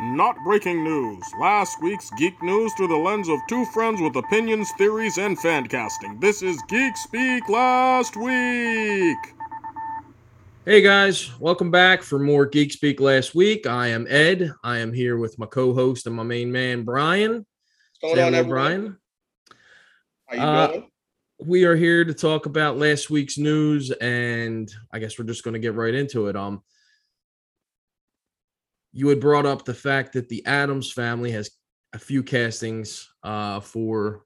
[0.00, 1.24] Not breaking news.
[1.40, 5.66] Last week's geek news through the lens of two friends with opinions, theories, and fan
[5.66, 6.20] casting.
[6.20, 9.18] This is Geek Speak Last Week.
[10.64, 13.66] Hey guys, welcome back for more Geek Speak last week.
[13.66, 14.52] I am Ed.
[14.62, 17.44] I am here with my co-host and my main man Brian.
[18.00, 18.48] What's going on, everyone?
[18.48, 18.96] Brian.
[20.28, 20.90] How you Uh, doing?
[21.40, 25.54] We are here to talk about last week's news, and I guess we're just going
[25.54, 26.36] to get right into it.
[26.36, 26.62] Um,
[28.98, 31.50] you had brought up the fact that the Addams family has
[31.92, 34.24] a few castings uh for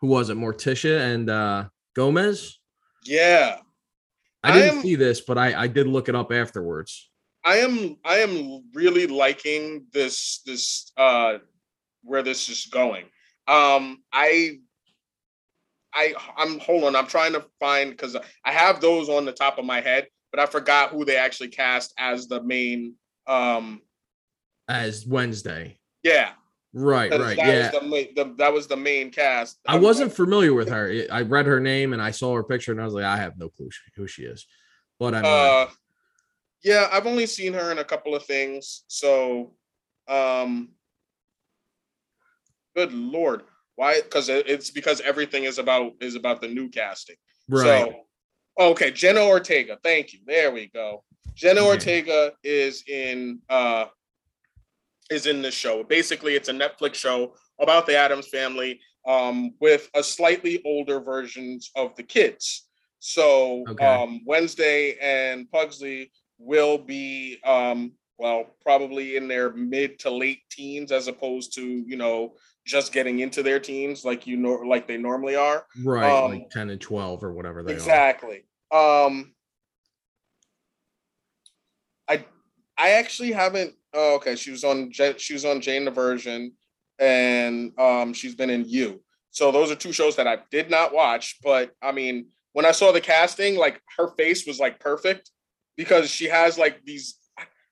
[0.00, 1.64] who was it, Morticia and uh
[1.94, 2.58] Gomez.
[3.04, 3.56] Yeah,
[4.42, 7.10] I I didn't am- see this, but I I did look it up afterwards.
[7.44, 7.96] I am.
[8.04, 10.42] I am really liking this.
[10.44, 11.38] This uh,
[12.02, 13.04] where this is going.
[13.48, 14.58] Um, I,
[15.94, 16.96] I, I'm hold on.
[16.96, 20.40] I'm trying to find because I have those on the top of my head, but
[20.40, 22.94] I forgot who they actually cast as the main.
[23.28, 23.80] Um,
[24.68, 26.30] As Wednesday, yeah,
[26.72, 27.70] right, that, right, that yeah.
[27.70, 29.58] was the, the that was the main cast.
[29.66, 31.04] I wasn't familiar with her.
[31.10, 33.38] I read her name and I saw her picture and I was like, I have
[33.38, 34.44] no clue who she is.
[34.98, 35.66] But I mean, Uh,
[36.64, 38.82] yeah, I've only seen her in a couple of things.
[38.88, 39.54] So,
[40.08, 40.70] um,
[42.74, 43.42] good lord,
[43.76, 44.00] why?
[44.00, 47.16] Because it's because everything is about is about the new casting.
[47.48, 47.92] right.
[48.58, 49.78] So, okay, Jenna Ortega.
[49.84, 50.20] Thank you.
[50.26, 51.04] There we go.
[51.34, 51.62] Jenna.
[51.62, 53.86] Ortega is in uh
[55.10, 55.84] is in this show.
[55.84, 61.70] Basically, it's a Netflix show about the Addams family um with a slightly older versions
[61.76, 62.68] of the kids.
[62.98, 63.84] So Okay.
[63.86, 70.90] um Wednesday and Pugsley will be um well probably in their mid to late teens
[70.90, 72.34] as opposed to you know
[72.66, 76.12] just getting into their teens like you know like they normally are right.
[76.12, 77.76] um, like 10 and 12 or whatever they are.
[77.76, 79.32] exactly um
[82.08, 82.24] i
[82.78, 86.52] i actually haven't oh, okay she was on she was on jane the virgin
[86.98, 89.00] and um she's been in you
[89.30, 92.70] so those are two shows that i did not watch but i mean when i
[92.70, 95.30] saw the casting like her face was like perfect
[95.76, 97.16] because she has like these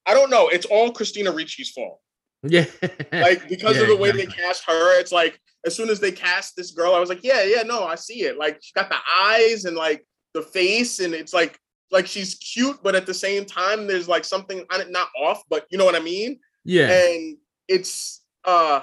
[0.06, 2.00] i don't know it's all christina ricci's fault.
[2.46, 2.66] Yeah.
[3.12, 4.26] like because Yeah, of the way exactly.
[4.26, 7.24] they cast her it's like as soon as they cast this girl i was like
[7.24, 11.00] yeah yeah no i see it like she got the eyes and like the face
[11.00, 11.58] and it's like
[11.90, 15.42] like she's cute but at the same time there's like something on it not off
[15.48, 16.90] but you know what i mean yeah.
[16.90, 17.36] and
[17.68, 18.80] it's uh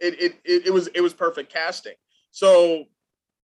[0.00, 1.94] it, it it it was it was perfect casting
[2.30, 2.84] so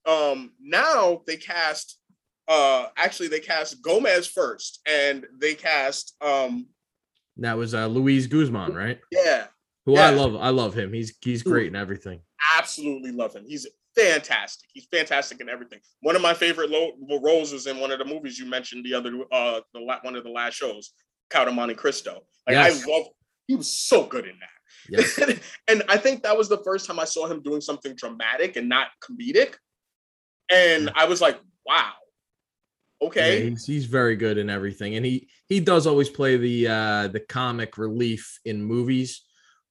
[0.05, 1.99] um now they cast
[2.47, 6.67] uh actually they cast gomez first and they cast um
[7.41, 8.99] that was uh Luis Guzman, right?
[9.11, 9.45] yeah
[9.85, 10.35] Who I love.
[10.35, 10.93] I love him.
[10.93, 12.19] He's he's great and everything.
[12.57, 13.45] absolutely love him.
[13.47, 13.65] He's
[13.95, 14.69] fantastic.
[14.73, 15.79] He's fantastic in everything.
[16.01, 18.93] One of my favorite lo- roles was in one of the movies you mentioned the
[18.93, 20.91] other uh the la- one of the last shows,
[21.29, 22.21] Count of Monte Cristo.
[22.47, 22.85] Like Yes.
[22.87, 23.07] I love
[23.47, 24.49] he was so good in that.
[24.89, 25.39] Yes.
[25.67, 28.69] and I think that was the first time I saw him doing something dramatic and
[28.69, 29.55] not comedic.
[30.51, 31.93] And I was like, wow.
[33.01, 33.49] Yeah, Okay.
[33.49, 34.95] he's, he's very good in everything.
[34.95, 39.21] And he he does always play the uh the comic relief in movies.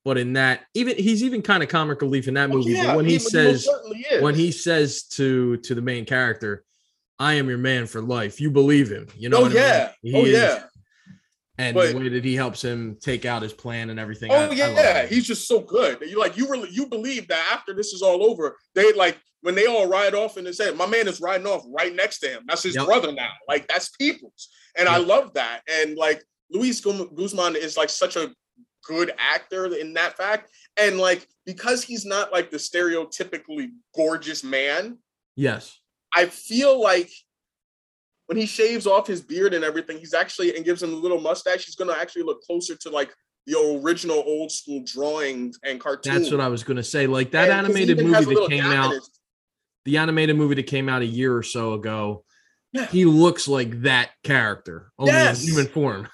[0.08, 2.70] But in that, even he's even kind of comic relief in that Oh, movie.
[2.72, 3.68] yeah, but when he most says
[4.20, 6.64] when he says to to the main character,
[7.18, 9.06] "I am your man for life," you believe him.
[9.18, 9.36] You know?
[9.36, 9.62] oh what I mean?
[9.62, 9.92] yeah.
[10.00, 10.62] He oh is- yeah.
[11.58, 14.30] And But- the way that he helps him take out his plan and everything.
[14.32, 15.10] I- Oh I yeah, it.
[15.10, 15.98] he's just so good.
[16.00, 19.54] You like you really you believe that after this is all over, they like when
[19.54, 22.28] they all ride off and they say, My man is riding off right next to
[22.30, 22.44] him.
[22.46, 22.86] That's his Yep.
[22.86, 23.32] brother now.
[23.46, 24.48] Like that's people's.
[24.74, 25.60] And I love that.
[25.70, 28.32] And like Luis Guzman is like such a
[28.84, 30.50] good actor in that fact.
[30.76, 34.98] And like because he's not like the stereotypically gorgeous man,
[35.36, 35.78] yes.
[36.14, 37.10] I feel like
[38.26, 41.20] when he shaves off his beard and everything, he's actually and gives him a little
[41.20, 43.12] mustache, he's gonna actually look closer to like
[43.46, 46.14] the original old school drawings and cartoons.
[46.18, 47.06] That's what I was gonna say.
[47.06, 48.94] Like that And animated movie that came in out,
[49.84, 52.24] the animated movie that came out a year or so ago,
[52.74, 52.86] Yeah.
[52.86, 55.42] he looks like that character, only Yes.
[55.42, 56.08] in human form.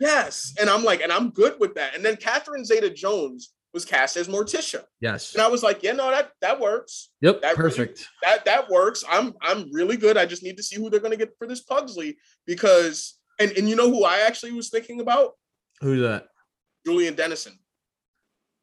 [0.00, 1.94] Yes, and I'm like, and I'm good with that.
[1.94, 5.34] And then Catherine Zeta-Jones was cast as Morticia, Yes.
[5.34, 7.10] and I was like, yeah, no, that that works.
[7.20, 7.42] Yep.
[7.42, 8.06] that really- perfect.
[8.22, 9.04] That that works.
[9.08, 10.16] I'm I'm really good.
[10.16, 12.16] I just need to see who they're gonna get for this Pugsley
[12.46, 15.32] because and and you know who I actually was thinking about
[15.80, 16.26] Who's that?
[16.86, 17.58] Julian Dennison.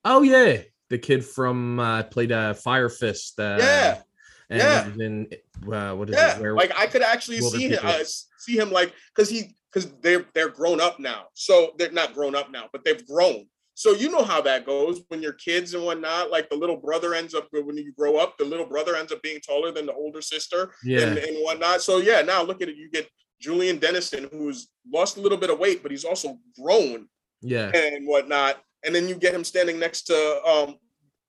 [0.03, 3.39] Oh yeah, the kid from uh, played uh, Fire Fist.
[3.39, 4.01] Uh, Yeah.
[4.50, 5.06] and Yeah.
[5.06, 5.27] in
[5.71, 6.41] uh, what is Yeah, it?
[6.41, 8.03] Where, like I could actually see him, uh,
[8.39, 11.25] see him like because he because they're they're grown up now.
[11.33, 13.45] So they're not grown up now, but they've grown.
[13.74, 16.31] So you know how that goes when you're kids and whatnot.
[16.31, 19.22] Like the little brother ends up when you grow up, the little brother ends up
[19.22, 21.81] being taller than the older sister yeah, and, and whatnot.
[21.81, 22.77] So yeah, now look at it.
[22.77, 23.10] You get
[23.42, 27.10] Julian Dennison, who's lost a little bit of weight, but he's also grown
[27.42, 28.62] yeah, and whatnot.
[28.86, 30.75] and then you get him standing next to um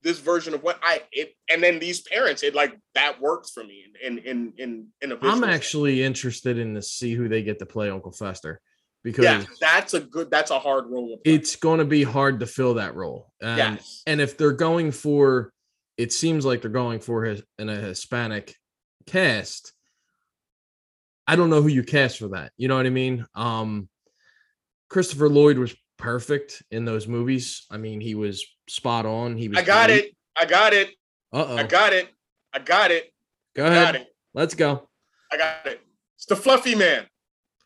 [0.07, 3.65] this version of what I it, and then these parents, it like that works for
[3.65, 5.19] me in in in in a.
[5.21, 8.61] I'm actually interested in to see who they get to play Uncle Fester
[9.03, 10.31] because yeah, that's a good.
[10.31, 11.19] That's a hard role.
[11.25, 13.33] It's going to be hard to fill that role.
[13.43, 15.53] And, yes, and if they're going for,
[15.97, 18.55] it seems like they're going for his in a Hispanic
[19.07, 19.73] cast.
[21.27, 22.53] I don't know who you cast for that.
[22.57, 23.27] You know what I mean?
[23.35, 23.89] Um,
[24.89, 27.67] Christopher Lloyd was perfect in those movies.
[27.71, 29.37] I mean, he was spot on.
[29.37, 29.59] He was.
[29.59, 30.15] I got it.
[30.39, 30.91] I got it.
[31.33, 31.57] Uh oh.
[31.57, 32.09] I got it.
[32.53, 33.13] I got it.
[33.55, 33.95] Go ahead.
[33.95, 34.09] got it.
[34.35, 34.89] Let's go.
[35.33, 35.81] I got it.
[36.17, 37.07] It's the fluffy man.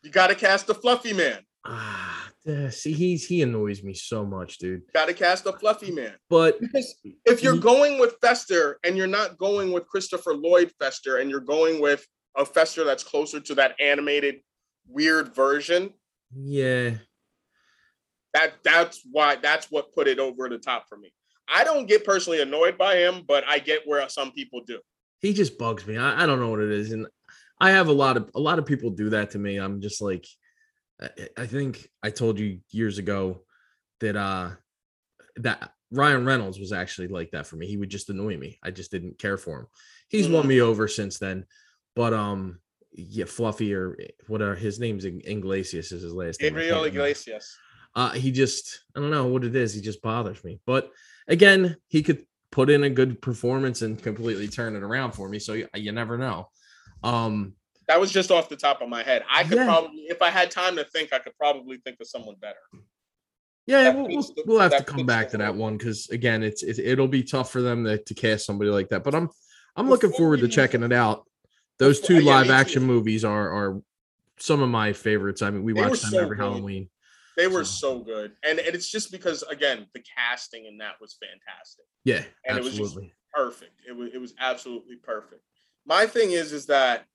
[0.03, 1.39] You got to cast the fluffy man.
[1.65, 4.81] Ah, uh, see, he's he annoys me so much, dude.
[4.93, 6.13] Got to cast the fluffy man.
[6.29, 6.95] But Because
[7.25, 11.29] if you're Ye- going with Fester and you're not going with Christopher Lloyd Fester and
[11.29, 12.05] you're going with
[12.35, 14.41] a Fester that's closer to that animated
[14.87, 15.93] weird version,
[16.35, 16.95] yeah,
[18.33, 21.11] that that's why that's what put it over the top for me.
[21.53, 24.79] I don't get personally annoyed by him, but I get where some people do.
[25.19, 25.97] he just bugs me.
[25.97, 27.07] I, I don't know what it is, and
[27.59, 29.57] I have a lot of a lot of people do that to me.
[29.57, 30.25] I'm just like,
[31.01, 33.43] I, I think I told you years ago
[33.99, 34.51] that uh
[35.37, 37.67] that Ryan Reynolds was actually like that for me.
[37.67, 38.57] He would just annoy me.
[38.63, 39.67] I just didn't care for him.
[40.09, 40.49] He's won Mhm.
[40.49, 41.45] me over since then,
[41.95, 42.59] but um,
[42.93, 43.97] yeah, Fluffy or
[44.27, 46.53] whatever his name's Iglesias is his last name.
[46.53, 46.83] Gabriel.
[46.85, 47.57] Iglesias.
[47.95, 50.89] Uh he just i don't know what it is he just bothers me but
[51.27, 55.39] again he could put in a good performance and completely turn it around for me
[55.39, 56.49] so you, you never know
[57.03, 57.53] um
[57.87, 59.23] That was just off the top of my head.
[59.29, 59.65] I could Yeah.
[59.65, 62.59] probably, if I had time to think, I could probably think of someone better.
[63.67, 66.79] yeah we'll, we'll, we'll have to come back to that one because again it's it,
[66.79, 69.29] it'll be tough for them to, to cast somebody like that but i'm
[69.75, 71.25] i'm looking forward to checking it out
[71.79, 73.81] those two live action movies are are
[74.39, 76.43] some of my favorites i mean we watch them so every good.
[76.43, 76.89] halloween
[77.37, 80.99] They were So- so good, and, and it's just because again, the casting in that
[81.01, 81.85] was fantastic.
[82.03, 83.81] yeah And it was just- absolutely perfect.
[83.87, 85.41] It was it was absolutely perfect.
[85.85, 87.05] My thing is is that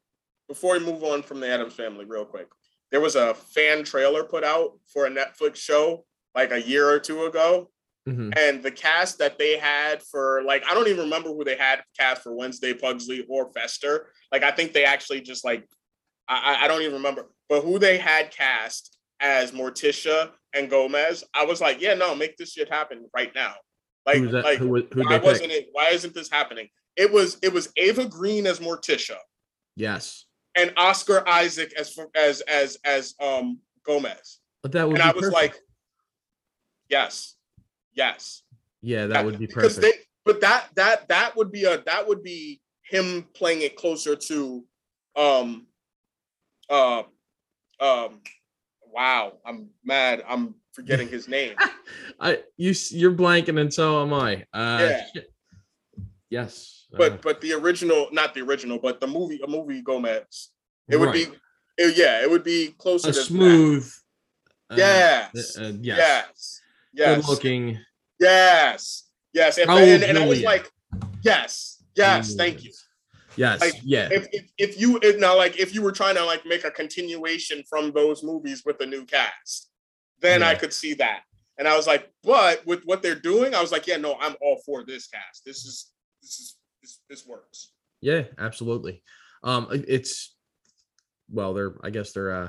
[0.49, 2.49] before we move on from the Addams family, real quick,
[2.91, 6.99] there was a fan trailer put out for a Netflix show like a year or
[7.01, 7.71] two ago,
[8.09, 8.33] Mhm.
[8.39, 11.83] and the cast that they had for like I don't even remember who they had
[11.99, 14.13] cast for Wednesday Pugsley or Fester.
[14.33, 15.67] Like I think they actually just like
[16.29, 21.45] I- I don't even remember, but who they had cast as Morticia and Gomez, I
[21.45, 23.55] was like, yeah, no, make this shit happen right now.
[24.05, 25.65] Like, who like who, who why wasn't pick?
[25.65, 25.69] it?
[25.73, 26.69] Why isn't this happening?
[26.97, 29.19] It was it was Eva Green as Morticia
[29.77, 30.27] yes
[30.57, 35.25] and Oscar Isaac as as as as um Gomez, but that would and I was
[35.25, 35.35] perfect.
[35.35, 35.57] like,
[36.89, 37.35] yes,
[37.95, 38.43] yes,
[38.81, 39.93] yeah that would be perfect they.
[40.25, 44.65] But that that that would be a that would be him playing it closer to,
[45.17, 45.67] um,
[46.71, 47.03] uh,
[47.81, 48.21] um,
[48.97, 50.25] wow, I'm mad.
[50.27, 51.55] I'm forgetting his name.
[52.21, 54.45] I you you're blanking and so am I.
[54.53, 54.79] Uh,
[55.15, 55.23] Yeah.
[56.29, 60.51] Yes, uh, but but the original, not the original, but the movie, a movie Gomez.
[60.89, 61.31] It would right.
[61.31, 63.25] be, it- yeah, it would be closer a to that.
[63.27, 63.93] smooth.
[64.71, 65.57] uh, Yes.
[65.57, 65.99] uh, yes.
[65.99, 66.61] Yes.
[66.93, 67.17] Yes.
[67.17, 67.79] Good looking.
[68.19, 69.05] Yes.
[69.33, 69.59] Yes.
[69.59, 70.69] Raul and, and I was like,
[71.23, 71.83] yes.
[71.95, 72.35] Yes.
[72.35, 72.73] Thank you.
[73.37, 73.61] Yes.
[73.61, 74.09] Like, yeah.
[74.11, 76.71] If, if if you if now like if you were trying to like make a
[76.71, 79.71] continuation from those movies with a new cast,
[80.21, 81.21] then I could see that.
[81.59, 84.35] And I was like, but with what they're doing, I was like, yeah, no, I'm
[84.43, 85.45] all for this cast.
[85.45, 85.91] This is
[86.23, 87.73] this is this this works.
[88.01, 88.25] yeah.
[88.39, 89.03] Absolutely.
[89.43, 90.35] Um, it's
[91.31, 92.49] well, they're I guess they're uh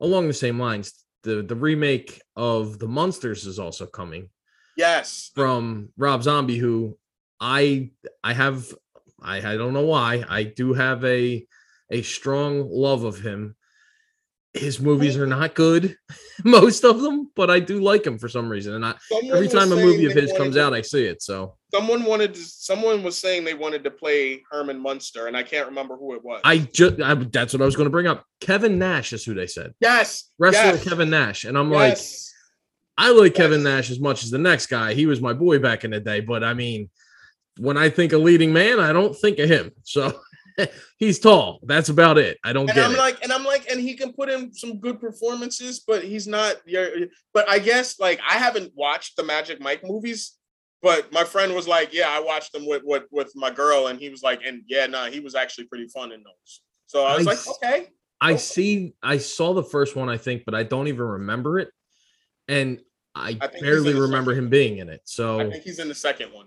[0.00, 0.92] along the same lines.
[1.22, 4.28] The the remake of the Munsters is also coming
[4.76, 5.30] Yes.
[5.34, 6.98] from Rob Zombie, who
[7.40, 7.90] I
[8.24, 8.66] I have
[9.22, 11.46] I I don't know why I do have a
[11.90, 13.56] a strong love of him.
[14.54, 15.96] His movies are not good,
[16.44, 18.74] most of them, but I do like him for some reason.
[18.74, 21.22] And I, Someone every time a movie of his comes to- out, I see it.
[21.22, 25.42] So someone wanted to someone was saying they wanted to play Herman Munster, and I
[25.42, 26.42] can't remember who it was.
[26.44, 28.24] I just I, that's what I was going to bring up.
[28.40, 31.98] Kevin Nash is who they said yes, wrestler yes, Kevin Nash, and I'm like.
[32.98, 34.92] I like Kevin Nash as much as the next guy.
[34.92, 36.90] He was my boy back in the day, but I mean,
[37.58, 39.72] when I think a leading man, I don't think of him.
[39.82, 40.20] So
[40.98, 41.60] he's tall.
[41.64, 42.38] That's about it.
[42.44, 42.98] I don't and get I'm it.
[42.98, 46.56] like, and I'm like, and he can put in some good performances, but he's not.
[46.66, 46.86] yeah,
[47.34, 50.36] But I guess like I haven't watched the Magic Mike movies,
[50.82, 53.98] but my friend was like, yeah, I watched them with with with my girl, and
[53.98, 56.60] he was like, and yeah, nah, he was actually pretty fun in those.
[56.86, 57.88] So I was I like, s- okay,
[58.20, 58.94] I see.
[59.02, 61.70] I saw the first one, I think, but I don't even remember it,
[62.48, 62.80] and
[63.14, 65.02] I, I barely remember him being in it.
[65.04, 66.46] So I think he's in the second one.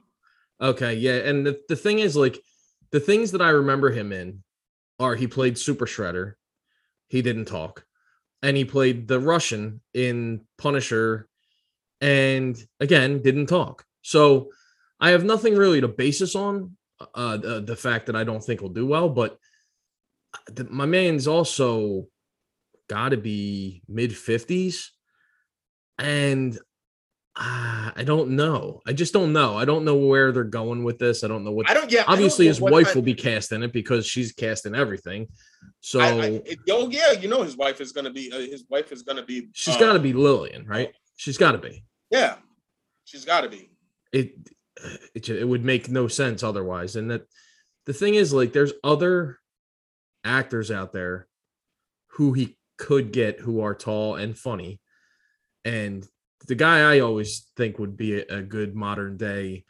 [0.59, 1.17] Okay, yeah.
[1.17, 2.39] And the, the thing is, like,
[2.91, 4.43] the things that I remember him in
[4.99, 6.33] are he played Super Shredder,
[7.07, 7.85] he didn't talk,
[8.41, 11.27] and he played the Russian in Punisher,
[12.01, 13.85] and again didn't talk.
[14.01, 14.51] So
[14.99, 16.77] I have nothing really to base this on.
[17.13, 19.37] Uh, the, the fact that I don't think he'll do well, but
[20.47, 22.07] the, my man's also
[22.89, 24.91] got to be mid fifties,
[25.97, 26.57] and
[27.37, 28.81] uh, I don't know.
[28.85, 29.57] I just don't know.
[29.57, 31.23] I don't know where they're going with this.
[31.23, 31.69] I don't know what.
[31.69, 31.91] I don't.
[31.91, 32.03] Yeah.
[32.07, 35.27] I Obviously, his wife kind- will be cast in it because she's cast in everything.
[35.81, 38.31] So I, I, it- oh yeah, you know his wife is gonna be.
[38.31, 39.49] Uh, his wife is gonna be.
[39.53, 40.93] she's uh, got to be Lillian, right?
[41.17, 41.83] She's got to be.
[42.09, 42.35] Yeah,
[43.03, 43.69] she's got to be.
[44.13, 44.33] it
[45.13, 47.23] it, it would make no sense otherwise and that
[47.85, 49.39] the thing is like there's other
[50.25, 51.27] actors out there
[52.07, 54.81] who he could get who are tall and funny
[55.63, 56.05] and
[56.47, 59.63] the guy i always think would be a, a good modern day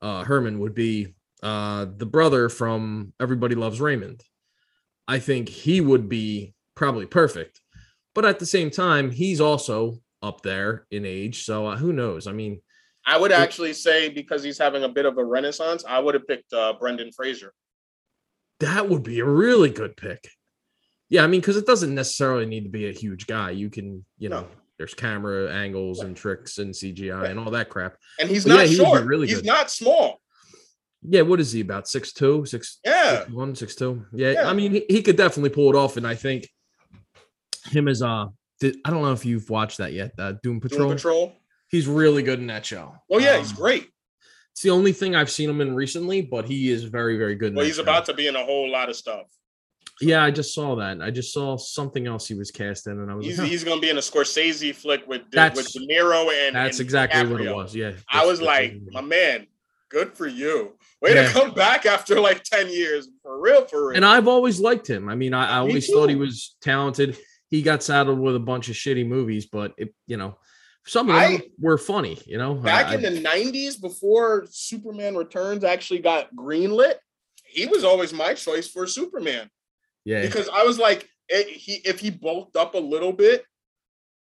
[0.00, 4.22] uh herman would be uh the brother from everybody loves raymond
[5.08, 7.60] i think he would be probably perfect
[8.14, 12.26] but at the same time he's also up there in age so uh, who knows
[12.26, 12.60] i mean
[13.04, 16.26] I would actually say because he's having a bit of a renaissance, I would have
[16.26, 17.52] picked uh, Brendan Fraser.
[18.60, 20.28] That would be a really good pick.
[21.08, 23.50] Yeah, I mean, because it doesn't necessarily need to be a huge guy.
[23.50, 24.48] You can, you know, No.
[24.82, 27.96] There's camera angles and tricks and CGI and all that crap.
[28.18, 29.04] And he's But not yeah, he short.
[29.04, 29.46] really he's good.
[29.46, 30.20] not small.
[31.02, 31.86] Yeah, what is he about?
[31.86, 33.24] Six two, six Yeah.
[33.30, 34.04] one, six two.
[34.12, 34.50] Yeah, Yeah.
[34.50, 35.96] I mean, he, he could definitely pull it off.
[35.96, 36.48] And I think
[37.66, 38.26] him as uh,
[38.58, 40.10] did, I don't know if you've watched that yet.
[40.18, 40.88] Uh, Doom Patrol.
[40.88, 41.32] Doom Patrol.
[41.68, 42.92] He's really good in that show.
[43.08, 43.88] Oh yeah, he's Um, great.
[44.50, 47.50] It's the only thing I've seen him in recently, but he is very, very good.
[47.50, 47.82] in Well, he's show.
[47.82, 49.26] about to be in a whole lot of stuff.
[50.00, 51.00] Yeah, I just saw that.
[51.00, 53.62] I just saw something else he was cast in, and I was He's like, he's
[53.64, 56.84] gonna be in a Scorsese flick with De, with That's- De Niro and That's and
[56.84, 57.74] exactly what it was.
[57.74, 57.92] Yeah.
[58.10, 59.46] I was like, my man,
[59.90, 60.72] good for you.
[61.00, 61.26] Way Yeah.
[61.28, 63.08] to come back after like 10 years.
[63.22, 63.96] For real, for real.
[63.96, 65.08] and I've always liked him.
[65.08, 67.16] I mean, I, I Me always thought he was talented.
[67.48, 70.38] He got saddled with a bunch of shitty movies, but it, you know,
[70.86, 72.18] some of them I- were funny.
[72.26, 76.94] You know, back I- in the 90s, before Superman Returns actually got greenlit,
[77.44, 79.50] he was always my choice for Superman.
[80.04, 83.44] Yeah, Because I was like, eh, he if he bulked up a little bit,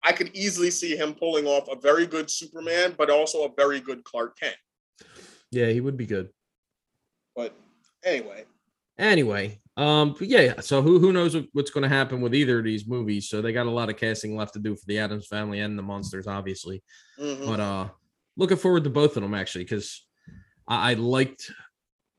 [0.03, 3.79] I could easily see him pulling off a very good Superman, but also a very
[3.79, 4.55] good Clark Kent.
[5.51, 6.29] yeah, he would be good.
[7.35, 7.55] But
[8.03, 8.45] anyway,
[8.97, 10.59] Anyway, um, but yeah.
[10.59, 13.29] So who who knows what's going to happen with either of these movies?
[13.29, 15.77] So they got a lot of casting left to do for the Addams Family and
[15.77, 16.83] the Munsters, obviously.
[17.19, 17.45] mhm.
[17.47, 17.87] but uh
[18.37, 20.05] looking forward to both of them actually because
[20.67, 21.51] I, I liked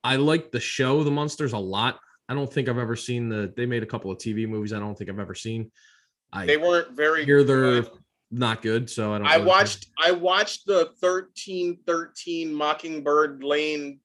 [0.04, 1.98] i liked the show the munsters a lot
[2.32, 4.78] i don't think i've ever seen the they made a couple of tv movies i
[4.78, 5.70] don't think i've ever seen
[6.32, 7.90] i they weren't very hear they're good.
[8.30, 14.00] not good so i don't I really- watched I watched the 1313 Mockingbird Lane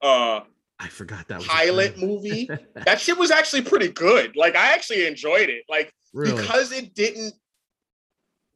[0.00, 0.40] uh
[0.78, 2.48] i forgot that pilot movie.
[2.86, 4.34] That shit was actually pretty good.
[4.36, 5.64] Like I actually enjoyed it.
[5.68, 7.34] Like really because it didn't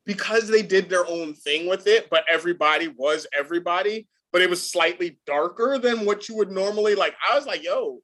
[0.06, 4.62] because they did their own thing with it, but everybody was everybody, but it was
[4.62, 7.14] slightly darker than what you would normally like.
[7.28, 8.00] I was like, yo,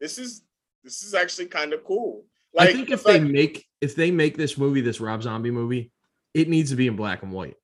[0.00, 0.42] this is
[0.84, 2.24] this is actually kind of cool.
[2.54, 5.92] Like i think if they make if they make this movie this rob zombie movie
[6.32, 7.56] it needs to be in black and white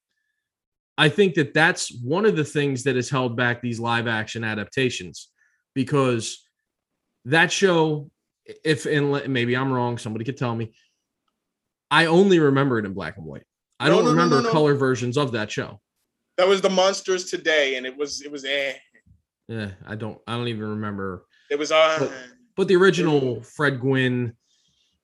[0.98, 4.44] i think that that's one of the things that has held back these live action
[4.44, 5.28] adaptations
[5.74, 6.44] because
[7.24, 8.10] that show
[8.64, 10.74] if and maybe i'm wrong somebody could tell me
[11.90, 13.44] i only remember it in black and white
[13.80, 14.50] i No, don't no, remember no.
[14.50, 15.80] color versions of that show
[16.36, 18.74] that was the munsters today, and it was it was eh.
[19.48, 22.12] yeah i don't i don't even remember It was uh But-
[22.56, 24.34] but the original fred gwynne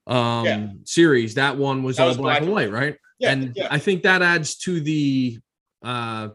[0.07, 0.69] um Yeah.
[0.85, 3.69] series that one was That all was black, black and white right yeah, and yeah.
[3.71, 5.39] I think that adds to the
[5.83, 6.29] uh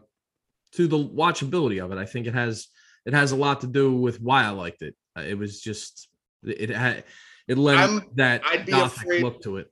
[0.72, 1.98] to the watchability of it.
[1.98, 2.68] I think it has
[3.06, 4.94] it has a lot to do with why I liked it.
[5.16, 6.08] Uh, It was just
[6.44, 7.04] it had
[7.48, 9.66] it lent I'm- that I'd be gothic afraid- look to it.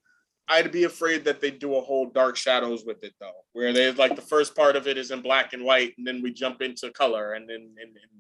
[0.49, 3.91] I'd be afraid that they do a whole Dark Shadows with it though, where they
[3.93, 6.61] like the first part of it is in black and white, and then we jump
[6.63, 8.13] into color, and then and, and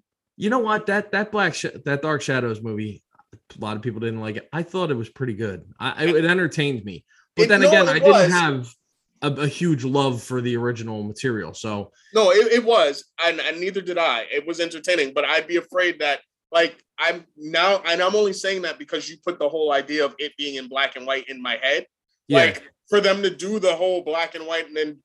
[0.43, 0.87] You know what?
[0.87, 3.01] That that black sh- that Dark Shadows movie,
[3.33, 4.49] a lot of people didn't like it.
[4.53, 5.63] I thought it was pretty good.
[5.79, 7.05] I, it entertained me.
[7.37, 8.75] But It- then no, again, I didn't have
[9.23, 11.55] a, a huge love for the original material.
[11.55, 14.27] So no, it, it was, and, and neither did I.
[14.33, 16.19] It was entertaining, but I'd be afraid that
[16.51, 20.17] like I'm now, and I'm only saying that because you put the whole idea of
[20.19, 21.87] it being in black and white in my head.
[22.27, 24.99] yeah, Like for them to do the whole black and white and then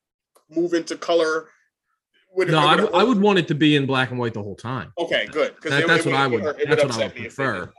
[0.50, 1.50] move into color.
[2.36, 4.44] Would, no, I, would- I would want it to be in black and white the
[4.44, 4.94] whole time.
[4.98, 5.56] Okay, good.
[5.64, 7.72] That- that's what I would- that's what I would prefer.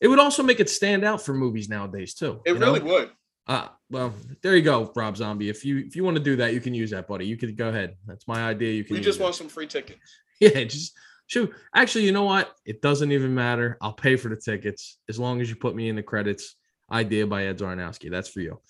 [0.00, 2.40] It would also make it stand out for movies nowadays too.
[2.44, 2.72] It you know?
[2.72, 3.10] really would.
[3.46, 5.48] Uh, well, there you go, Rob Zombie.
[5.48, 7.26] If you if you want to do that, you can use that, buddy.
[7.26, 7.96] You could go ahead.
[8.06, 8.72] That's my idea.
[8.72, 8.94] You can.
[8.94, 9.22] We just it.
[9.22, 10.00] want some free tickets.
[10.40, 10.98] Yeah, just
[11.28, 11.52] shoot.
[11.72, 12.52] Actually, you know what?
[12.64, 13.78] It doesn't even matter.
[13.80, 16.56] I'll pay for the tickets as long as you put me in the credits.
[16.90, 18.10] Idea by Ed Zarnowski.
[18.10, 18.60] That's for you.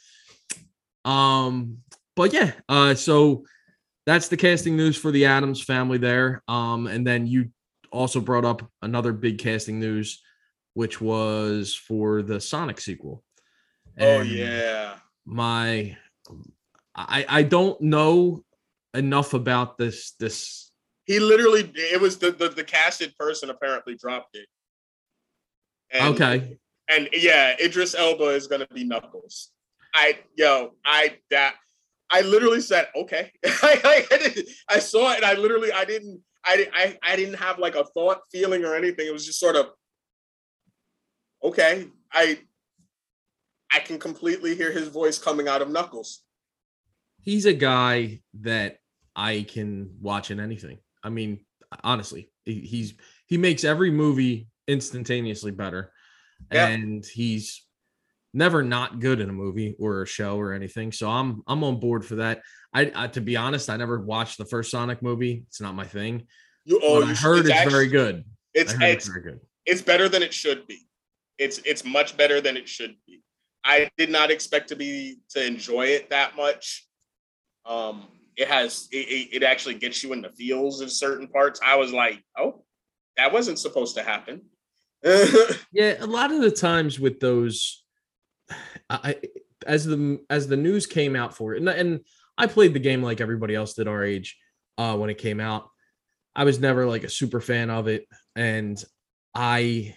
[1.11, 1.79] Um,
[2.15, 3.47] but yeah, uh, so
[4.07, 6.43] that's the casting news for the Addams family there.
[6.49, 7.51] Um, and then you
[7.91, 10.23] also brought up another big casting news,
[10.75, 13.23] which was for the Sonic sequel.
[14.01, 14.95] oh yeah.
[15.25, 15.97] my
[16.95, 18.45] I I don't know
[18.95, 20.71] enough about this this
[21.05, 24.47] He literally it was the the, the casted person apparently dropped it.
[25.91, 29.51] And, okay And yeah, Idris Elba is gonna be Knuckles.
[29.95, 31.57] I yo, I that
[32.13, 33.33] I literally said okay.
[33.45, 37.59] I, I, I saw it and I literally I didn't I, I I didn't have
[37.59, 39.07] like a thought, feeling, or anything.
[39.07, 39.67] It was just sort of
[41.43, 41.87] okay.
[42.13, 42.39] I
[43.73, 46.23] I can completely hear his voice coming out of Knuckles.
[47.23, 48.79] he's a guy that
[49.15, 50.79] I can watch in anything.
[51.05, 51.45] I mean,
[51.85, 52.95] honestly, he- he's
[53.27, 55.93] he makes every movie instantaneously better,
[56.53, 56.69] Yeah.
[56.69, 57.65] and he's
[58.35, 60.93] never not good in a movie or a show or anything.
[60.93, 62.43] So I'm I'm on board for that.
[62.73, 65.45] I, I to be honest, I never watched the first Sonic movie.
[65.49, 66.27] It's not my thing.
[66.65, 68.25] You oh, but I you heard it's, actually- very good.
[68.55, 69.41] It's it's it's very good.
[69.67, 70.79] it's better than it should be.
[71.39, 73.23] It's it's much better than it should be.
[73.65, 76.87] I did not expect to be to enjoy it that much.
[77.65, 81.61] Um, it has it, it, it actually gets you in the feels in certain parts.
[81.65, 82.65] I was like, oh,
[83.17, 84.43] that wasn't supposed to happen.
[85.73, 87.82] Yeah, a lot of the times with those,
[89.03, 89.17] I
[89.67, 92.01] as the as the news came out for it, and, and
[92.37, 94.37] I played the game like everybody else did our age
[94.79, 95.69] uh, when it came out.
[96.35, 98.83] I was never like a super fan of it, and
[99.35, 99.95] I,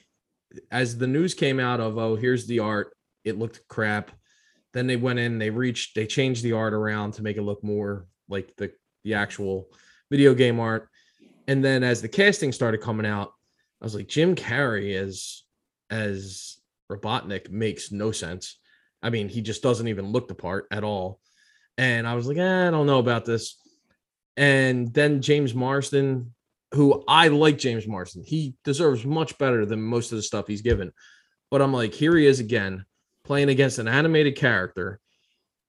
[0.71, 4.11] as the news came out of oh here's the art, it looked crap.
[4.73, 7.63] Then they went in, they reached, they changed the art around to make it look
[7.63, 8.71] more like the
[9.03, 9.69] the actual
[10.11, 10.89] video game art.
[11.47, 13.31] And then as the casting started coming out,
[13.81, 15.43] I was like, Jim Carrey as
[15.89, 16.57] as
[16.91, 18.59] Robotnik makes no sense.
[19.05, 21.19] I mean, he just doesn't even look the part at all.
[21.77, 23.55] And I was like, eh, I don't know about this.
[24.35, 26.33] And then James Marsden,
[26.73, 30.63] who I like James Marsden, he deserves much better than most of the stuff he's
[30.63, 30.91] given.
[31.51, 32.83] But I'm like, here he is again,
[33.23, 34.99] playing against an animated character,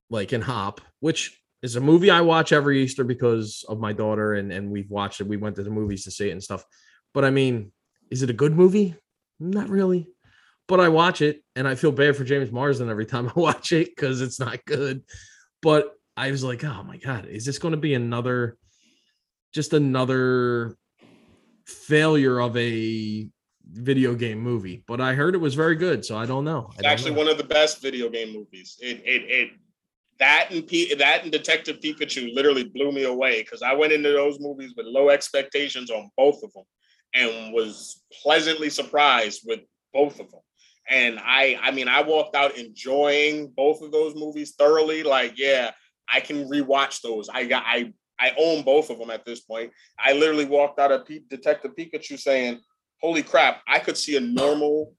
[0.09, 4.33] like in Hop, which is a movie I watch every Easter because of my daughter,
[4.33, 5.29] and, and we've watched it.
[5.29, 6.65] We went to the movies to see it and stuff.
[7.13, 7.71] But I mean,
[8.11, 8.95] is it a good movie?
[9.39, 10.09] Not really.
[10.69, 13.73] But I watch it and I feel bad for James Marsden every time I watch
[13.73, 15.03] it because it's not good.
[15.63, 18.57] But I was like, oh my God, is this going to be another,
[19.53, 20.77] just another
[21.67, 23.29] failure of a
[23.65, 24.83] video game movie?
[24.87, 26.05] But I heard it was very good.
[26.05, 26.69] So I don't know.
[26.73, 27.19] It's don't actually know.
[27.19, 28.79] one of the best video game movies.
[28.81, 29.51] It it it
[30.19, 34.11] that and P, that and Detective Pikachu literally blew me away because I went into
[34.11, 36.65] those movies with low expectations on both of them
[37.15, 39.61] and was pleasantly surprised with
[39.93, 40.41] both of them.
[40.89, 45.03] And I I mean I walked out enjoying both of those movies thoroughly.
[45.03, 45.73] Like yeah,
[46.09, 47.29] I can rewatch those.
[47.29, 49.73] I got I I own both of them at this point.
[49.99, 52.61] I literally walked out of P- Detective Pikachu saying,
[53.03, 53.63] "Holy crap!
[53.69, 54.95] I could see a normal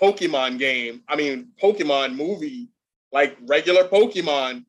[0.00, 2.68] Pokemon game, I mean Pokemon movie,
[3.12, 4.64] like regular Pokemon,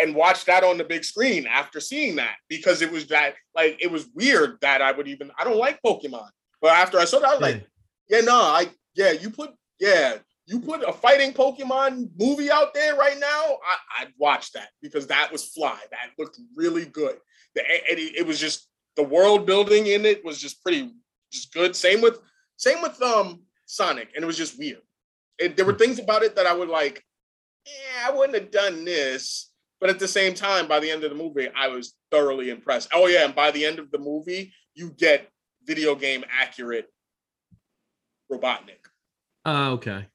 [0.00, 3.76] and watch that on the big screen after seeing that because it was that like
[3.80, 6.28] it was weird that I would even I don't like Pokemon.
[6.62, 7.66] But after I saw that, I was like,
[8.08, 12.96] yeah, no, I yeah, you put yeah, you put a fighting Pokemon movie out there
[12.96, 13.26] right now,
[13.66, 15.78] I, I'd watch that because that was fly.
[15.90, 17.16] That looked really good.
[17.54, 20.92] The, it, it was just the world building in it was just pretty
[21.32, 21.74] just good.
[21.74, 22.18] Same with
[22.56, 24.82] same with um Sonic, and it was just weird.
[25.42, 27.02] And there were things about it that I would like,
[27.66, 29.50] yeah, I wouldn't have done this.
[29.80, 32.88] But at the same time, by the end of the movie, I was thoroughly impressed.
[32.92, 35.28] Oh yeah, and by the end of the movie, you get
[35.64, 36.86] video game accurate
[38.30, 38.80] Robotnik.
[39.44, 40.06] Uh, okay.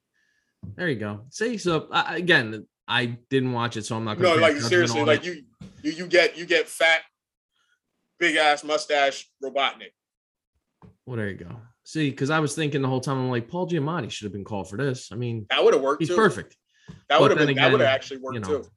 [0.75, 1.21] There you go.
[1.29, 1.87] See, so.
[1.91, 5.43] I, again, I didn't watch it, so I'm not No, like seriously, like you,
[5.83, 7.01] you, you get you get fat,
[8.19, 9.91] big ass mustache Robotnik.
[11.05, 11.55] Well, there you go.
[11.83, 14.43] See, because I was thinking the whole time, I'm like, Paul Giamatti should have been
[14.43, 15.09] called for this.
[15.11, 16.01] I mean, That would have worked.
[16.01, 16.15] he's too.
[16.15, 16.55] perfect.
[17.07, 17.55] That would have been.
[17.55, 18.69] that would have actually worked you know, too.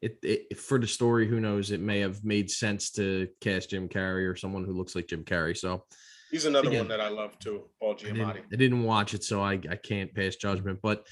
[0.00, 1.72] It, it for the story, who knows?
[1.72, 5.24] It may have made sense to cast Jim Carrey or someone who looks like Jim
[5.24, 5.56] Carrey.
[5.56, 5.84] So
[6.30, 8.40] He's another again, one that I love too, Paul I didn't, Giamatti.
[8.52, 10.80] I didn't watch it, so I, I can't pass judgment.
[10.82, 11.06] But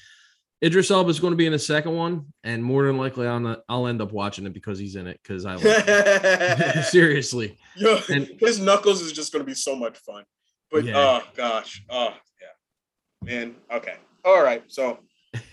[0.63, 3.63] Idris Elba is going to be in the second one, and more than likely, I'll
[3.69, 5.19] I'll end up watching it because he's in it.
[5.23, 7.57] Because I like seriously.
[7.75, 10.23] Yo, And- his knuckles is just going to be so much fun.
[10.71, 10.97] But Yeah.
[10.97, 13.55] oh gosh, oh yeah, man.
[13.71, 14.63] Okay, all right.
[14.67, 14.99] So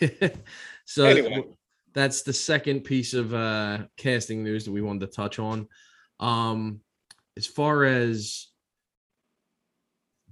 [0.87, 1.45] so Anyway.
[1.93, 5.69] that's the second piece of uh casting news that we wanted to touch on
[6.21, 6.81] um
[7.37, 8.49] as far as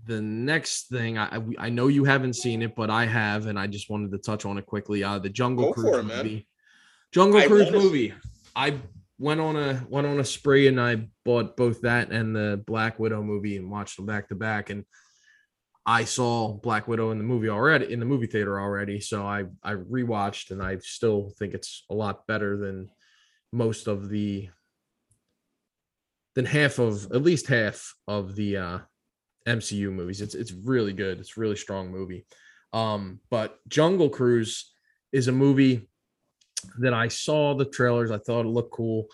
[0.04, 3.58] the next thing I I- I know you haven't seen it but I have and
[3.58, 5.04] I just wanted to touch on it quickly.
[5.04, 6.16] Uh the Jungle Go Cruise it, man.
[6.18, 6.48] movie.
[7.12, 8.14] Jungle I Cruise movie.
[8.56, 8.78] I
[9.18, 12.98] went on a went on a spree and I bought both that and the Black
[12.98, 14.84] Widow movie and watched them back to back and
[15.86, 19.44] I saw Black Widow in the movie already in the movie theater already so I
[19.62, 22.88] I rewatched and I still think it's a lot better than
[23.52, 24.48] most of the
[26.34, 28.78] than half of at least half of the uh
[29.46, 30.20] MCU movies.
[30.20, 31.18] It's it's really good.
[31.20, 32.24] It's really strong movie.
[32.72, 34.72] Um but Jungle Cruise
[35.12, 35.88] is a movie
[36.78, 38.10] that I saw the trailers.
[38.10, 39.06] I thought it looked cool.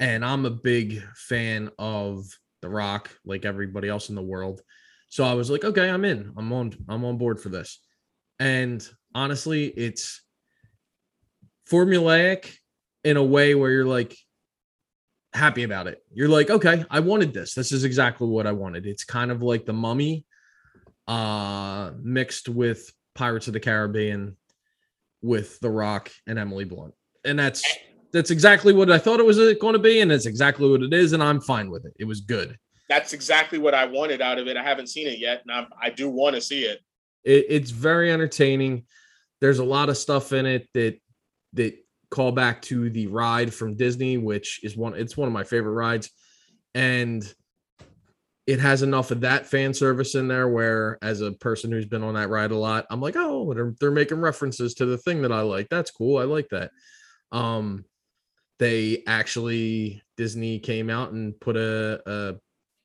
[0.00, 2.26] And I'm a big fan of
[2.62, 4.60] The Rock, like everybody else in the world.
[5.08, 6.32] So I was like, okay, I'm in.
[6.36, 7.80] I'm on I'm on board for this.
[8.40, 10.22] And honestly, it's
[11.70, 12.56] formulaic
[13.04, 14.16] in a way where you're like
[15.34, 16.02] happy about it.
[16.12, 17.54] You're like, okay, I wanted this.
[17.54, 18.86] This is exactly what I wanted.
[18.86, 20.24] It's kind of like the mummy
[21.06, 24.36] uh mixed with Pirates of the Caribbean
[25.20, 26.94] with The Rock and Emily Blunt.
[27.24, 27.62] And that's
[28.12, 30.94] that's exactly what I thought it was going to be and it's exactly what it
[30.94, 31.92] is and I'm fine with it.
[31.98, 32.56] It was good.
[32.88, 34.56] That's exactly what I wanted out of it.
[34.56, 36.78] I haven't seen it yet and I'm, I do want to see it.
[37.24, 37.46] it.
[37.48, 38.84] It's very entertaining.
[39.40, 40.98] There's a lot of stuff in it that
[41.54, 41.83] that
[42.14, 45.72] call back to the ride from Disney, which is one it's one of my favorite
[45.72, 46.10] rides.
[46.72, 47.22] And
[48.46, 52.04] it has enough of that fan service in there where as a person who's been
[52.04, 55.22] on that ride a lot, I'm like, oh, they're, they're making references to the thing
[55.22, 55.68] that I like.
[55.70, 56.18] That's cool.
[56.18, 56.70] I like that.
[57.32, 57.84] Um
[58.60, 62.34] they actually Disney came out and put a, a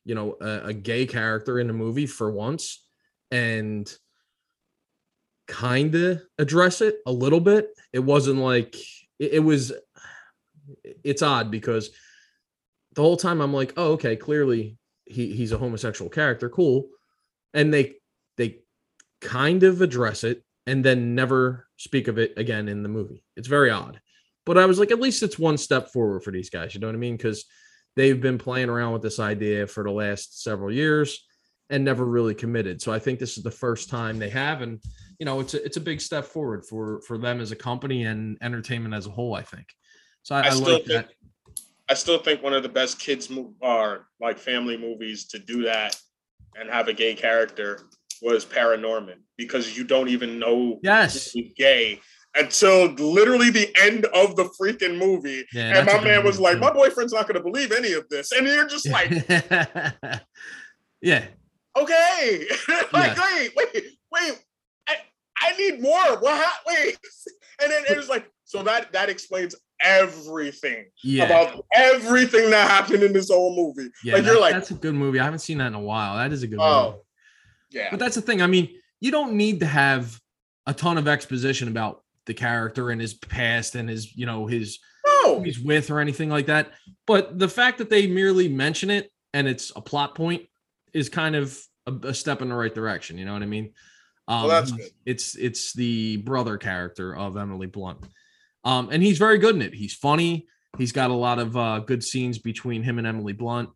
[0.06, 2.84] you know a, a gay character in the movie for once
[3.30, 3.94] and
[5.48, 7.70] kind of address it a little bit.
[7.94, 8.76] It wasn't like
[9.20, 9.72] it, it was
[11.04, 11.92] it's odd because
[12.94, 16.88] the whole time I'm like, oh, okay, clearly he he's a homosexual character, cool.
[17.54, 17.96] And they
[18.38, 18.60] they
[19.22, 23.24] kind of address it and then never speak of it again in the movie.
[23.36, 24.00] It's very odd.
[24.46, 26.74] But I was like, at least it's one step forward for these guys.
[26.74, 27.18] You know what I mean?
[27.18, 27.46] Because
[27.96, 31.26] they've been playing around with this idea for the last several years
[31.70, 32.82] and never really committed.
[32.82, 34.80] So I think this is the first time they have, and
[35.20, 38.06] you know, it's a, it's a big step forward for for them as a company
[38.06, 39.36] and entertainment as a whole.
[39.36, 39.68] I think.
[40.24, 41.10] So I, I, I like think, that.
[41.90, 45.64] I still think one of the best kids mo- are like family movies to do
[45.64, 45.96] that
[46.56, 47.82] and have a gay character
[48.22, 52.00] was Paranorman because you don't even know yes he's gay
[52.36, 55.46] until literally the end of the freaking movie.
[55.54, 56.60] Yeah, and my man was like.
[56.60, 58.32] My boyfriend's not gonna believe any of this.
[58.32, 59.10] And you're just like,
[61.02, 61.26] yeah,
[61.78, 62.46] okay.
[62.94, 63.26] like, Yeah.
[63.36, 64.44] wait, wait, wait.
[65.42, 66.20] I, need more.
[66.20, 66.98] What wait.
[67.62, 71.26] And then it was like, so that that explains everything yeah.
[71.26, 73.92] about everything that happened in this whole movie.
[74.02, 75.20] yeah, like you're like, that's a good movie.
[75.20, 76.16] I haven't seen that in a while.
[76.16, 76.98] That is a good oh, movie.
[76.98, 77.06] oh,
[77.72, 77.88] yeah.
[77.92, 78.42] But that's the thing.
[78.42, 78.70] I mean,
[79.02, 80.18] you don't need to have
[80.68, 84.80] a ton of exposition about the character and his past and his, you know, his
[85.04, 86.72] who No, he's with or anything like that.
[87.08, 90.44] But the fact that they merely mention it and it's a plot point
[90.94, 93.18] is kind of a, a step in the right direction.
[93.18, 93.74] You know what I mean?
[94.30, 94.92] Um, that's good.
[95.06, 98.06] it's it's the brother character of Emily Blunt,
[98.64, 99.74] um, and he's very good in it.
[99.74, 100.48] He's funny.
[100.78, 103.70] He's got a lot of uh, good scenes between him and Emily Blunt.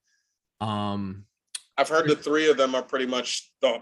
[0.61, 1.25] Um,
[1.75, 3.81] I've heard the three of them are pretty much the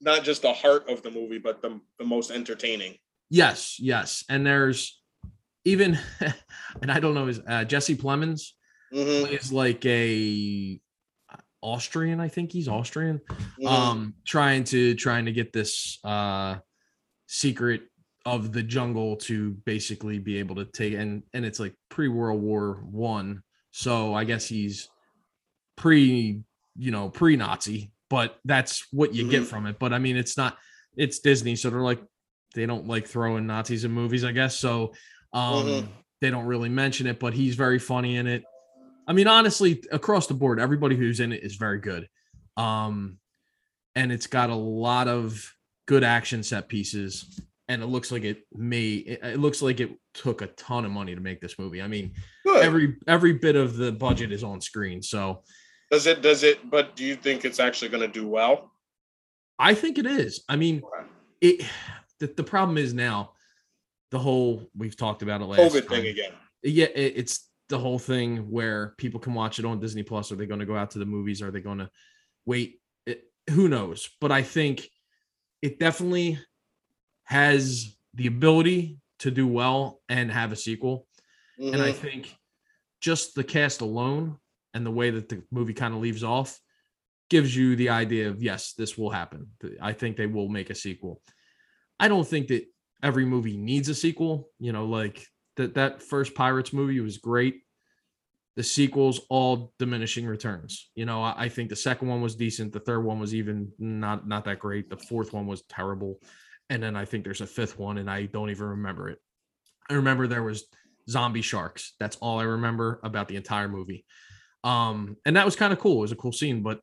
[0.00, 2.96] not just the heart of the movie, but the, the most entertaining.
[3.28, 4.98] yes, yes, and there's
[5.66, 5.98] even,
[6.80, 8.52] and I don't know, is uh, Jesse Plemons
[8.92, 10.80] Mhm, is like a
[11.62, 13.20] Austrian, I think he's Austrian.
[13.60, 13.66] mhm.
[13.68, 16.56] um trying to trying to get this uh
[17.26, 17.82] secret
[18.26, 22.40] of the jungle to basically be able to take and and it's like pre World
[22.42, 24.88] War One, so I guess he's
[25.76, 26.40] pre
[26.76, 29.46] you know pre Nazi, but that's what you get Mhm.
[29.46, 29.78] from it.
[29.78, 30.58] But I mean, it's not
[30.96, 32.02] it's Disney, so they're like
[32.54, 34.58] they don't like throwing Nazis in movies, I guess.
[34.58, 34.92] So
[35.32, 35.88] um Mhm.
[36.20, 38.44] they don't really mention it, but he's very funny in it.
[39.10, 42.08] I mean, honestly, across the board, everybody who's in it is very good.
[42.56, 43.18] Um,
[43.96, 45.52] and it's got a lot of
[45.88, 50.42] good action set pieces, and it looks like it may it, looks like it took
[50.42, 51.82] a ton of money to make this movie.
[51.82, 52.12] I mean,
[52.46, 52.64] Good.
[52.64, 55.42] every every bit of the budget is on screen, so
[55.90, 56.22] does it?
[56.22, 56.70] Does it?
[56.70, 58.70] But do you think it's actually going to do well?
[59.58, 60.44] I think it is.
[60.48, 60.82] I mean,
[61.40, 61.66] it
[62.20, 63.32] the, the problem is now
[64.12, 65.96] the whole we've talked about it last COVID time.
[65.96, 66.32] thing again.
[66.62, 70.30] yeah it, it's the whole thing where people can watch it on disney plus.
[70.30, 71.40] Are they going to go out to the movies?
[71.40, 71.90] Are they going to
[72.44, 72.80] wait?
[73.06, 74.10] It, who knows?
[74.20, 74.88] But i think
[75.62, 76.38] it definitely
[77.24, 81.06] has the ability to do well and have a sequel.
[81.58, 81.96] And i Mhm.
[81.96, 82.36] think
[83.00, 84.38] just the cast alone
[84.74, 86.60] and the way that the movie kind of leaves off
[87.30, 89.52] gives you the idea of yes this will happen.
[89.80, 91.22] I think they will make a sequel.
[91.98, 92.64] I don't think that
[93.02, 95.26] every movie needs a sequel you know like
[95.56, 97.62] that that first pirates movie was great
[98.56, 100.90] the sequels all diminishing returns.
[100.94, 102.72] You know, I, I, think the second one was decent.
[102.72, 104.90] The third one was even not not that great.
[104.90, 106.20] The fourth one was terrible,
[106.68, 109.18] and then I think there's a fifth one, and I don't even remember it.
[109.88, 110.64] I remember there was
[111.08, 111.94] zombie sharks.
[111.98, 114.04] That's all I remember about the entire movie.
[114.62, 115.98] Um, and that was kind of cool.
[115.98, 116.80] It was a cool scene, but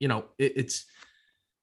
[0.00, 0.86] you know, it, it's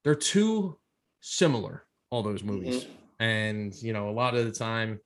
[0.04, 0.78] they're too
[1.20, 1.84] similar.
[2.10, 3.24] All those movies, mm-hmm.
[3.24, 5.00] and you know, a lot of the time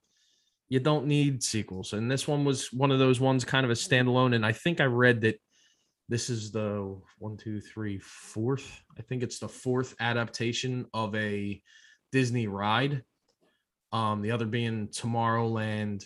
[0.68, 1.92] you don't need sequels.
[1.92, 4.34] And this one was one of those ones, kind of a standalone.
[4.34, 5.40] And I think I read that
[6.08, 8.82] this is the one, two, three, fourth.
[8.98, 11.60] I think it's the fourth adaptation of a
[12.12, 13.02] Disney ride.
[13.92, 16.04] Um, the other being Tomorrowland,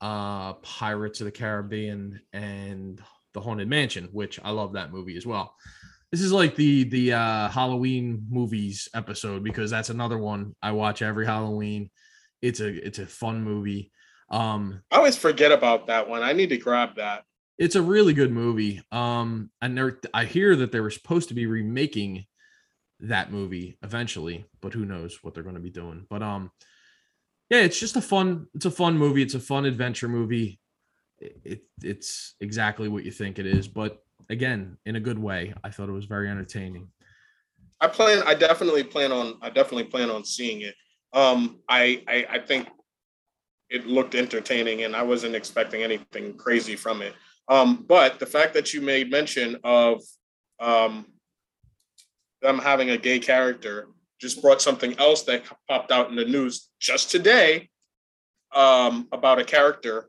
[0.00, 3.00] uh, Pirates of the Caribbean, and
[3.32, 5.54] The Haunted Mansion, which I love that movie as well.
[6.10, 11.02] This is like the the uh, Halloween movies episode because that's another one I watch
[11.02, 11.90] every Halloween
[12.44, 13.90] it's a it's a fun movie.
[14.28, 16.22] Um, I always forget about that one.
[16.22, 17.24] I need to grab that.
[17.58, 18.82] It's a really good movie.
[18.92, 22.26] Um, and there, I hear that they were supposed to be remaking
[23.00, 26.06] that movie eventually, but who knows what they're going to be doing.
[26.10, 26.50] But um,
[27.48, 28.46] yeah, it's just a fun.
[28.54, 29.22] It's a fun movie.
[29.22, 30.60] It's a fun adventure movie.
[31.18, 35.54] It, it it's exactly what you think it is, but again, in a good way.
[35.62, 36.88] I thought it was very entertaining.
[37.80, 38.22] I plan.
[38.26, 39.38] I definitely plan on.
[39.40, 40.74] I definitely plan on seeing it.
[41.14, 42.68] Um, I, I, I think
[43.70, 47.14] it looked entertaining, and I wasn't expecting anything crazy from it.
[47.48, 50.02] Um, but the fact that you made mention of
[50.60, 51.06] um,
[52.42, 53.88] them having a gay character
[54.20, 57.68] just brought something else that popped out in the news just today
[58.54, 60.08] um, about a character,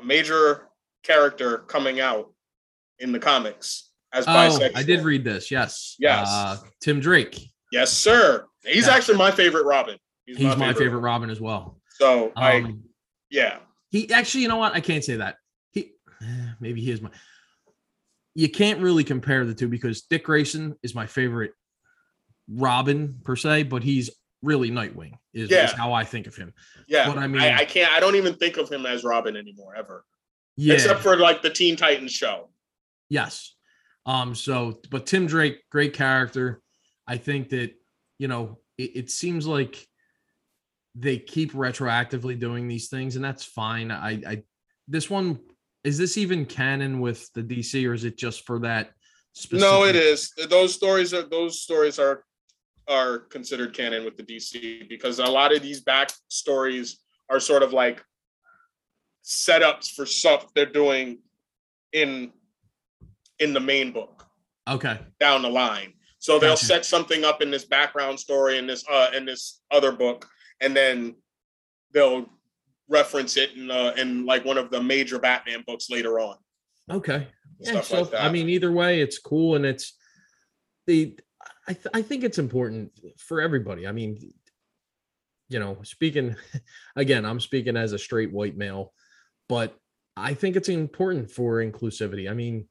[0.00, 0.68] a major
[1.02, 2.32] character coming out
[2.98, 4.76] in the comics as oh, bisexual.
[4.76, 5.50] I did read this.
[5.50, 5.96] Yes.
[5.98, 6.28] Yes.
[6.30, 7.40] Uh, Tim Drake.
[7.70, 8.46] Yes, sir.
[8.64, 8.94] He's yeah.
[8.94, 9.96] actually my favorite Robin.
[10.36, 11.78] He's, He's my, my, favorite, Robin as well.
[11.90, 12.74] So um, I,
[13.30, 13.58] yeah.
[13.90, 14.74] He actually, you know what?
[14.74, 15.36] I can't say that.
[15.70, 15.92] He
[16.60, 17.10] maybe he is my.
[18.34, 21.52] You can't really compare the two because Dick Grayson is my favorite
[22.48, 24.10] Robin per se, but he's
[24.42, 25.12] really Nightwing.
[25.34, 25.64] Is, yeah.
[25.64, 26.52] is how I think of him.
[26.88, 27.92] Yeah, but I mean, I, I, can't.
[27.92, 30.04] I don't even think of him as Robin anymore ever.
[30.56, 32.48] Yeah, except for like the Teen Titans show.
[33.08, 33.54] Yes.
[34.04, 34.34] Um.
[34.34, 36.60] So, but Tim Drake, great character.
[37.06, 37.72] I think that
[38.18, 39.86] you know it, it seems like
[40.94, 43.90] they keep retroactively doing these things, and that's fine.
[43.90, 44.42] I, I
[44.88, 45.40] this one
[45.84, 48.92] is this even canon with the DC, or is it just for that?
[49.32, 50.32] Specific- no, it is.
[50.48, 52.24] Those stories are those stories are
[52.88, 56.98] are considered canon with the DC because a lot of these back stories
[57.30, 58.04] are sort of like
[59.24, 61.18] setups for stuff they're doing
[61.92, 62.32] in
[63.38, 64.26] in the main book.
[64.68, 64.98] Okay.
[65.18, 65.94] Down the line.
[66.18, 66.66] So they'll gotcha.
[66.66, 70.28] set something up in this background story in this uh in this other book
[70.62, 71.16] and then
[71.92, 72.26] they'll
[72.88, 76.36] reference it in uh, in like one of the major Batman books later on.
[76.90, 77.28] Okay.
[77.58, 79.94] Yeah, so like I mean, either way, it's cool, and it's
[80.86, 81.18] the.
[81.68, 83.86] I th- I think it's important for everybody.
[83.86, 84.32] I mean,
[85.48, 86.34] you know, speaking
[86.96, 88.92] again, I'm speaking as a straight white male,
[89.48, 89.76] but
[90.16, 92.30] I think it's important for inclusivity.
[92.30, 92.68] I mean,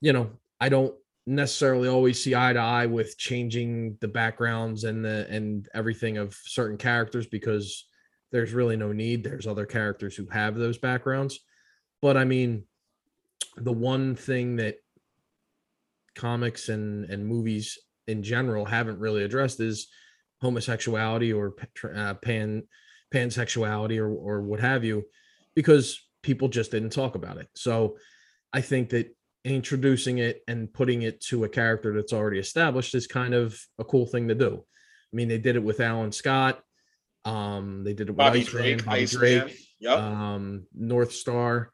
[0.00, 0.94] you know, I don't
[1.26, 6.36] necessarily always see eye to eye with changing the backgrounds and the and everything of
[6.44, 7.86] certain characters because
[8.32, 9.22] there's really no need.
[9.22, 11.38] There's other characters who have those backgrounds.
[12.00, 12.64] But i mean
[13.56, 14.76] the one thing that
[16.14, 19.88] comics and and movies in general haven't really addressed is
[20.40, 21.54] homosexuality or
[21.94, 22.64] uh, pan
[23.14, 25.04] pansexuality or or what have you
[25.54, 27.48] because people just didn't talk about it.
[27.54, 27.96] So
[28.52, 33.06] i think that introducing it and putting it to a character that's already established is
[33.06, 34.64] kind of a cool thing to do.
[35.12, 36.60] I mean, they did it with Alan Scott.
[37.24, 39.98] Um, they did it with Bobby Drake, Bobby Drake, yep.
[39.98, 41.70] um, North Star.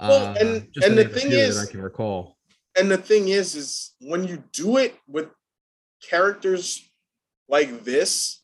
[0.00, 2.36] Well, uh, and and the thing is, I can recall.
[2.78, 5.28] And the thing is, is when you do it with
[6.08, 6.88] characters
[7.48, 8.42] like this,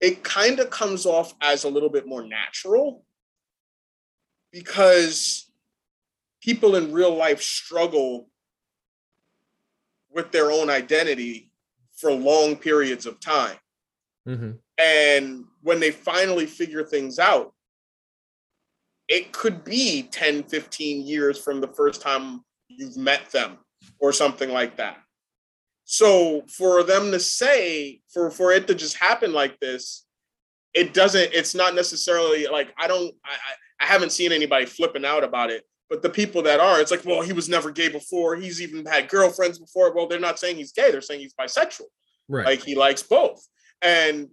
[0.00, 3.04] it kind of comes off as a little bit more natural
[4.52, 5.47] because
[6.42, 8.28] people in real life struggle
[10.10, 11.50] with their own identity
[11.96, 13.56] for long periods of time.
[14.26, 14.52] Mm-hmm.
[14.78, 17.52] And when they finally figure things out,
[19.08, 23.58] it could be 10, 15 years from the first time you've met them
[23.98, 24.98] or something like that.
[25.84, 30.04] So for them to say, for, for it to just happen like this,
[30.74, 33.34] it doesn't, it's not necessarily like, I don't, I,
[33.80, 37.04] I haven't seen anybody flipping out about it but the people that are, it's like,
[37.04, 38.36] well, he was never gay before.
[38.36, 39.94] He's even had girlfriends before.
[39.94, 40.90] Well, they're not saying he's gay.
[40.90, 41.86] They're saying he's bisexual.
[42.28, 42.44] Right.
[42.46, 43.46] Like he likes both.
[43.82, 44.28] And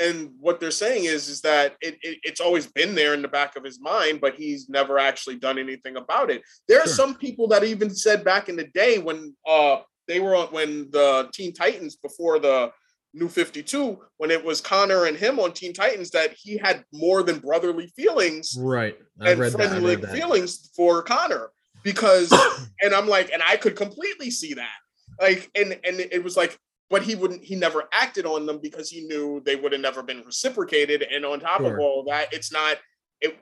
[0.00, 3.28] and what they're saying is is that it, it, it's always been there in the
[3.28, 6.94] back of his mind but he's never actually done anything about it there are Sure.
[6.94, 10.90] some people that even said back in the day when uh they were on when
[10.92, 12.72] the teen titans before the
[13.14, 17.22] new 52 when it was connor and him on teen titans that he had more
[17.22, 18.96] than brotherly feelings Right.
[19.20, 19.60] I and read that.
[19.60, 21.50] I friendly feelings for Connor
[21.82, 22.32] because
[22.82, 24.76] and I'm like and I could completely see that
[25.20, 28.88] like and and it was like but he wouldn't he never acted on them because
[28.88, 31.74] he knew they would have never been reciprocated and on top Sure.
[31.74, 32.78] of all that it's not
[33.20, 33.38] it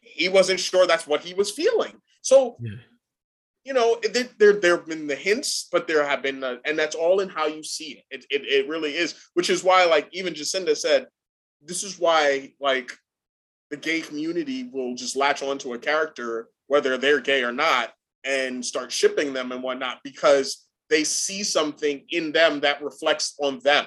[0.00, 2.70] he wasn't sure that's what he was feeling so Yeah.
[3.64, 6.78] You know there there there have been the hints but there have been the, and
[6.78, 8.24] that's all in how you see it.
[8.30, 11.06] it it it really is which is why like even Jacinda said
[11.64, 12.90] this is why like
[13.70, 17.90] the gay community will just latch onto a character, whether they're gay or not,
[18.22, 23.58] and start shipping them and whatnot because they see something in them that reflects on
[23.60, 23.86] them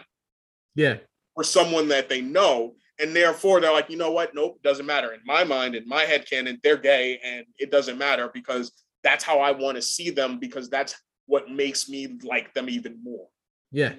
[0.74, 0.98] Yeah.
[1.36, 2.76] or someone that they know.
[2.98, 4.34] And therefore, they're like, you know what?
[4.34, 5.14] Nope, doesn't matter.
[5.14, 8.72] In my mind, in my head canon, they're gay and it doesn't matter because
[9.06, 10.96] that's how I want to see them because that's
[11.28, 13.28] what makes me like them even more.
[13.72, 13.94] Yeah.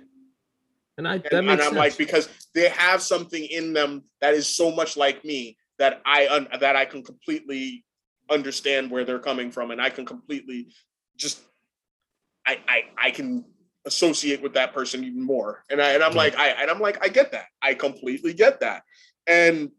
[0.99, 1.77] And I that And, and I'm sense.
[1.77, 6.27] like, because they have something in them that is so much like me that I
[6.29, 7.85] un- that I can completely
[8.29, 10.69] understand where they're coming from, and I can completely
[11.17, 11.41] just
[12.47, 13.45] I I I can
[13.85, 15.63] associate with that person even more.
[15.71, 17.47] And I and I'm like I and I'm like I get that.
[17.63, 18.83] I completely get that.
[19.29, 19.71] And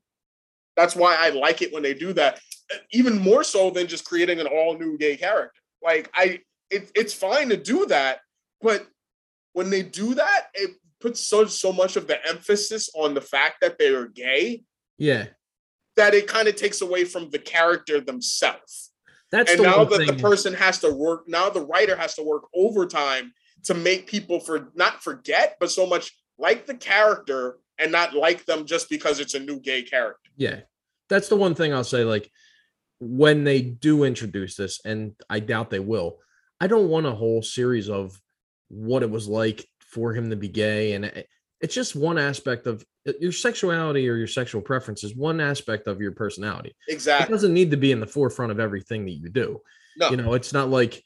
[0.78, 2.40] that's why I like it when they do that,
[2.92, 5.60] even more so than just creating an all new gay character.
[5.84, 8.20] Like I, it, it's fine to do that,
[8.62, 8.86] but
[9.54, 13.58] when they do that, it puts so so much of the emphasis on the fact
[13.62, 14.64] that they are gay
[14.98, 15.28] yeah.
[15.96, 18.92] that it kind of takes away from the character themselves.
[19.32, 20.08] That's And the now that thing.
[20.08, 23.34] the person has to work, now the writer has to work overtime
[23.66, 28.46] to make people for not forget, but so much like the character and not like
[28.46, 30.32] them just because it's a new gay character.
[30.38, 30.62] Yeah.
[31.10, 32.04] That's the one thing I'll say.
[32.04, 32.32] Like
[33.00, 36.18] when they do introduce this, and I doubt they will,
[36.60, 38.20] I don't want a whole series of
[38.70, 40.94] what it was like for him to be gay.
[40.94, 41.24] And
[41.62, 45.88] it's just one aspect of uh, your sexuality or your sexual preference is one aspect
[45.88, 46.76] of your personality.
[46.90, 47.28] Exactly.
[47.28, 49.62] It doesn't need to be in the forefront of everything that you do.
[49.98, 50.10] No.
[50.10, 51.02] You know, it's not like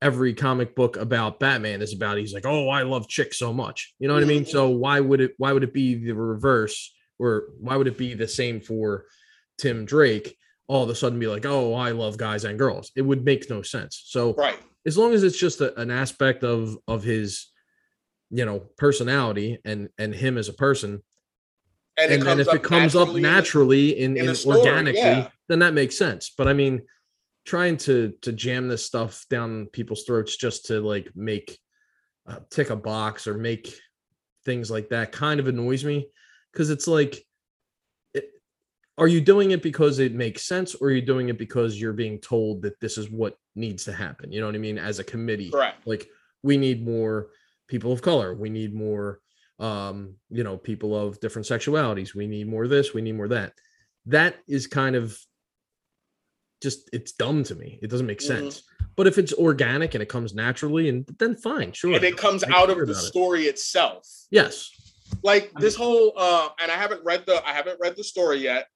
[0.00, 3.94] every comic book about Batman is about he's like, oh, I love chicks so much.
[3.98, 4.44] You know what I mean?
[4.44, 4.48] Mhm.
[4.48, 8.14] So why would it why would it be the reverse or why would it be
[8.14, 9.06] the same for
[9.58, 10.36] Tim Drake?
[10.68, 12.92] All of a sudden be like, oh, I love guys and girls.
[12.94, 14.02] It would make no sense.
[14.06, 14.58] So right.
[14.86, 17.48] as long as it's just a, an aspect of of his
[18.30, 21.02] you know personality and and him as a person
[21.96, 25.28] And, and, then if it comes up naturally in- in, in in story, organically yeah.
[25.48, 26.82] then that makes sense but i mean
[27.44, 31.58] trying to to jam this stuff down people's throats just to like make
[32.28, 33.74] uh, tick a box or make
[34.44, 36.06] things like that kind of annoys me
[36.52, 37.24] because it's like
[38.98, 41.92] are you doing it because it makes sense or are you doing it because you're
[41.92, 44.32] being told that this is what needs to happen?
[44.32, 44.78] You know what i mean?
[44.78, 45.86] As a committee Correct.
[45.86, 46.08] like
[46.42, 47.28] we need more
[47.68, 48.34] people of color.
[48.34, 49.20] We need more
[49.60, 52.14] um you know people of different sexualities.
[52.14, 53.52] We need more this we need more that.
[54.06, 55.18] That is kind of
[56.62, 57.78] just it's dumb to me.
[57.82, 58.26] It doesn't make Mhm.
[58.26, 58.62] sense.
[58.96, 61.94] But if it's organic and it comes naturally and then fine sure.
[61.94, 63.06] And it comes I out of the about it.
[63.06, 64.06] story itself.
[64.30, 64.70] yes.
[65.22, 68.68] Like this whole uh and i haven't read the i haven't read the story yet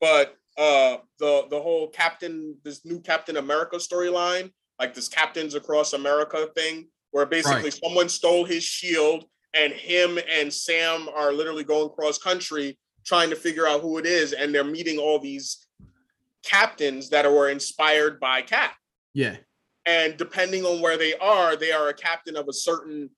[0.00, 5.92] but uh the the whole captain this new captain america storyline like this captains across
[5.92, 7.80] america thing where basically Right.
[7.84, 13.36] someone stole his shield and him and sam are literally going cross country trying to
[13.36, 15.66] figure out who it is and they're meeting all these
[16.44, 18.74] captains that were inspired by cap
[19.14, 19.36] yeah
[19.86, 23.08] and depending on where they are, they are a captain of a certain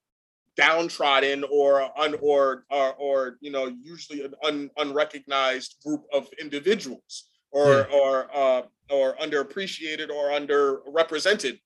[0.57, 7.29] downtrodden or un or or, or you know usually an un, unrecognized group of individuals
[7.53, 11.59] or or uh, or underappreciated or underrepresented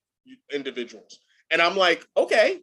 [0.52, 1.18] individuals.
[1.50, 2.60] And I'm like, okay,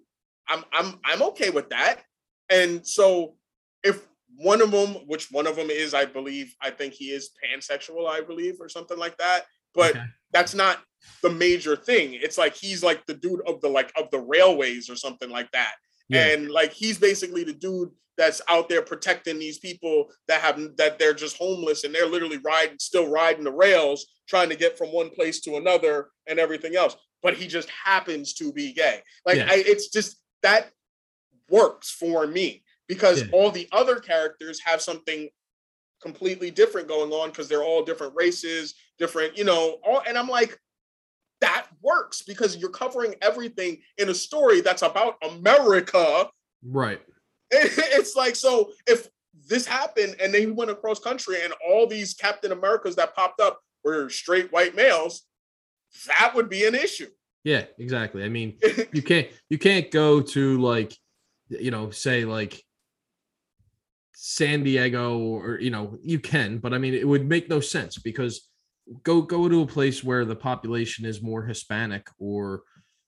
[0.48, 2.02] I'm I'm I'm okay with that.
[2.50, 3.36] And so
[3.84, 7.32] if one of them, which one of them is, I believe, I think he is
[7.44, 9.46] pansexual, I believe, or something like that.
[9.74, 10.04] But Okay.
[10.32, 10.80] that's not
[11.22, 12.14] the major thing.
[12.14, 15.52] It's like he's like the dude of the like of the railways or something like
[15.52, 15.74] that.
[16.12, 20.60] Yeah And like he's basically the dude that's out there protecting these people that have
[20.78, 24.78] that they're just homeless and they're literally riding still riding the rails trying to get
[24.78, 26.96] from one place to another and everything else.
[27.24, 29.02] But he just happens to be gay.
[29.26, 29.48] Like Yeah.
[29.50, 30.72] I, it's just that
[31.50, 33.28] works for me because Yeah.
[33.32, 35.30] all the other characters have something
[36.02, 40.28] completely different going on because they're all different races, different, you know, all and I'm
[40.28, 40.58] like,
[41.42, 46.30] that works because you're covering everything in a story that's about America.
[46.66, 47.02] right
[47.52, 49.10] It's like so if
[49.48, 53.42] this happened and then he went across country and all these Captain Americas that popped
[53.42, 55.24] up were straight white males,
[56.08, 57.08] that would be an issue.
[57.44, 58.24] Yeah, exactly.
[58.24, 58.58] I mean,
[58.94, 60.96] you can't you can't go to like
[61.50, 62.64] you know say like
[64.14, 67.98] San Diego or you know you can, but I mean it would make no sense
[67.98, 68.48] because
[69.04, 72.64] go go to a place where the population is more Hispanic or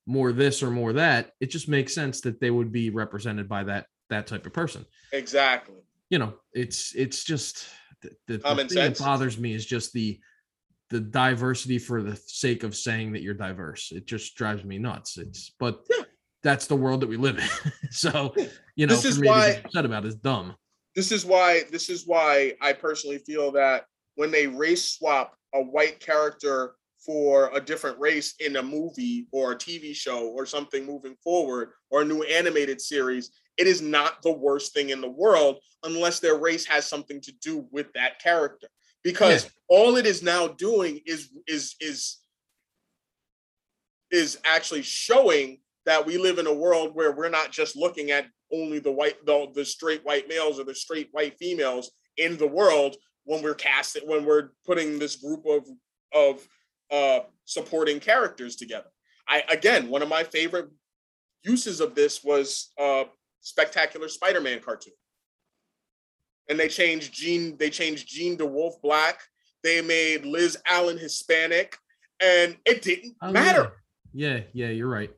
[0.05, 1.31] more this or more that.
[1.39, 4.85] It just makes sense that they would be represented by that that type of person.
[5.11, 5.75] Exactly.
[6.09, 7.65] You know, it's it's just
[8.01, 10.19] the, the, thing that bothers me is just the
[10.89, 13.91] the diversity for the sake of saying that you're diverse.
[13.91, 15.17] It just drives me nuts.
[15.17, 16.03] It's but Yeah.
[16.43, 17.71] that's the world that we live in.
[17.91, 18.33] so
[18.75, 20.55] you know, This for is me why- upset about is dumb.
[20.95, 25.61] this is why this is why I personally feel that when they race swap a
[25.61, 26.75] white character
[27.05, 31.71] for a different race in a movie or a TV show or something moving forward
[31.89, 36.19] or a new animated series, it is not the worst thing in the world unless
[36.19, 38.67] their race has something to do with that character.
[39.03, 42.19] Because all it is now doing is is is
[44.11, 48.27] is actually showing that we live in a world where we're not just looking at
[48.53, 52.47] only the white the, the straight white males or the straight white females in the
[52.47, 52.95] world
[53.25, 55.67] when we're casting when we're putting this group of
[56.13, 56.47] of
[56.91, 58.89] uh supporting characters together.
[59.27, 60.69] I again one of my favorite
[61.43, 63.05] uses of this was uh
[63.41, 64.93] spectacular spider-man cartoon.
[66.49, 69.21] And they changed gene they changed gene to wolf black.
[69.63, 71.77] They made liz allan hispanic
[72.21, 73.71] and it didn't Oh, matter.
[74.13, 75.09] Yeah, yeah, you're right.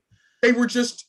[0.42, 1.06] they were just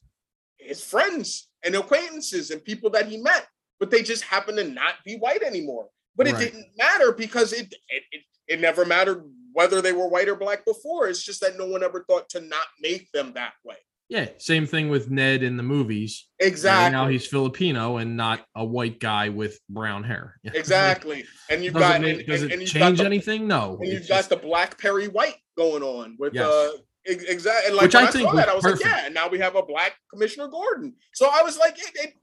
[0.58, 3.46] his friends and acquaintances and people that he met,
[3.78, 5.88] but they just happened to not be white anymore.
[6.16, 6.44] But it Right.
[6.52, 10.64] didn't matter because it, it it it never mattered whether they were white or black
[10.64, 11.08] before.
[11.08, 13.76] It's just that no one ever thought to not make them that way.
[14.08, 16.28] Yeah, same thing with Ned in the movies.
[16.38, 16.92] Exactly.
[16.92, 20.38] Now he's Filipino and not a white guy with brown hair.
[20.44, 21.24] exactly.
[21.50, 23.48] And you've got it, make- and, does and- it and change the- anything?
[23.48, 23.78] No.
[23.80, 26.46] And you've got just- the black Perry White going on with Yes.
[26.46, 26.70] uh
[27.04, 28.84] exactly like Which I I, think saw was that, I was perfect.
[28.84, 30.94] like, yeah, and now we have a black Commissioner Gordon.
[31.14, 32.14] So I was like, it, it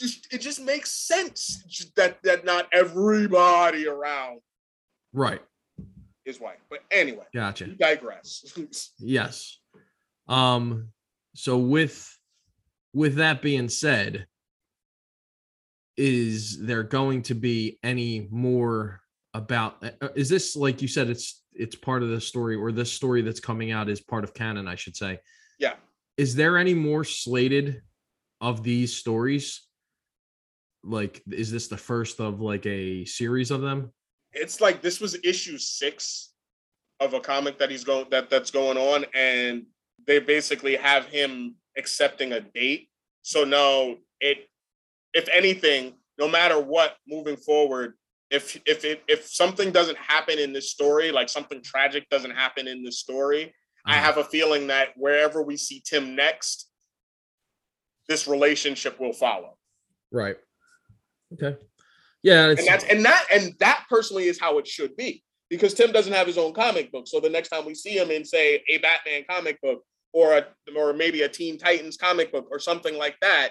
[0.00, 1.62] just it just makes sense
[1.96, 4.40] that that not everybody around
[5.12, 5.40] right.
[6.24, 6.58] is white.
[6.70, 7.66] But anyway, Gotcha.
[7.68, 8.44] digress.
[8.98, 9.58] Yes.
[10.26, 10.88] Um
[11.34, 12.16] so with
[12.92, 14.26] with that being said
[15.96, 19.00] is there going to be any more
[19.34, 22.90] about uh, is this like you said it's it's part of the story or this
[22.92, 25.20] story that's coming out is part of canon I should say.
[25.58, 25.74] yeah.
[26.16, 27.82] Is there any more slated
[28.40, 29.62] of these stories?
[30.82, 33.92] Like is this the first of like a series of them?
[34.32, 36.32] It's like this was issue six
[37.00, 39.66] of a comic that he's going that that's going on, and
[40.06, 42.88] they basically have him accepting a date.
[43.22, 44.48] So no, it
[45.12, 47.94] if anything, no matter what, moving forward,
[48.30, 52.66] if if it if something doesn't happen in this story, like something tragic doesn't happen
[52.68, 53.52] in this story,
[53.84, 54.02] I Uh-huh.
[54.04, 56.70] have a feeling that wherever we see Tim next,
[58.08, 59.58] this relationship will follow.
[60.12, 60.36] right.
[61.32, 61.56] Okay.
[62.22, 65.22] Yeah, And that's and that and that personally is how it should be.
[65.48, 67.08] Because Tim doesn't have his own comic book.
[67.08, 70.46] So the next time we see him in, say, a Batman comic book or a
[70.76, 73.50] or maybe a Teen Titans comic book or something like that,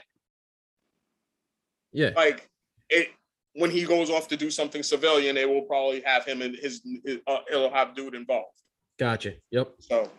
[1.91, 2.11] yeah.
[2.15, 2.47] like
[2.89, 3.09] it
[3.53, 6.81] when he goes off to do something civilian, it will probably have him and his,
[7.03, 8.53] his uh, it'll have dude involved.
[8.99, 9.33] Gotcha.
[9.51, 9.73] Yep.
[9.79, 10.09] So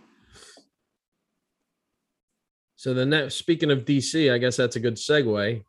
[2.77, 5.63] So the next, speaking of DC, I guess that's a good segue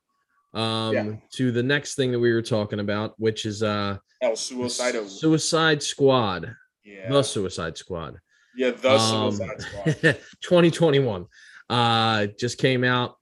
[0.54, 1.16] um, Yeah.
[1.34, 4.96] to the next thing that we were talking about, which is uh, El Suicide.
[5.10, 7.10] Suicide Squad, Yeah.
[7.10, 8.20] the Suicide Squad,
[8.56, 10.18] yeah, the um, Suicide Squad.
[10.42, 11.26] 2021,
[11.70, 13.16] uh, just came out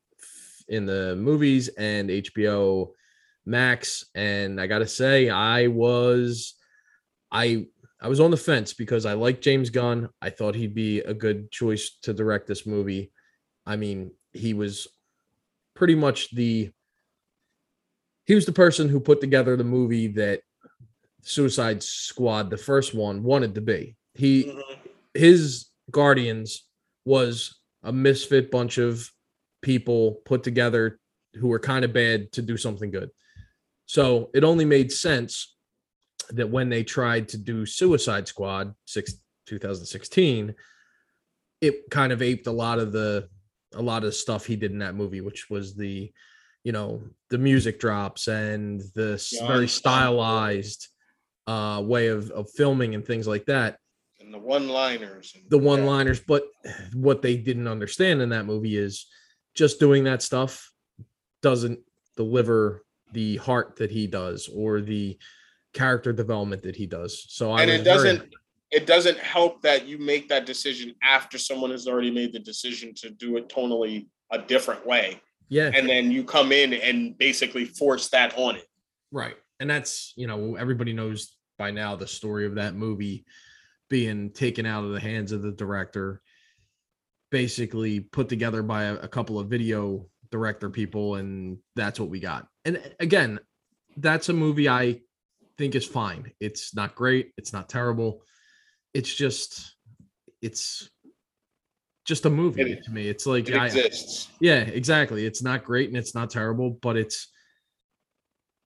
[0.67, 2.91] in the movies and HBO
[3.45, 6.55] Max, and I gotta say, I was,
[7.31, 7.65] I.
[8.01, 10.07] I was on the fence because I like James Gunn.
[10.21, 13.11] I thought he'd be a good choice to direct this movie.
[13.65, 14.87] I mean, he was
[15.75, 16.71] pretty much the
[18.29, 20.41] he was the person who put together the movie that
[21.23, 23.95] Suicide Squad, the first one, wanted to be.
[24.13, 24.77] He Mhm.
[25.15, 26.67] his Guardians
[27.05, 29.11] was a misfit bunch of
[29.63, 30.99] people put together
[31.33, 33.09] who were kind of bad to do something good.
[33.87, 35.55] So it only made sense
[36.29, 39.15] that when they tried to do Suicide Squad six,
[39.47, 40.53] 2016,
[41.61, 43.27] it kind of aped a lot of the
[43.73, 46.13] a lot of stuff he did in that movie, which was the
[46.69, 47.01] you know
[47.31, 50.87] the music drops and the Yeah, very stylized
[51.47, 53.79] uh way of, of filming and things like that
[54.19, 55.35] And the one-liners.
[55.49, 56.43] the one liners but
[56.93, 59.07] what they didn't understand in that movie is
[59.55, 60.71] just doing that stuff
[61.41, 61.79] doesn't
[62.15, 65.17] deliver the heart that he does or the
[65.73, 67.25] character development that he does.
[67.29, 68.37] So I and it doesn't happy.
[68.69, 72.93] it doesn't help that you make that decision after someone has already made the decision
[73.01, 75.19] to do it tonally a different way
[75.49, 78.69] yeah and then you come in and basically force that on it
[79.11, 79.35] Right.
[79.59, 83.25] And that's, you know, everybody knows by now the story of that movie
[83.89, 86.21] being taken out of the hands of the director,
[87.31, 91.15] basically put together by a, a couple of video director people.
[91.15, 92.47] And that's what we got.
[92.65, 93.39] And uh, again,
[93.97, 95.01] that's a movie I
[95.57, 96.31] think is fine.
[96.39, 97.33] It's not great.
[97.37, 98.21] It's not terrible.
[98.93, 99.75] It's just,
[100.41, 100.89] it's
[102.09, 103.07] just a movie It- to me.
[103.07, 105.25] It's like, it I, exists yeah, exactly.
[105.25, 107.27] It's not great and it's not terrible, but it's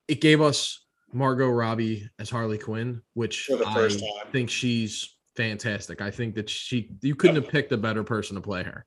[0.08, 0.84] it gave us
[1.14, 4.00] Margot Robbie as Harley Quinn, which For the I time.
[4.32, 6.02] think she's fantastic.
[6.02, 8.86] I think that she you couldn't have picked a better person to play her.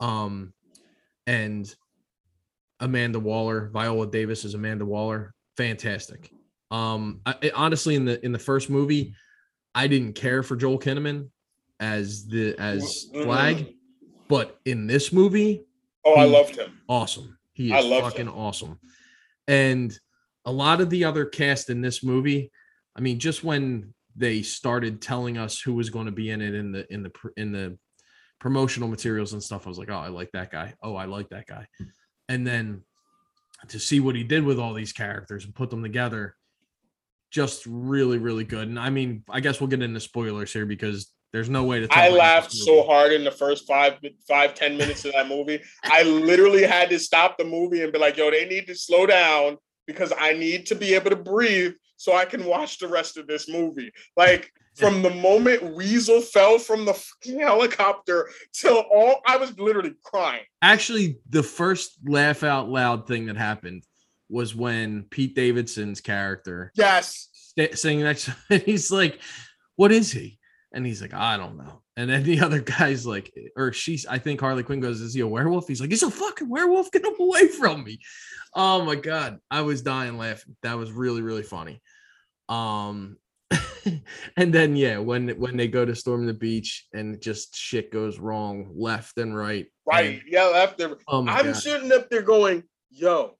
[0.00, 0.52] Um
[1.26, 1.72] and
[2.80, 6.30] Amanda Waller, Viola Davis is Amanda Waller, fantastic.
[6.70, 9.14] Um I, I- honestly in the in the first movie,
[9.74, 11.28] I didn't care for Joel Kinnaman
[11.80, 13.74] as the as Mm, mm, Flag.
[14.28, 15.64] But in this movie,
[16.04, 17.38] oh i loved him awesome.
[17.52, 18.34] He I is fucking him.
[18.34, 18.78] awesome.
[19.46, 19.98] And
[20.44, 22.50] a lot of the other cast in this movie,
[22.96, 26.54] I mean, just when they started telling us who was going to be in it
[26.54, 27.78] in the in the in the
[28.38, 30.74] promotional materials and stuff, I was like, oh, I like that guy.
[30.82, 31.66] Oh, I like that guy.
[32.28, 32.82] And then
[33.68, 36.36] to see what he did with all these characters and put them together,
[37.30, 38.68] just really, really good.
[38.68, 41.88] And I mean, I guess we'll get into spoilers here because there's no way to.
[41.90, 46.02] i laughed so hard in the first five five ten minutes of that movie i
[46.02, 49.56] literally had to stop the movie and be like yo they need to slow down
[49.86, 53.26] because i need to be able to breathe so i can watch the rest of
[53.26, 59.56] this movie like from the moment weasel fell from the helicopter till all i was
[59.58, 63.82] literally crying actually the first laugh out loud thing that happened
[64.30, 69.20] was when Pete Davidson's character yes sta- sitting next to him, he's like,
[69.76, 70.37] "What is he?"
[70.72, 74.18] And he's like, "I don't know." And then the other guy's like, or she's, I
[74.18, 76.90] think Harley Quinn goes, "Is he a werewolf?" He's like, "He's a fucking werewolf.
[76.92, 78.00] Get him away from me!"
[78.54, 80.56] Oh my god, I was dying laughing.
[80.62, 81.80] That was really really funny.
[82.48, 83.16] Um,
[84.36, 88.18] and then yeah, when when they go to storm the beach and just shit goes
[88.18, 89.66] wrong left and right.
[89.86, 91.56] right and- yeah after oh my i'm god.
[91.56, 93.36] sitting up there going yo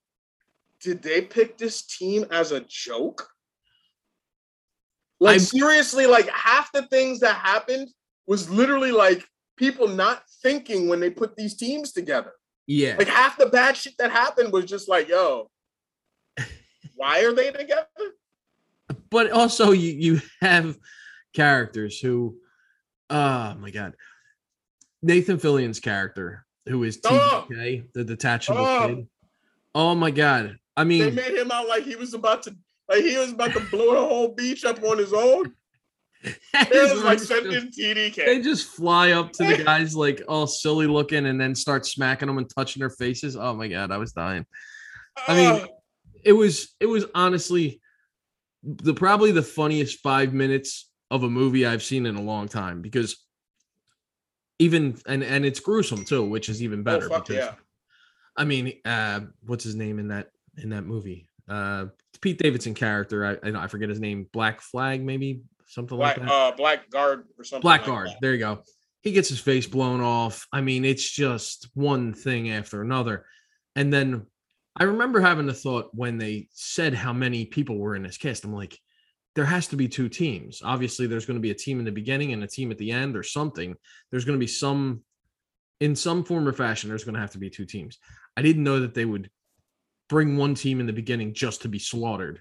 [0.81, 3.29] did they pick this team as a joke
[5.21, 7.89] like I'm- seriously like half the things that happened
[8.27, 12.33] was literally like people not thinking when they put these teams together
[12.67, 12.95] Yeah.
[12.99, 15.51] like half the bad shit that happened was just like yo
[16.95, 17.87] why are they together
[19.11, 20.79] but also you you have
[21.35, 22.37] characters who
[23.11, 23.95] oh my god
[25.03, 27.47] nathan fillion's character who is Oh!
[27.51, 28.87] TDK, the detachable Oh!
[28.89, 29.07] kid
[29.75, 32.57] oh my god i mean, they made him out like he was about to
[32.89, 35.55] like he was about to blow the whole beach up on his own.
[36.23, 40.89] It was like sent tdk they just fly up to the guys like all silly
[40.89, 43.37] looking and then start smacking them and touching their faces.
[43.37, 44.45] Oh my god i was dying.
[45.27, 45.67] I mean,
[46.25, 47.81] it was it was honestly
[48.63, 52.83] the probably the funniest five minutes of a movie I've seen in a long time
[52.83, 53.17] because
[54.59, 57.09] even and and it's gruesome too, which is even better.
[57.13, 57.55] oh, because yeah.
[58.37, 61.29] I mean, uh, what's his name in that in that movie?
[61.49, 61.87] Uh,
[62.21, 63.25] Pete Davidson character.
[63.25, 64.27] I I, I forget his name.
[64.33, 66.33] Black Flag, maybe something black like that.
[66.33, 68.09] uh black guard or something like Blackguard.
[68.09, 68.17] that.
[68.21, 68.63] There you go.
[69.03, 70.47] He gets his face blown off.
[70.53, 73.27] I mean, it's just one thing after another.
[73.77, 74.27] And then
[74.75, 78.45] I remember having the thought when they said how many people were in this cast.
[78.45, 78.79] I'm like,
[79.35, 80.63] there has to be two teams.
[80.65, 82.91] Obviously, there's going to be a team in the beginning and a team at the
[82.91, 83.75] end or something.
[84.11, 85.03] There's going to be some,
[85.81, 87.99] in some form or fashion, there's going to have to be two teams.
[88.37, 89.31] I didn't know that they would
[90.09, 92.41] bring one team in the beginning just to be slaughtered.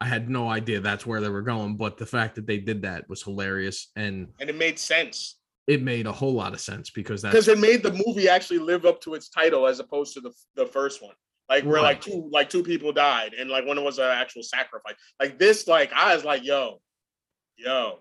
[0.00, 2.82] I had no idea that's where they were going, but the fact that they did
[2.82, 3.90] that was hilarious.
[3.96, 5.38] And and it made sense
[5.68, 8.58] it made a whole lot of sense because that's because it made the movie actually
[8.58, 11.14] live up to its title as opposed to the the first one.
[11.48, 14.42] Like where like two like two people died and like when it was an actual
[14.42, 14.94] sacrifice.
[15.20, 16.80] Like this, like I was like, yo,
[17.56, 17.98] yo,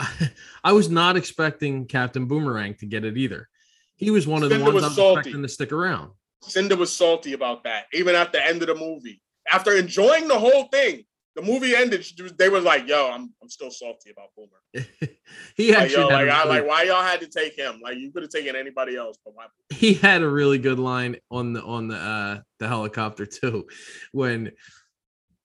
[0.64, 3.48] I was not expecting Captain Boomerang to get it either.
[3.96, 5.20] He was one of the ones I was salty.
[5.20, 6.10] expecting to stick around.
[6.48, 7.84] Cinder was salty about that.
[7.92, 9.20] Even at the end of the movie,
[9.52, 11.04] after enjoying the whole thing,
[11.36, 12.06] the movie ended.
[12.38, 14.86] They were like, yo, I'm I'm still salty about Boomer.
[15.56, 17.80] he Like actually yo, had like I like why y'all had to take him?
[17.82, 19.46] Like you could have taken anybody else, but why?
[19.70, 23.66] he had a really good line on the on the uh the helicopter too
[24.12, 24.52] when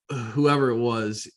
[0.10, 1.28] whoever it was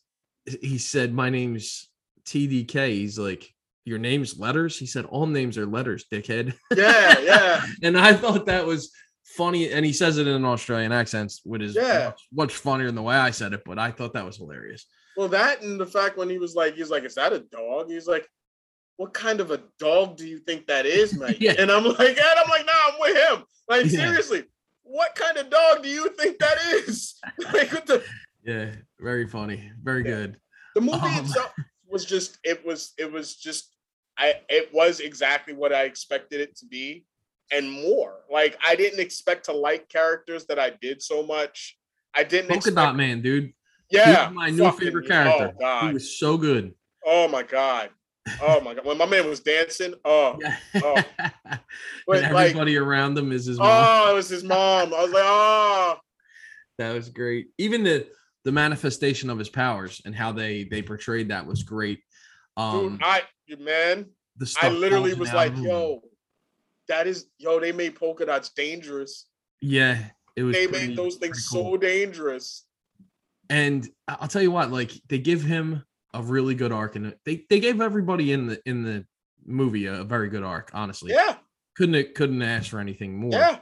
[0.61, 1.89] he said my name's
[2.25, 3.53] tdk he's like
[3.85, 7.65] your name's letters he said all names are letters dickhead Yeah, yeah.
[7.83, 8.91] and i thought that was
[9.23, 12.05] funny, and he says it in an Australian accent, which is Yeah.
[12.05, 13.63] much, much funnier than the way I said it.
[13.65, 14.85] But I thought that was hilarious.
[15.15, 17.89] Well, that and the fact when he was like, he's like, is that a dog?
[17.89, 18.27] He's like,
[18.97, 21.37] what kind of a dog do you think that is, mate?
[21.39, 21.55] Yeah.
[21.57, 23.43] And I'm like, and I'm like, nah, I'm with him.
[23.67, 23.99] Like, Yeah.
[23.99, 24.43] seriously,
[24.83, 26.57] what kind of dog do you think that
[26.87, 27.15] is?
[27.53, 28.03] like, what the,
[28.43, 30.15] Yeah, very funny, very Yeah.
[30.15, 30.37] good.
[30.75, 31.53] the movie Um, itself
[31.87, 33.69] was just, it was, it was just,
[34.17, 37.05] I, it was exactly what I expected it to be
[37.53, 38.15] and more.
[38.31, 41.77] Like, I didn't expect to like characters that I did so much.
[42.15, 43.53] I didn't Polka expect, Dot Man, dude.
[43.89, 45.51] yeah, my new favorite character.
[45.55, 45.87] Oh, God.
[45.87, 46.73] He was so good.
[47.05, 47.89] Oh my god.
[48.41, 48.85] Oh my god.
[48.85, 50.57] When my man was dancing, oh, Yeah.
[50.75, 51.03] Oh.
[52.05, 53.67] But, like- everybody around him is his mom.
[53.71, 54.93] oh, it was his mom.
[54.93, 55.97] I was like, oh,
[56.77, 57.47] That was great.
[57.57, 58.07] Even the
[58.45, 61.99] the manifestation of his powers and how they they portrayed that was great.
[62.57, 63.23] Um, dude, I
[63.59, 66.01] man, the I literally was like, yo,
[66.87, 69.27] that is yo, they made polka dots dangerous.
[69.61, 69.97] yeah,
[70.35, 70.55] it was.
[70.55, 71.71] They pretty- made those things cool.
[71.73, 72.65] so dangerous.
[73.49, 77.45] And I'll tell you what, like they give him a really good arc, and they
[77.49, 79.05] they gave everybody in the in the
[79.45, 80.71] movie a, very good arc.
[80.73, 81.35] Honestly, Yeah,
[81.75, 83.31] couldn't couldn't ask for anything more.
[83.31, 83.59] yeah.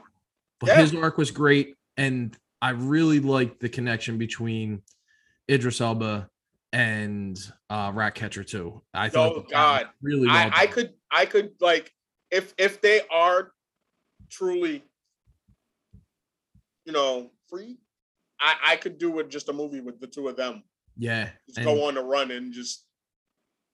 [0.60, 0.76] but yeah.
[0.80, 4.82] his arc was great, and I really liked the connection between
[5.50, 6.28] Idris Elba
[6.72, 8.82] and uh Ratcatcher too.
[8.94, 9.88] I thought Oh, God.
[10.00, 11.92] really well I, I could I could like
[12.32, 13.52] if if they are
[14.30, 14.82] truly
[16.84, 17.78] you know free,
[18.40, 20.64] I, I could do with just a movie with the two of them.
[20.96, 22.84] yeah, just and- go on the run and just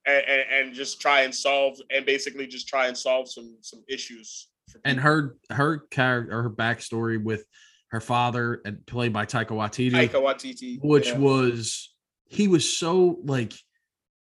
[0.05, 3.83] and, and, and just try and solve and basically just try and solve some some
[3.89, 4.49] issues
[4.85, 7.45] and her her character her backstory with
[7.91, 11.17] her father and played by Taika Waititi, Taika Waititi, which yeah.
[11.17, 11.93] was
[12.25, 13.53] he was so like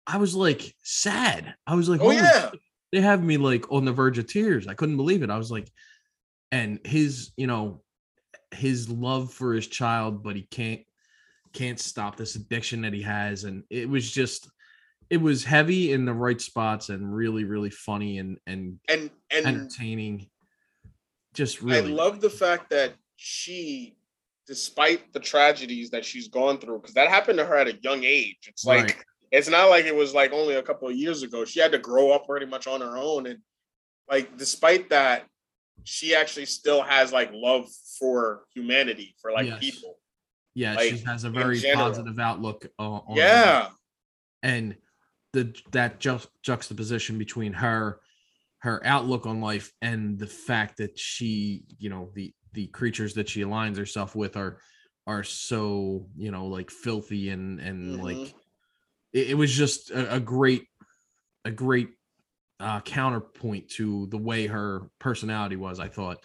[0.08, 1.54] I was like sad.
[1.68, 2.60] I was like, oh yeah shit."
[2.92, 4.68] They have me like on the verge of tears.
[4.68, 5.30] I couldn't believe it.
[5.30, 5.70] I was like,
[6.52, 7.82] and his, you know,
[8.52, 10.82] his love for his child, but he can't
[11.54, 13.46] can't stop this addiction that he has.
[13.46, 14.50] And it was just
[15.10, 19.46] it was heavy in the right spots and really, really funny and and and and
[19.46, 20.28] entertaining.
[21.34, 23.96] Just really I love the fact that she,
[24.48, 28.04] despite the tragedies that she's gone through, because that happened to her at a young
[28.04, 28.48] age.
[28.48, 28.96] It's like Right.
[29.32, 31.46] It's not like it was like only a couple of years ago.
[31.46, 33.40] She had to grow up pretty much on her own, and
[34.10, 35.26] like despite that,
[35.84, 37.68] she actually still has like love
[37.98, 39.60] for humanity, for like Yes.
[39.62, 39.98] people.
[40.54, 43.70] yeah, like, she has a very positive outlook uh, on Yeah,
[44.44, 44.76] and
[45.34, 48.02] the that ju- juxtaposition between her
[48.60, 53.30] her outlook on life and the fact that she you know the the creatures that
[53.30, 54.60] she aligns herself with are
[55.08, 58.04] are so you know like filthy and and Mhm.
[58.04, 58.36] like
[59.14, 60.68] it, it was just a, a great
[61.46, 61.90] a great
[62.60, 66.18] uh counterpoint to the way her personality was i thought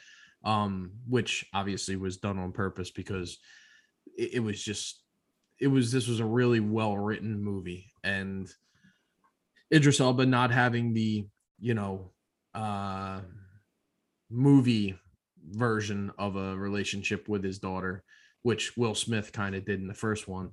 [0.44, 3.38] um which obviously was done on purpose because
[4.16, 5.02] it, it was just
[5.58, 8.48] it was this was a really well written movie and
[9.74, 11.26] Idris Elba not having the
[11.58, 12.12] you know
[12.54, 13.20] uh
[14.30, 14.98] movie
[15.50, 18.04] version of a relationship with his daughter
[18.42, 20.50] which Will Smith kind of did in the first one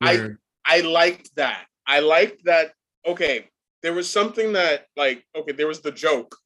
[0.00, 0.16] I-
[0.64, 1.66] I liked that.
[1.90, 2.72] I liked that.
[3.04, 3.48] Okay,
[3.82, 6.36] there was something that like okay, there was the joke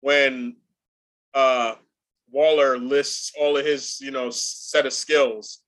[0.00, 0.56] when
[1.32, 1.74] uh
[2.30, 5.60] Waller lists all of his you know set of skills,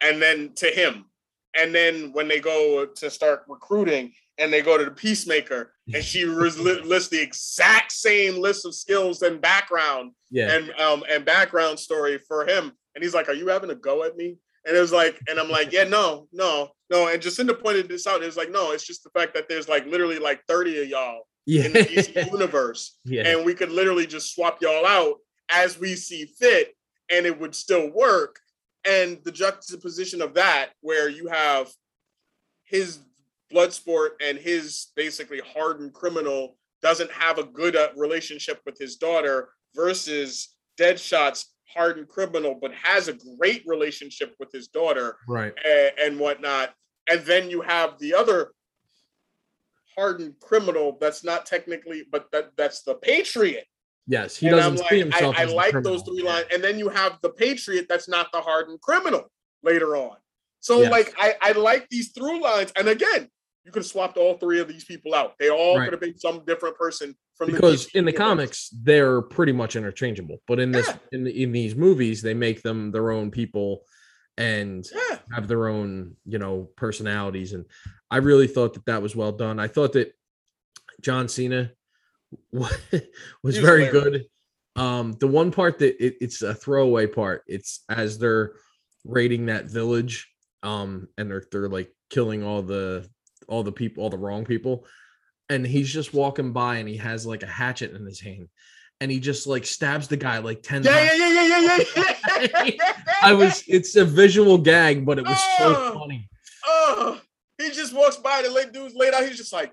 [0.00, 1.04] and then to him,
[1.54, 6.02] and then when they go to start recruiting and they go to the peacemaker and
[6.02, 11.78] she lists the exact same list of skills and background yeah and um and background
[11.78, 12.72] story for him.
[12.94, 14.36] And he's like, "Are you having a go at me?"
[14.66, 18.06] And it was like, and I'm like, "Yeah, no, no, no." And Jacinda pointed this
[18.06, 18.22] out.
[18.22, 20.88] It was like, "No, it's just the fact that there's like literally like 30 of
[20.88, 25.16] y'all yeah in the DC universe, yeah and we could literally just swap y'all out
[25.50, 26.74] as we see fit,
[27.10, 28.38] and it would still work."
[28.86, 31.70] And the juxtaposition of that, where you have
[32.64, 32.98] his
[33.52, 39.50] Bloodsport and his basically hardened criminal doesn't have a good uh, relationship with his daughter
[39.74, 46.20] versus Deadshot's hardened criminal but has a great relationship with his daughter right and, and
[46.20, 46.74] whatnot.
[47.10, 48.52] And then you have the other
[49.96, 53.66] hardened criminal that's not technically, but that, that's the patriot.
[54.06, 56.46] yes he and doesn't I'm see like, himself I, I like those three lines.
[56.52, 59.30] And then you have the patriot that's not the hardened criminal
[59.62, 60.16] later on.
[60.60, 60.90] So Yes.
[60.90, 62.72] like I, I like these through lines.
[62.76, 63.28] And again,
[63.64, 65.38] you could have swapped all three of these people out.
[65.38, 65.84] They all Right.
[65.86, 68.28] could have been some different person from the because the in the universe.
[68.28, 70.96] comics they're pretty much interchangeable but in this Yeah.
[71.10, 73.82] in, the, in these movies they make them their own people
[74.38, 75.18] and Yeah.
[75.32, 77.64] have their own you know personalities and
[78.08, 80.12] i really thought that that was well done i thought that
[81.00, 81.72] john cena
[82.52, 82.72] was
[83.42, 84.22] was very hilarious.
[84.22, 87.42] good Um, the one part that it, it's a throwaway part.
[87.48, 88.54] It's as they're
[89.04, 90.28] raiding that village,
[90.62, 93.08] um, and they're they're like killing all the
[93.48, 94.86] all the people, all the wrong people,
[95.48, 98.48] and he's just walking by and he has like a hatchet in his hand,
[99.00, 101.10] and he just like stabs the guy like ten Yeah, times.
[101.18, 101.78] yeah, yeah, yeah,
[102.40, 102.92] yeah, yeah.
[103.22, 105.94] I was it's a visual gag, but it was so Oh.
[106.00, 106.28] funny.
[106.66, 107.20] Oh,
[107.58, 109.26] he just walks by the late dude's laid out.
[109.26, 109.70] He's just like,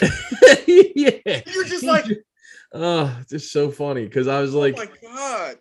[0.66, 1.40] yeah.
[1.52, 2.04] you're just like,
[2.72, 5.56] oh, just so funny because I was oh like, oh my god.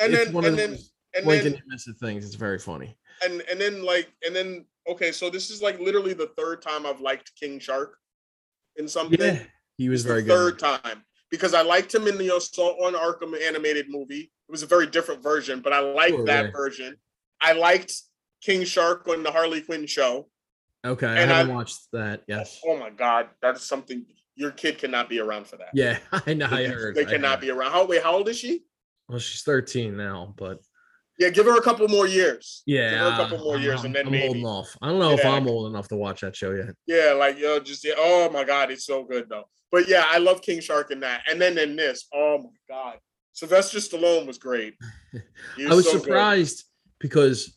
[0.00, 0.78] And then, and then,
[1.16, 2.24] and then, and it things.
[2.26, 2.96] It's very funny.
[3.24, 6.86] and and then, like, and then, okay, so this is like literally the third time
[6.86, 7.96] I've liked King Shark
[8.76, 9.18] in something.
[9.20, 9.38] Yeah,
[9.76, 10.34] he was very the good.
[10.34, 14.30] third time because I liked him in the uh, Assault on Arkham animated movie.
[14.48, 16.96] It was a very different version, but I liked Sure, that version.
[17.40, 17.92] I liked
[18.42, 20.28] King Shark on the Harley Quinn show.
[20.86, 22.22] Okay, I and haven't I- watched that.
[22.28, 22.60] Yes.
[22.64, 24.04] Oh, oh my god, that's something
[24.36, 25.68] your kid cannot be around for that.
[25.72, 26.48] Yeah, I know.
[26.50, 26.94] I heard.
[26.94, 27.40] they I cannot heard.
[27.40, 27.72] be around.
[27.72, 28.64] How wait, how old is she?
[29.08, 30.60] Well, she's 13 now, but
[31.18, 32.62] Yeah, give her a couple more years.
[32.66, 34.26] yeah, give her a couple more years, I'm- and then I'm maybe.
[34.26, 34.76] holding off.
[34.82, 36.74] I don't know if I'm old enough to watch that show yet.
[36.86, 39.44] Yeah, like yo, just yeah, oh my god, it's so good though.
[39.70, 42.98] But yeah, I love King Shark in that, and then in this, oh my god,
[43.32, 44.74] Sylvester Stallone was great.
[45.56, 46.02] He I was so good.
[46.02, 46.64] surprised
[46.98, 47.56] because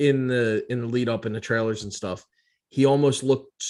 [0.00, 2.26] in the in the lead up in the trailers and stuff,
[2.70, 3.64] he almost looked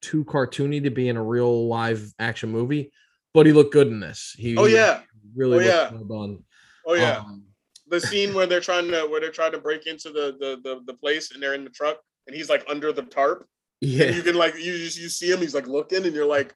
[0.00, 2.90] too cartoony to be in a real live action movie,
[3.34, 4.34] but he looked good in this.
[4.38, 5.02] He Oh yeah,
[5.34, 5.90] really Oh, yeah.
[5.92, 6.38] well done.
[6.86, 7.18] oh yeah.
[7.18, 7.44] Um,
[7.88, 10.80] the scene where they're trying to where they're trying to break into the the the,
[10.86, 13.46] the place and they're in the truck and he's like under the tarp
[13.80, 16.26] yeah, and you can like you just you see him he's like looking and you're
[16.26, 16.54] like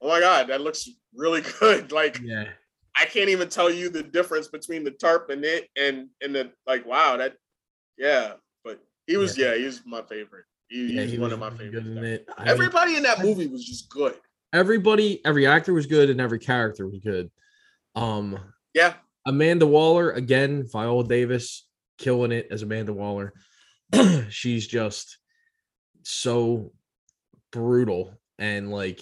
[0.00, 2.44] oh my god that looks really good like yeah.
[2.96, 6.50] i can't even tell you the difference between the tarp and it and and the
[6.66, 7.34] like wow that
[7.98, 8.32] yeah
[8.64, 11.40] but he was yeah, he was my favorite he, Yeah, he's he one was of
[11.40, 12.04] my favorites in there.
[12.04, 12.28] it.
[12.36, 14.14] I mean, everybody in that movie was just good
[14.52, 17.30] everybody, every actor was good, and every character was good.
[17.94, 18.38] Um,
[18.74, 18.94] yeah
[19.26, 21.66] Amanda Waller again, Viola Davis
[21.98, 23.32] killing it as Amanda Waller.
[24.30, 25.18] She's just
[26.02, 26.72] so
[27.52, 29.00] brutal and like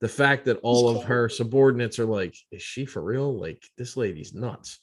[0.00, 3.38] the fact that all of her subordinates are like, is she for real?
[3.40, 4.78] Like this lady's nuts.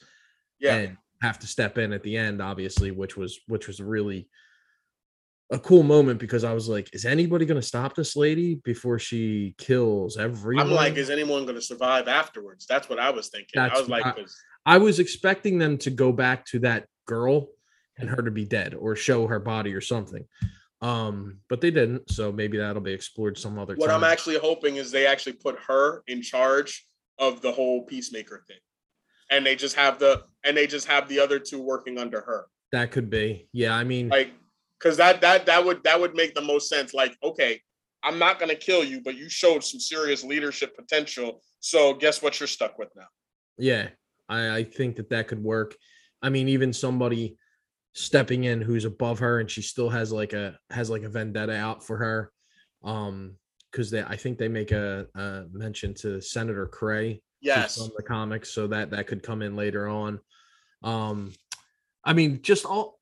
[0.59, 4.27] yeah And have to step in at the end, obviously, which was which was really
[5.51, 9.53] a cool moment because I was like, is anybody gonna stop this lady before she
[9.57, 10.65] kills everyone?
[10.67, 13.87] i'm like is anyone going to survive afterwards that's what i was thinking i was
[13.87, 14.15] like I-
[14.65, 17.47] I was expecting them to go back to that girl
[17.97, 20.25] and her to be dead or show her body or something.
[20.81, 23.95] Um, but they didn't, so maybe that'll be explored some other what time.
[23.95, 26.85] I'm actually hoping is they actually put her in charge
[27.19, 28.57] of the whole peacemaker thing,
[29.31, 32.47] and they just have the and they just have the other two working under her,
[32.73, 33.47] that could be.
[33.53, 34.33] Yeah, I mean, like
[34.77, 36.93] because that that that would that would make the most sense.
[36.93, 37.61] Like, okay,
[38.03, 41.41] I'm not gonna kill you, but you showed some serious leadership potential.
[41.61, 42.37] So guess what?
[42.41, 43.07] You're stuck with now.
[43.57, 43.89] yeah,
[44.29, 45.75] I, I think that that could work.
[46.21, 47.37] I mean, even somebody
[47.93, 51.55] stepping in who's above her and she still has like a has like a vendetta
[51.55, 52.31] out for her.
[52.83, 53.35] Um,
[53.71, 58.03] because they I think they make a, a mention to Senator Cray Yes, from the
[58.03, 60.19] comics, so that that could come in later on.
[60.81, 61.33] Um,
[62.03, 62.99] I mean, just all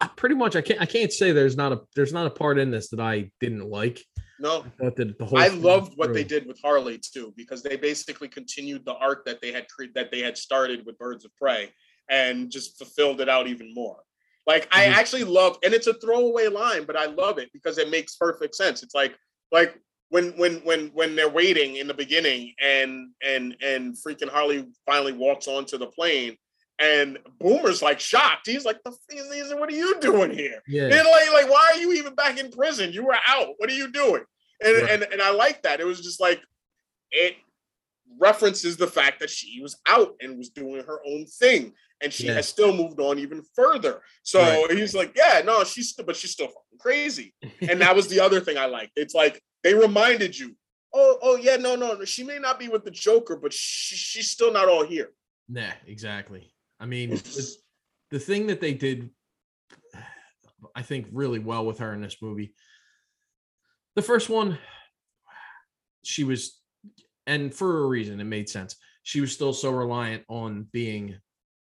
[0.00, 2.58] I pretty much I can't I can't say there's not a there's not a part
[2.58, 4.00] in this that I didn't like.
[4.38, 4.64] No.
[4.64, 7.76] I thought that the whole I loved what they did with Harley too, because they
[7.76, 11.34] basically continued the arc that they had cre- that they had started with Birds of
[11.36, 11.72] Prey
[12.08, 13.98] and just fulfilled it out even more.
[14.46, 14.92] Like I Mhm.
[14.92, 18.54] actually love, and it's a throwaway line, but I love it because it makes perfect
[18.54, 18.82] sense.
[18.82, 19.16] It's like
[19.50, 19.78] like
[20.10, 25.12] when when when when they're waiting in the beginning and and and freaking Harley finally
[25.12, 26.36] walks onto the plane
[26.78, 28.46] and Boomer's like shocked.
[28.46, 31.50] He's like, "The f- he's- he's- what are you doing here?" Yeah, And like, like,
[31.50, 32.92] why are you even back in prison?
[32.92, 33.54] You were out.
[33.58, 34.24] What are you doing?
[34.62, 34.90] And Right.
[34.90, 35.80] and and I like that.
[35.80, 36.40] It was just like
[37.10, 37.36] it
[38.18, 42.26] references the fact that she was out and was doing her own thing, and she
[42.26, 42.34] Yeah.
[42.34, 44.02] has still moved on even further.
[44.22, 44.70] So Right.
[44.78, 47.34] he's like, yeah, no, she's still, but she's still fucking crazy.
[47.60, 48.92] And that was the other thing I liked.
[48.96, 50.56] It's like they reminded you,
[50.94, 52.04] oh, oh yeah, no, no, no.
[52.04, 55.12] she may not be with the Joker, but she, she's still not all here.
[55.48, 56.52] Nah, exactly.
[56.78, 57.56] I mean, the,
[58.10, 59.10] the thing that they did,
[60.74, 62.54] I think, really well with her in this movie.
[63.94, 64.58] The first one,
[66.04, 66.60] she was,
[67.26, 68.76] and for a reason, it made sense.
[69.02, 71.16] She was still so reliant on being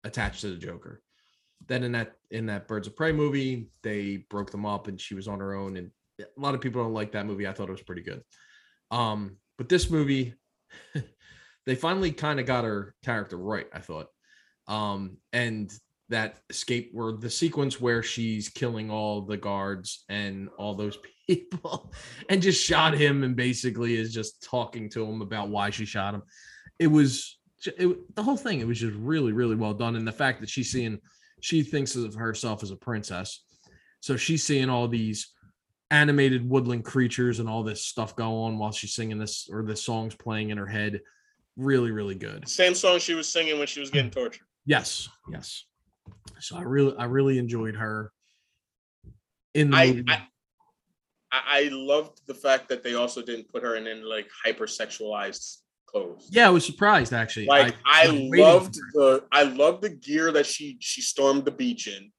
[0.04, 1.02] attached to the Joker.
[1.68, 5.14] Then in that in that Birds of Prey movie, they broke them up, and she
[5.14, 5.76] was on her own.
[5.76, 5.90] And
[6.20, 7.46] a lot of people don't like that movie.
[7.46, 8.22] I thought it was pretty good.
[8.90, 10.34] Um, but this movie,
[11.66, 13.66] they finally kind of got her character right.
[13.72, 14.08] I thought
[14.68, 15.72] um and
[16.12, 21.92] that escape where the sequence where she's killing all the guards and all those people
[22.28, 26.14] and just shot him and basically is just talking to him about why she shot
[26.14, 26.22] him.
[26.78, 27.38] It was
[27.78, 29.96] it, the whole thing it was just really really well done.
[29.96, 30.98] And the fact that she's seeing
[31.40, 33.44] she thinks of herself as a princess.
[34.00, 35.32] So she's seeing all these
[35.90, 39.76] animated woodland creatures and all this stuff go on while she's singing this or the
[39.76, 41.00] song's playing in her head.
[41.56, 42.46] Really really good.
[42.48, 44.42] Same song she was singing when she was getting tortured.
[44.66, 45.64] Yes yes
[46.38, 48.12] so i really i really enjoyed her
[49.54, 50.02] in I.
[50.08, 50.22] I I
[51.32, 56.28] I loved the fact that they also didn't put her in, in like hypersexualized clothes.
[56.30, 60.32] yeah i was surprised actually Like I, was waiting loved the I loved the gear
[60.32, 62.10] that she she stormed the beach in.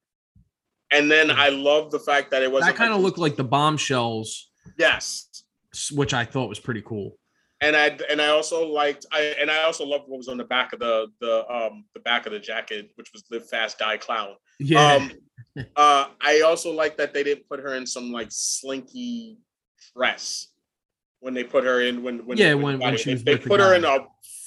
[0.92, 3.44] And then I love the fact that it was that kind of looked like the
[3.44, 5.28] bombshells yes.
[5.92, 7.18] which i thought was pretty cool
[7.64, 10.44] And I and I also liked I and I also loved what was on the
[10.44, 13.98] back of the the um the back of the jacket, which was live fast die
[13.98, 14.36] clown.
[14.60, 14.94] yeah.
[14.96, 15.12] Um
[15.76, 19.38] uh I also like that they didn't put her in some like slinky
[19.96, 20.48] dress
[21.20, 23.48] when they put her in when when Yeah, when- when she they, was they the
[23.48, 24.00] put her in a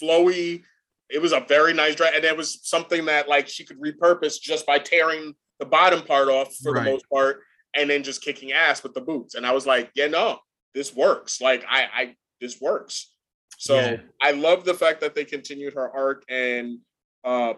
[0.02, 0.62] flowy
[1.08, 4.40] it was a very nice dress and it was something that like she could repurpose
[4.40, 6.84] just by tearing the bottom part off for Right.
[6.84, 7.40] the most part
[7.74, 9.34] and then just kicking ass with the boots.
[9.36, 10.38] And I was like yeah no
[10.74, 11.40] this works.
[11.40, 13.12] Like I I this works.
[13.58, 13.96] So Yeah.
[14.22, 16.78] I love the fact that they continued her arc and
[17.24, 17.54] uh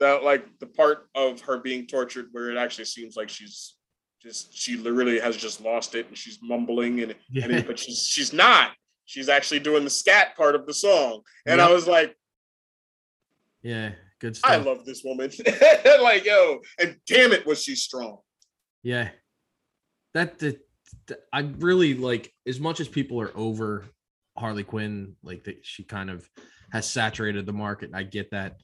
[0.00, 3.76] that like the part of her being tortured where it actually seems like she's
[4.22, 8.06] just she literally has just lost it and she's mumbling and, and it- but she's
[8.06, 8.72] she's not.
[9.06, 11.22] She's actually doing the scat part of the song.
[11.46, 12.16] And i was like
[13.62, 14.50] yeah good stuff.
[14.52, 15.30] i love this woman.
[16.00, 18.18] Like yo and damn it was she strong.
[18.82, 19.10] Yeah.
[20.14, 20.60] That, that, that-
[21.32, 23.84] I really like as much as people are over
[24.36, 26.28] Harley Quinn, like that she kind of
[26.72, 27.90] has saturated the market.
[27.94, 28.56] I get that.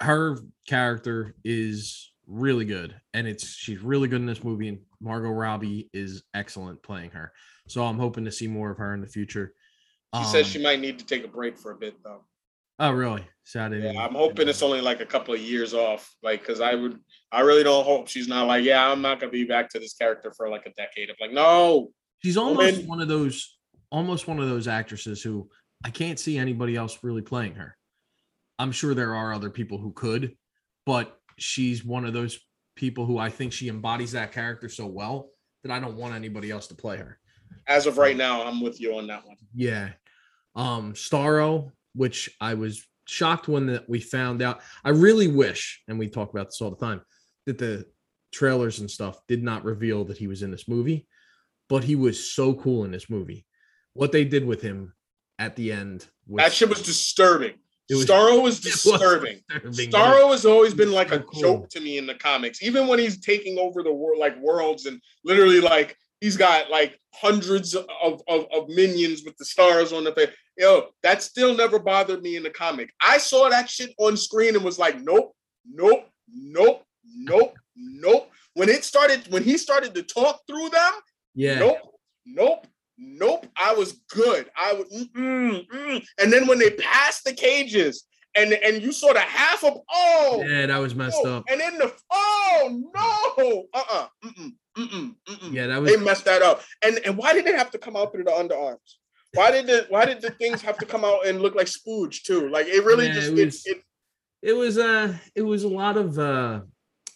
[0.00, 5.30] Her character is really good and it's she's really good in this movie and Margot
[5.30, 7.32] Robbie is excellent playing her.
[7.68, 9.52] So I'm hoping to see more of her in the future.
[10.16, 12.24] she says Um, she might need to take a break for a bit though
[12.80, 13.24] Oh really?
[13.44, 16.74] So Yeah, I'm hoping it's only like a couple of years off like because i
[16.74, 16.98] would
[17.32, 19.94] i really don't hope she's not like yeah i'm not gonna be back to this
[19.94, 21.90] character for like a decade of like no
[22.22, 23.56] She's almost Woman- one of those,
[23.90, 25.48] almost one of those actresses who
[25.84, 27.76] I can't see anybody else really playing her.
[28.58, 30.36] I'm sure there are other people who could,
[30.84, 32.38] but she's one of those
[32.76, 35.30] people who I think she embodies that character so well
[35.64, 37.18] that I don't want anybody else to play her.
[37.66, 39.90] as of right now i'm with you on that one Yeah.
[40.54, 44.60] Um, Starro, which I was shocked when that we found out.
[44.84, 47.02] I really wish, and we talk about this all the time,
[47.46, 47.86] that the
[48.32, 51.06] trailers and stuff did not reveal that he was in this movie,
[51.68, 53.46] but he was so cool in this movie.
[53.94, 54.94] What they did with him
[55.38, 57.54] at the end was that shit was disturbing
[57.96, 59.90] was- starro was it was disturbing disturbing.
[59.90, 61.40] Starro has always been like so a cool.
[61.40, 64.86] joke to me in the comics, even when he's taking over the world, like worlds,
[64.86, 70.04] and literally like he's got like hundreds of, of, of minions with the stars on
[70.04, 70.30] the face.
[70.56, 72.92] Yo, that still never bothered me in the comic.
[73.00, 75.34] I saw that shit on screen and was like, nope,
[75.70, 78.30] nope, nope, nope, nope.
[78.54, 80.92] When it started, when he started to talk through them,
[81.34, 81.58] Yeah.
[81.58, 81.78] nope,
[82.26, 82.66] nope,
[82.98, 83.46] nope.
[83.56, 84.50] I was good.
[84.56, 86.04] I was, mm, mm.
[86.20, 88.04] and then when they passed the cages
[88.36, 91.44] and and you saw the half of oh, Yeah, that was messed oh, up.
[91.48, 94.48] and then the oh no, uh uh-uh,
[94.78, 96.62] mm mm mm Yeah, that was they messed that up.
[96.82, 98.78] And and why did they have to come out through the underarms?
[99.34, 102.22] Why did the why did the things have to come out and look like spooge
[102.22, 102.48] too?
[102.48, 103.82] Like it really Yeah, just it it, was- it,
[104.42, 106.60] it was uh it was a lot of uh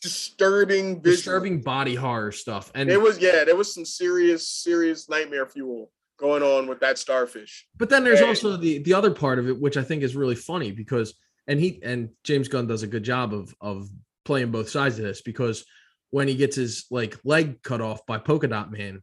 [0.02, 1.16] disturbing visual.
[1.16, 2.70] disturbing body horror stuff.
[2.74, 6.98] And It was yeah, there was some serious serious nightmare fuel going on with that
[6.98, 7.66] starfish.
[7.76, 8.26] But then there's Hey.
[8.28, 11.14] also the the other part of it, which I think is really funny because
[11.46, 13.88] and he and James Gunn does a good job of of
[14.24, 15.64] playing both sides of this because
[16.14, 19.02] when he gets his like leg cut off by Polka Dot Man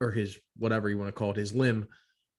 [0.00, 1.88] or his whatever you want to call it, his limb,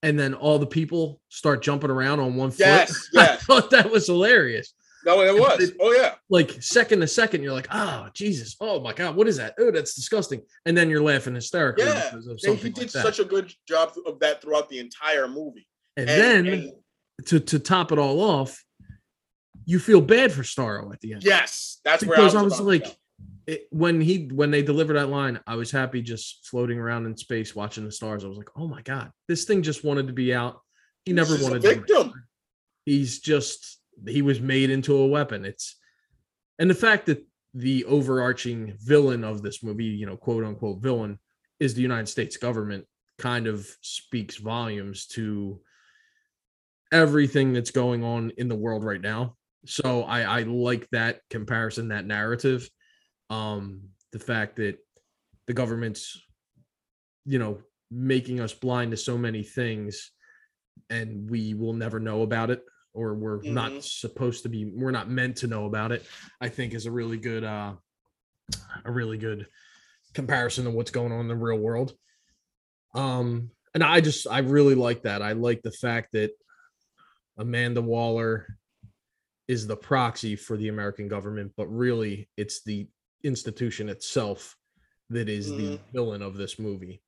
[0.01, 2.59] and then all the people start jumping around on one foot.
[2.59, 4.73] Yes, I thought that was hilarious.
[5.05, 5.59] No, it was.
[5.59, 6.13] It- Oh yeah.
[6.29, 9.55] Like second to second, you're like, oh Jesus, oh my god, what is that?
[9.59, 10.43] Oh, that's disgusting.
[10.65, 12.13] And then you're laughing hysterically Yeah.
[12.13, 15.67] And he did like such a good job of that throughout the entire movie.
[15.97, 16.71] and, And- then and
[17.25, 18.63] to to top it all off,
[19.65, 21.23] you feel bad for Starro at the end.
[21.25, 22.95] yes, that's because I I was, was, about like.
[23.49, 27.17] It, when he when they delivered that line, I was happy just floating around in
[27.17, 28.23] space watching the stars.
[28.23, 30.61] I was like, oh my god, this thing just wanted to be out.
[31.03, 32.13] He never He's wanted to.
[32.85, 35.45] He's just he was made into a weapon.
[35.45, 35.77] It's
[36.59, 37.25] and the fact that
[37.55, 41.17] the overarching villain of this movie, you know, quote unquote villain,
[41.59, 42.85] is the United States government
[43.17, 45.59] kind of speaks volumes to
[46.91, 49.35] everything that's going on in the world right now.
[49.65, 52.69] So I, I like that comparison, that narrative.
[53.29, 54.77] Um, the fact that
[55.47, 56.19] the government's,
[57.25, 57.59] you know,
[57.91, 60.11] making us blind to so many things
[60.89, 62.63] and we will never know about it.
[62.93, 63.83] or we're not Mhm.
[63.83, 66.03] supposed to be we're not meant to know about it
[66.41, 67.75] i think is a really good uh
[68.83, 69.47] a really good
[70.15, 71.93] comparison to what's going on in the real world
[72.95, 76.31] um and i just i really like that i like the fact that
[77.37, 78.47] amanda waller
[79.47, 82.87] is the proxy for the american government but really it's the
[83.23, 84.55] institution itself
[85.09, 85.79] that is the Mhm.
[85.91, 87.01] villain of this movie.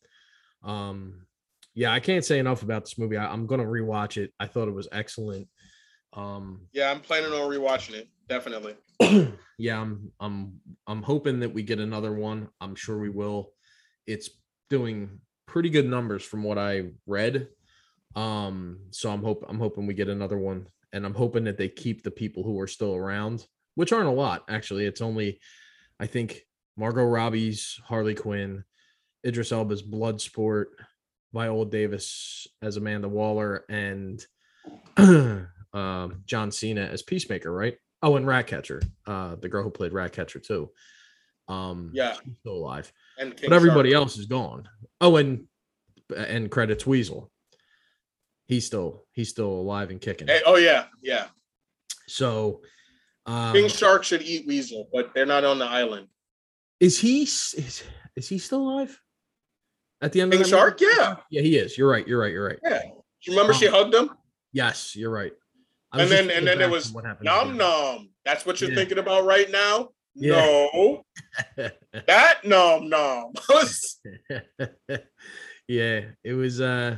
[0.63, 1.27] Um
[1.73, 3.15] yeah i can't say enough about this movie.
[3.17, 4.33] I, i'm gonna rewatch it.
[4.39, 5.47] I thought it was excellent.
[6.13, 8.09] Um Yeah, I'm planning on rewatching it.
[8.27, 8.75] Definitely.
[9.57, 12.49] yeah i'm i'm i'm hoping that we get another one.
[12.59, 13.53] I'm sure we will.
[14.07, 14.29] It's
[14.69, 17.47] doing pretty good numbers from what i read.
[18.15, 21.69] Um so i'm hope i'm hoping we get another one and i'm hoping that they
[21.69, 23.45] keep the people who are still around
[23.75, 24.85] which aren't a lot actually.
[24.85, 25.39] It's only
[26.01, 26.41] i think
[26.75, 28.63] margot robbie's harley quinn
[29.25, 30.65] idris elba's bloodsport
[31.33, 34.25] viola davis as amanda waller and
[34.97, 40.39] um john cena as peacemaker right Oh, and Ratcatcher, uh, the girl who played Ratcatcher
[40.39, 40.71] too.
[41.47, 42.15] Um, Yeah.
[42.39, 44.01] still alive, And King but everybody Shark.
[44.01, 44.67] else is gone.
[44.99, 45.45] Oh, and
[46.17, 47.31] and credits Weasel.
[48.47, 50.29] He's still he's still alive and kicking.
[50.29, 51.27] Hey, oh yeah, yeah.
[52.07, 52.61] So,
[53.31, 56.07] um, King Shark should eat Weasel, but they're not on the island.
[56.79, 57.83] is he is,
[58.15, 58.99] is he still alive?
[60.01, 60.57] At the end King of movie?
[60.57, 61.77] Shark, yeah, yeah, he is.
[61.77, 62.07] You're right.
[62.07, 62.31] You're right.
[62.31, 62.59] You're right.
[62.63, 62.81] yeah.
[63.23, 64.09] You remember she Um, hugged him?
[64.51, 65.31] Yes, you're right.
[65.93, 68.09] And then- and then there back was what happened at the Nom nom.
[68.25, 68.77] That's what you're Yeah.
[68.77, 69.89] thinking about right now?
[70.15, 70.31] Yeah.
[70.73, 71.05] No.
[72.07, 73.33] that nom nom.
[75.67, 76.97] yeah, it was uh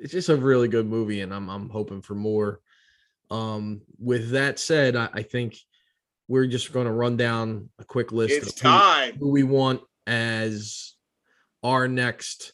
[0.00, 2.60] it's just a really good movie and I'm I'm hoping for more.
[3.30, 5.56] Um with that said, I, I think
[6.28, 9.16] we're just gonna run down a quick list it's of who, time.
[9.18, 10.94] who we want as
[11.62, 12.52] our next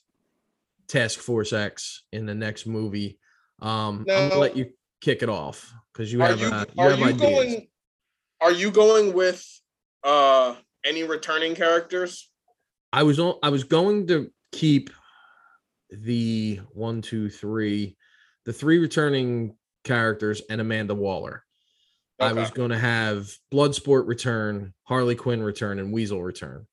[0.88, 3.18] Task Force X in the next movie.
[3.60, 4.70] Um I'm gonna let you
[5.00, 7.20] kick it off because you have you uh, you are have you ideas.
[7.20, 7.68] going
[8.40, 9.44] are you going with
[10.04, 10.54] uh
[10.84, 12.30] any returning characters?
[12.92, 13.34] I was on.
[13.42, 14.90] I was going to keep
[15.90, 17.96] the one, two, three,
[18.44, 19.56] the three returning
[19.86, 21.42] characters and Amanda Waller.
[22.18, 26.66] I was going to have Bloodsport return, Harley Quinn return, and Weasel return.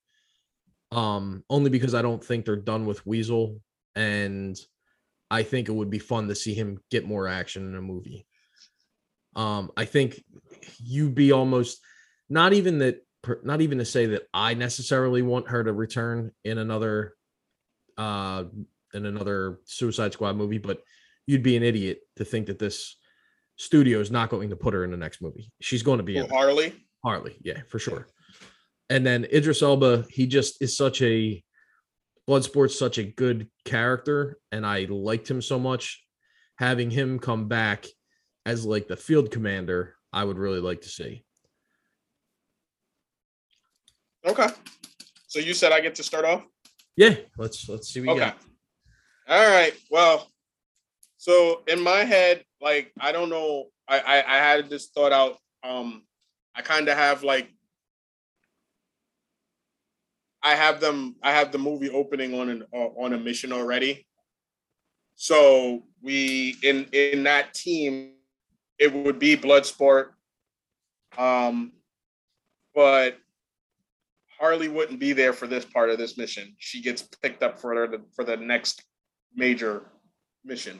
[0.90, 3.60] Um, only because I don't think they're done with Weasel,
[3.94, 4.58] and
[5.30, 8.26] I think it would be fun to see him get more action in a movie.
[9.36, 10.22] Um, I think
[10.78, 11.80] you'd be almost
[12.28, 13.04] not even that
[13.42, 17.14] not even to say that I necessarily want her to return in another
[17.96, 18.44] uh
[18.92, 20.82] in another Suicide Squad movie, but
[21.26, 22.96] you'd be an idiot to think that this
[23.56, 25.52] studio is not going to put her in the next movie.
[25.60, 26.32] She's going to be in Who, it.
[26.32, 26.74] Harley?
[27.04, 28.08] Harley, yeah, for sure.
[28.90, 31.42] And then Idris Elba, he just is such a
[32.28, 36.02] Bloodsport's such a good character, and I liked him so much.
[36.58, 37.84] Having him come back
[38.46, 41.24] as like the field commander, I would really like to see.
[44.26, 44.46] Okay.
[45.26, 46.46] So you said I get to start off?
[46.96, 48.30] Yeah, let's let's see what you Okay.
[48.30, 48.38] got.
[49.28, 49.74] All right.
[49.90, 50.28] Well,
[51.18, 55.36] so in my head, like I don't know, I I, I had this thought out.
[55.62, 56.02] Um,
[56.56, 57.50] I kind of have like
[60.42, 61.16] I have them.
[61.22, 64.06] I have the movie opening on an uh, on a mission already.
[65.14, 68.12] So we in in that team,
[68.78, 70.08] it would be Bloodsport.
[71.16, 71.72] Um,
[72.74, 73.16] but
[74.38, 76.54] Harley wouldn't be there for this part of this mission.
[76.58, 78.82] She gets picked up for the for the next
[79.34, 79.82] major
[80.44, 80.78] mission.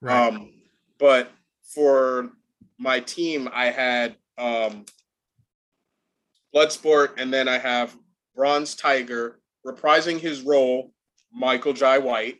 [0.00, 0.28] Right.
[0.28, 0.53] Um,
[0.98, 1.30] but
[1.62, 2.30] for
[2.78, 4.84] my team, I had um,
[6.54, 7.96] Bloodsport, and then I have
[8.34, 10.92] Bronze Tiger reprising his role,
[11.32, 12.38] Michael Jai White,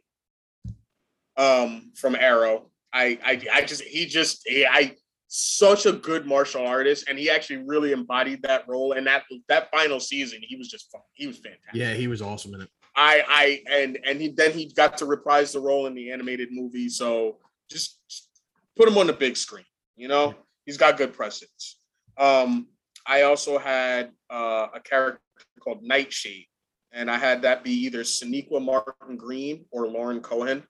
[1.37, 2.71] um, from Arrow.
[2.93, 4.95] I, I, I just, he just, he, I,
[5.27, 8.93] such a good martial artist, and he actually really embodied that role.
[8.93, 11.01] And that that final season, he was just, fun.
[11.15, 11.75] he was fantastic.
[11.75, 12.69] yeah, he was awesome in it.
[12.95, 16.51] I I and and he then he got to reprise the role in the animated
[16.53, 16.89] movie.
[16.89, 17.39] So
[17.69, 18.29] just, just
[18.77, 19.65] put him on the big screen.
[19.97, 20.35] You know,
[20.67, 21.79] he's got good presence.
[22.19, 22.69] Um,
[23.07, 25.21] I also had uh, a character
[25.61, 26.47] called Nightshade,
[26.93, 30.63] and I had that be either Sonequa Martin Green or Lauren Cohan.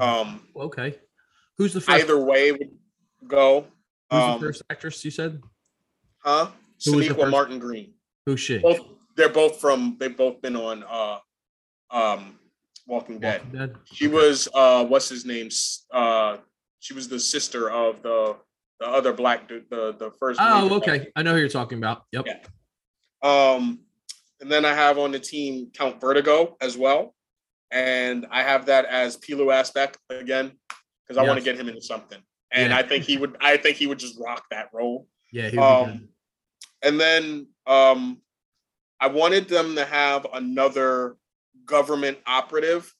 [0.00, 0.98] Um, okay.
[1.58, 2.02] Who's the first?
[2.04, 2.70] either way would
[3.26, 3.66] go.
[4.10, 5.40] who's Um, the first actress you said?
[6.24, 6.50] huh?
[6.84, 7.94] Who Sonequa Martin Green.
[8.26, 8.58] Who's she?
[8.58, 8.80] Both
[9.16, 11.18] they're both from they've both been on uh
[11.90, 12.38] um
[12.86, 13.42] Walking Dead.
[13.44, 13.76] Walking Dead.
[13.92, 14.14] She Okay.
[14.14, 15.48] was uh what's his name?
[15.92, 16.38] Uh
[16.80, 18.36] she was the sister of the
[18.80, 21.08] the other black dude, the the first Oh, black okay.
[21.14, 22.04] I know who you're talking about.
[22.12, 22.26] Yep.
[22.26, 22.38] Yeah.
[23.22, 23.80] Um,
[24.40, 27.14] and then I have on the team Count Vertigo as well,
[27.70, 30.50] and I have that as Pilou Asbæk again
[31.06, 32.18] because I want to get him into something.
[32.50, 32.78] and Yeah.
[32.78, 33.36] I think he would.
[33.40, 35.06] I think he would just rock that role.
[35.32, 35.90] Yeah, he would be good.
[35.92, 36.08] Um,
[36.82, 38.20] and then um,
[39.00, 41.16] I wanted them to have another
[41.66, 42.92] government operative,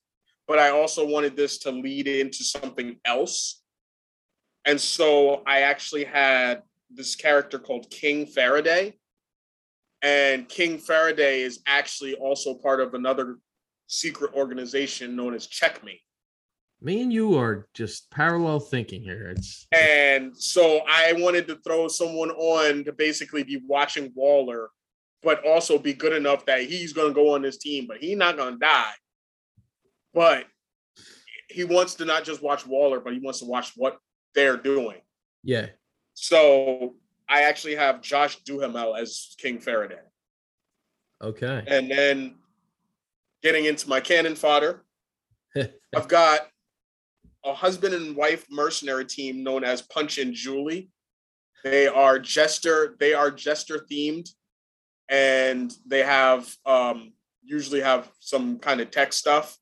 [0.48, 3.62] but I also wanted this to lead into something else.
[4.64, 8.94] And so I actually had this character called King Faraday.
[10.02, 13.36] And King Faraday is actually also part of another
[13.86, 16.00] secret organization known as Checkmate.
[16.80, 19.32] Me and you are just parallel thinking here.
[19.36, 24.70] It's And so I wanted to throw someone on to basically be watching Waller,
[25.22, 28.16] but also be good enough that he's going to go on this team, but he's
[28.16, 28.92] not going to die.
[30.14, 30.46] But
[31.48, 33.98] he wants to not just watch Waller, but he wants to watch what
[34.34, 35.00] they're doing.
[35.42, 35.66] yeah.
[36.14, 36.94] So
[37.28, 40.00] I actually have Josh Duhamel as King Faraday.
[41.22, 41.64] Okay.
[41.66, 42.34] And then
[43.42, 44.84] getting into my cannon fodder,
[45.56, 46.48] I've got
[47.44, 50.90] a husband and wife mercenary team known as Punch and Julie.
[51.64, 54.28] They are jester, they are jester themed,
[55.12, 57.12] and they have um
[57.44, 59.56] usually have some kind of tech stuff,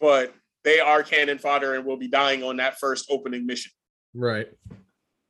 [0.00, 3.70] but they are cannon fodder and will be dying on that first opening mission.
[4.14, 4.48] right.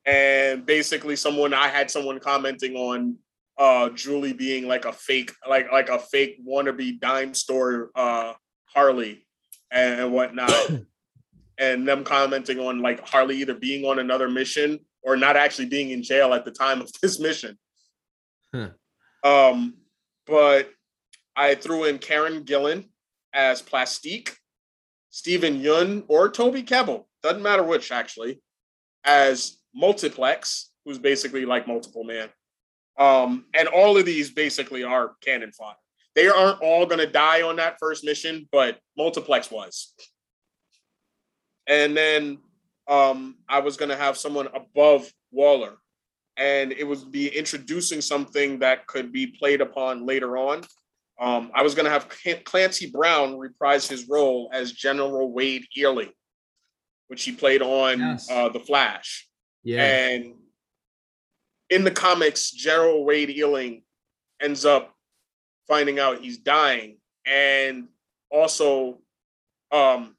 [0.07, 3.17] And basically someone I had someone commenting on
[3.59, 8.33] uh Julie being like a fake, like like a fake wannabe dime store uh
[8.67, 9.27] Harley
[9.71, 10.71] and whatnot
[11.59, 15.91] and them commenting on like Harley either being on another mission or not actually being
[15.91, 17.59] in jail at the time of this mission.
[18.55, 18.71] Huh.
[19.25, 19.75] Um,
[20.27, 20.71] but
[21.35, 22.85] I threw in Karen Gillan
[23.33, 24.37] as Plastique,
[25.11, 28.41] Steven Yeun or Toby Kebbell, doesn't matter which actually,
[29.05, 32.29] as Multiplex, who's basically like multiple man.
[32.99, 35.79] Um, and all of these basically are cannon fodder.
[36.15, 39.95] They aren't all gonna die on that first mission, but Multiplex was
[41.67, 42.39] and then
[42.89, 45.75] um, I was going to have someone above Waller,
[46.37, 50.63] and it would be introducing something that could be played upon later on.
[51.21, 52.09] Um, I was going to have
[52.45, 56.11] Clancy Brown reprise his role as General Wade Eiling,
[57.07, 58.29] which he played on Yes.
[58.31, 59.29] uh, The Flash.
[59.63, 59.85] Yeah.
[59.85, 60.35] And
[61.71, 63.83] in the comics, General Wade Eiling
[64.43, 64.93] ends up
[65.69, 67.89] finding out he's dying, and
[68.31, 68.99] also,
[69.73, 70.15] um,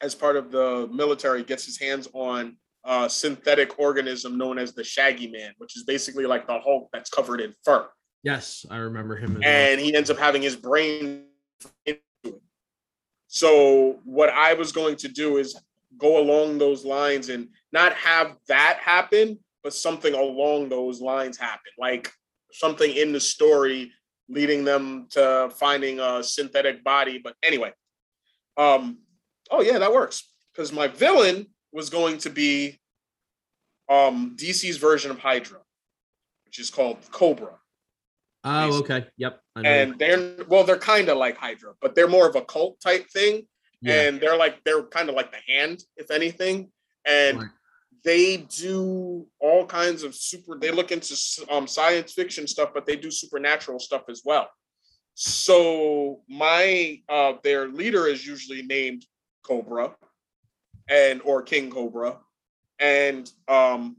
[0.00, 2.56] as part of the military, gets his hands on
[2.86, 7.10] a synthetic organism known as the Shaggy Man, which is basically like the Hulk that's
[7.10, 7.88] covered in fur,
[8.22, 9.40] yes, I remember him.
[9.44, 11.24] And he ends up having his brain
[11.84, 12.34] into it.
[13.28, 15.58] So, what I was going to do is
[15.98, 21.72] go along those lines and not have that happen, but something along those lines happen,
[21.78, 22.10] like
[22.52, 23.92] something in the story
[24.28, 27.20] leading them to finding a synthetic body.
[27.22, 27.72] But anyway,
[28.56, 28.98] um,
[29.50, 32.54] oh yeah, that works because my villain was going to be
[33.88, 35.60] um DC's version of Hydra,
[36.44, 37.54] which is called Cobra.
[38.44, 39.00] oh, okay.
[39.16, 39.40] Yep.
[39.64, 43.06] And they're well, they're kind of like Hydra, but they're more of a cult type
[43.18, 43.46] thing
[43.82, 44.02] yeah.
[44.02, 46.70] and they're like they're kind of like the hand if anything
[47.06, 47.50] and Right.
[48.04, 51.14] they do all kinds of super they look into
[51.50, 54.48] um, science fiction stuff but they do supernatural stuff as well
[55.14, 59.04] so my uh their leader is usually named
[59.42, 59.94] cobra
[60.88, 62.18] and or king cobra
[62.78, 63.96] and um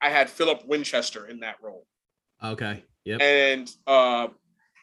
[0.00, 1.86] i had philip winchester in that role
[2.44, 2.84] okay.
[3.04, 3.20] Yep.
[3.20, 4.28] and uh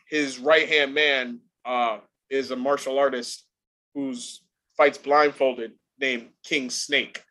[0.10, 2.00] his right hand man uh
[2.30, 3.46] is a martial artist
[3.94, 4.42] who's
[4.78, 7.22] fights blindfolded named King Snake.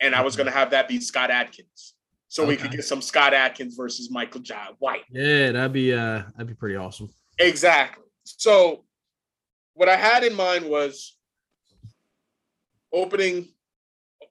[0.00, 1.94] And I was gonna have that be Scott Adkins.
[2.28, 5.04] So we could get some Scott Adkins versus Michael Jai White.
[5.10, 7.08] Yeah, that'd be uh that'd be pretty awesome.
[7.38, 8.04] Exactly.
[8.24, 8.84] So
[9.74, 11.15] what I had in mind was
[12.96, 13.48] opening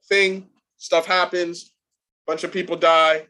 [0.08, 1.72] thing, stuff happens,
[2.26, 3.26] bunch of people die.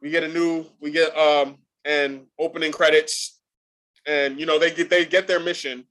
[0.00, 3.40] We get a new, we get um and opening credits,
[4.06, 5.84] and you know, they get they get their mission,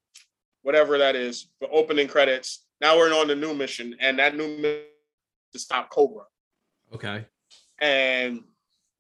[0.64, 2.66] whatever that is, but opening credits.
[2.80, 4.86] Now we're on the new mission, and that new mission
[5.54, 6.24] to stop Cobra.
[6.94, 7.26] Okay.
[7.80, 8.42] And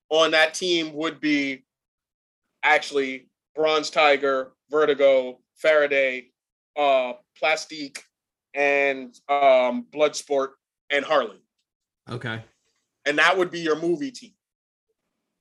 [0.09, 1.63] on that team would be
[2.63, 6.27] actually Bronze Tiger, Vertigo, Faraday,
[6.77, 8.03] uh, Plastique,
[8.53, 10.49] and um, Bloodsport,
[10.89, 11.41] and Harley.
[12.09, 12.43] Okay.
[13.05, 14.31] And that would be your movie team.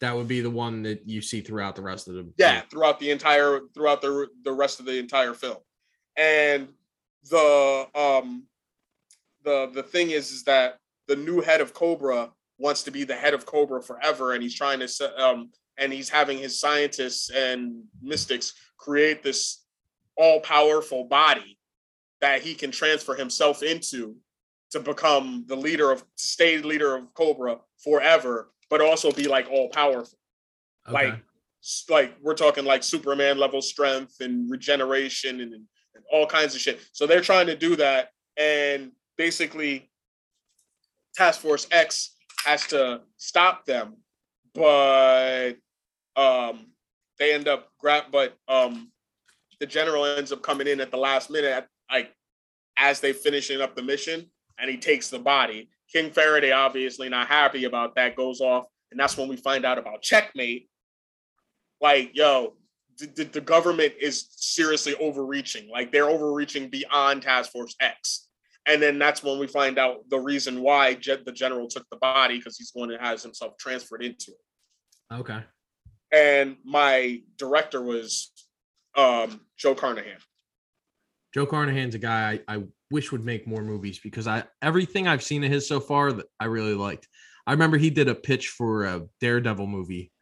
[0.01, 2.99] That would be the one that you see throughout the rest of the Yeah, throughout
[3.01, 5.59] the entire throughout the the rest of the entire film.
[6.17, 6.69] And
[7.31, 8.47] the um
[9.45, 13.15] the the thing is is that the new head of Cobra wants to be the
[13.15, 17.83] head of Cobra forever and he's trying to um and he's having his scientists and
[18.03, 19.65] mystics create this
[20.17, 21.59] all powerful body
[22.21, 24.17] that he can transfer himself into
[24.71, 29.69] to become the leader of stay leader of Cobra forever, but also be like all
[29.69, 30.19] powerful.
[30.89, 30.95] Okay.
[30.95, 31.23] Like
[31.89, 35.65] like we're talking like Superman level strength and regeneration and, and
[36.11, 36.81] all kinds of shit.
[36.93, 39.91] So they're trying to do that, and basically,
[41.15, 43.97] Task Force X has to stop them,
[44.55, 45.53] but
[46.17, 46.67] um,
[47.19, 48.05] they end up grab.
[48.11, 48.91] But um,
[49.59, 52.15] the general ends up coming in at the last minute, at, like
[52.77, 55.71] as they finishing up the mission, and he takes the body.
[55.93, 59.79] King Faraday obviously not happy about that, goes off, and that's when we find out
[59.79, 60.69] about checkmate.
[61.81, 62.55] Like, yo,
[62.99, 65.69] the, the, government is seriously overreaching.
[65.71, 68.29] Like they're overreaching beyond Task Force X.
[68.67, 71.97] And then that's when we find out the reason why Je- the general took the
[71.97, 75.15] body because he's going to has himself transferred into it.
[75.15, 75.43] okay.
[76.13, 78.33] And my director was
[78.97, 80.19] um, Joe Carnahan.
[81.33, 85.23] Joe Carnahan's a guy I, I wish would make more movies because I everything I've
[85.23, 87.09] seen of his so far that I really liked.
[87.47, 90.13] I remember he did a pitch for a Daredevil movie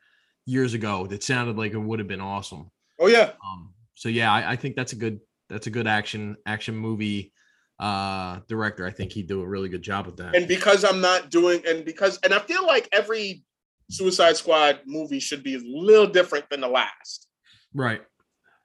[0.46, 2.70] years ago that sounded like it would have been awesome.
[2.98, 6.36] Oh yeah, Um, so yeah, I, I think that's a good that's a good action
[6.46, 7.32] action movie
[7.78, 8.86] uh director.
[8.86, 10.34] I think he'd do a really good job with that.
[10.34, 13.44] and because I'm not doing, and because, and I feel like every
[13.90, 17.28] Suicide Squad movie should be a little different than the last.
[17.74, 18.02] right.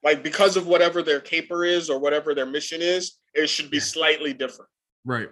[0.03, 3.79] Like because of whatever their caper is or whatever their mission is, it should be
[3.79, 4.69] slightly different.
[5.05, 5.29] Right.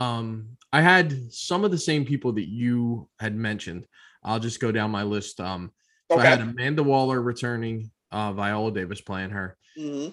[0.00, 3.86] Um, I had some of the same people that you had mentioned.
[4.22, 5.40] I'll just go down my list.
[5.40, 5.72] Um,
[6.10, 9.56] so I had Amanda Waller returning, uh, Viola Davis playing her.
[9.76, 10.12] Mhm.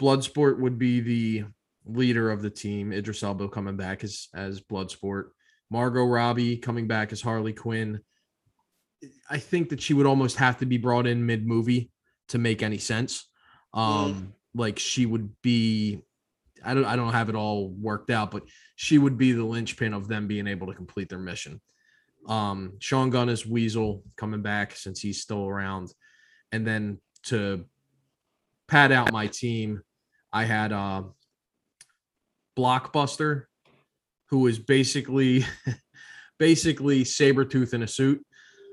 [0.00, 1.44] Bloodsport would be the
[1.86, 2.92] leader of the team.
[2.92, 5.30] Idris Elba coming back as as Bloodsport.
[5.70, 8.00] Margot Robbie coming back as Harley Quinn.
[9.28, 11.90] I think that she would almost have to be brought in mid movie
[12.28, 13.28] to make any sense.
[13.72, 16.02] Um, like she would be.
[16.64, 16.84] I don't.
[16.84, 18.44] I don't have it all worked out, but
[18.76, 21.60] she would be the linchpin of them being able to complete their mission.
[22.26, 25.92] Um, Sean Gunn is Weasel coming back since he's still around,
[26.52, 27.64] and then to
[28.68, 29.82] pad out my team,
[30.32, 31.02] I had uh,
[32.56, 33.44] Blockbuster,
[34.30, 35.44] who is basically
[36.38, 38.24] basically Sabretooth in a suit.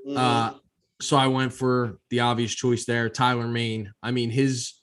[0.08, 0.18] Mhm.
[0.18, 0.54] Uh,
[1.02, 3.92] so I went for the obvious choice there, Tyler Mane.
[4.02, 4.74] I mean, his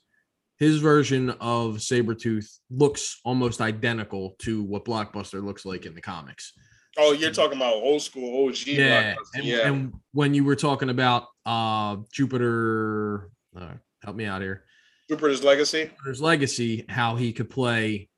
[0.57, 6.51] his version of Sabretooth looks almost identical to what Blockbuster looks like in the comics.
[6.97, 8.67] oh, you're talking about old school OG.
[8.67, 9.15] Yeah.
[9.33, 9.67] And, yeah.
[9.67, 13.73] and when you were talking about uh Jupiter, uh,
[14.03, 14.65] help me out here.
[15.09, 15.85] Jupiter's Legacy.
[15.85, 18.09] Jupiter's legacy, how he could play,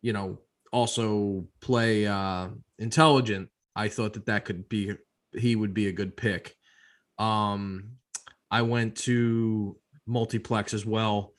[0.00, 0.38] you know,
[0.72, 2.48] also play uh
[2.78, 3.48] intelligent.
[3.74, 4.94] I thought that that could be
[5.36, 6.54] he would be a good pick.
[7.18, 7.96] Um,
[8.50, 9.76] I went to
[10.06, 11.32] multiplex as well,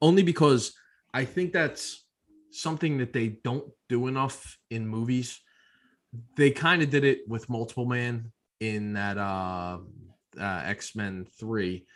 [0.00, 0.74] only because
[1.14, 2.04] I think that's
[2.50, 5.40] something that they don't do enough in movies.
[6.36, 9.78] They kind of did it with Multiple Man in that uh,
[10.38, 11.86] uh X Men Three,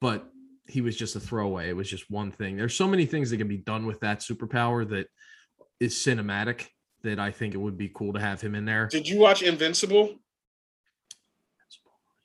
[0.00, 0.30] but
[0.68, 1.68] he was just a throwaway.
[1.68, 2.56] It was just one thing.
[2.56, 5.06] There's so many things that can be done with that superpower that
[5.80, 6.66] is cinematic
[7.02, 8.88] that I think it would be cool to have him in there.
[8.88, 10.16] Did you watch Invincible?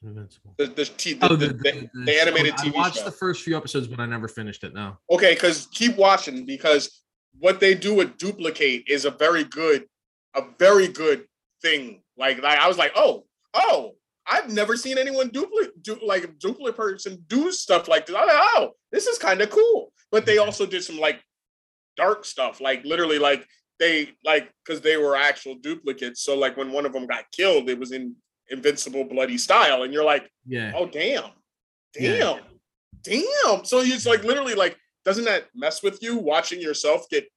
[0.04, 0.56] Invincible.
[0.58, 3.06] The the, t- the, Oh, the, the, the, the- the animated I TV watched show.
[3.06, 4.74] the first few episodes, but I never finished it.
[4.74, 4.98] No.
[5.10, 7.04] Okay, because keep watching because
[7.40, 9.86] what they do with duplicate is a very good,
[10.36, 11.26] a very good
[11.62, 12.02] thing.
[12.18, 13.96] Like, like I was like, oh, oh,
[14.28, 18.16] I've never seen anyone duplicate, do, like a duplicate person do stuff like this.
[18.16, 19.92] I'm like, oh, this is kind of cool.
[20.12, 20.46] But they mm-hmm.
[20.46, 21.22] also did some like
[21.96, 23.46] dark stuff, like literally, like
[23.80, 26.24] they like because they were actual duplicates.
[26.24, 28.16] So like when one of them got killed, it was in
[28.50, 30.74] invincible bloody style, and you're like, Yeah.
[30.76, 31.32] oh damn,
[32.00, 32.18] Yeah.
[32.18, 32.40] damn,
[33.04, 33.66] damn.
[33.66, 37.28] So it's like literally like, doesn't that mess with you watching yourself get?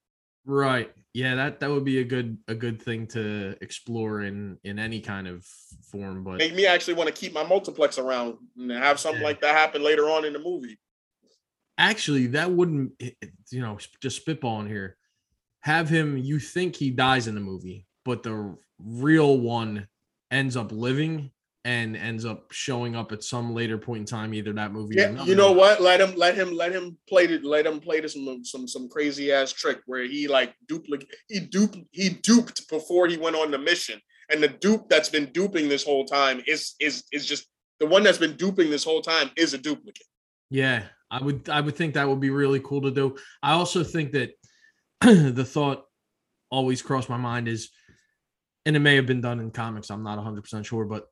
[0.44, 0.92] Right.
[1.14, 5.00] Yeah, that that would be a good a good thing to explore in in any
[5.00, 5.44] kind of
[5.90, 6.24] form.
[6.24, 9.28] But Make me actually want to keep my multiplex around and have something Yeah.
[9.28, 10.78] like that happen later on in the movie.
[11.76, 14.96] actually, that wouldn't it- it- you know just spitballing here.
[15.60, 16.16] Have him.
[16.18, 19.88] You think he dies in the movie, but the real one
[20.34, 21.30] ends up living
[21.64, 24.98] and ends up showing up at some later point in time, either that movie.
[25.00, 25.80] or Yeah, you know what?
[25.80, 27.44] Let him, let him, let him play it.
[27.44, 31.08] Let him play this some some some crazy ass trick where he like duplicate.
[31.28, 31.78] He duped.
[31.92, 34.00] He duped before he went on the mission,
[34.30, 37.46] and the dupe that's been duping this whole time is is is just
[37.80, 40.06] the one that's been duping this whole time is a duplicate.
[40.50, 43.16] Yeah, I would I would think that would be really cool to do.
[43.42, 44.32] I also think that
[45.00, 45.86] the thought
[46.50, 47.70] always crossed my mind is
[48.66, 51.06] and it may have been done in comics, I'm not 100% sure, but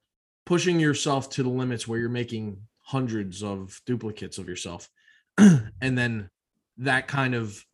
[0.46, 4.88] pushing yourself to the limits where you're making hundreds of duplicates of yourself
[5.38, 6.28] and then
[6.78, 7.64] that kind of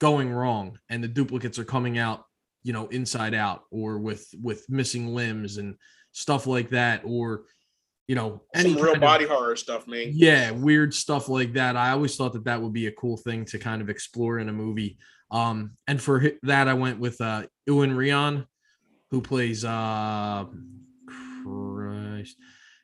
[0.00, 2.24] going wrong and the duplicates are coming out
[2.64, 5.76] you know, Inside Out or with with missing limbs and
[6.12, 7.44] stuff like that, or
[8.08, 10.10] you know, any Some real kind of- body horror stuff, man.
[10.12, 11.76] yeah, weird stuff like that.
[11.76, 14.48] I always thought that that would be a cool thing to kind of explore in
[14.48, 14.98] a movie.
[15.30, 18.46] Um, and for that, I went with uh, Iwan Rheon,
[19.14, 20.44] who plays uh,
[21.44, 22.36] Christ,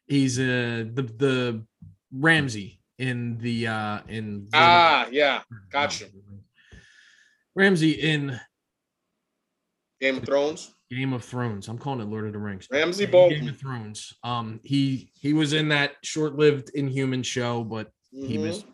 [0.07, 1.66] he's uh the the
[2.12, 5.43] Ramsay in the uh in the- Ah, yeah,
[5.73, 6.05] gotcha.
[7.57, 8.39] Ramsay in
[10.01, 10.73] Game of Thrones.
[10.89, 11.66] Game of Thrones.
[11.66, 12.69] I'm calling it Lord of the Rings.
[12.70, 14.12] Ramsay Game of Thrones.
[14.23, 18.65] Um, he he was in that short-lived Inhuman show, but he was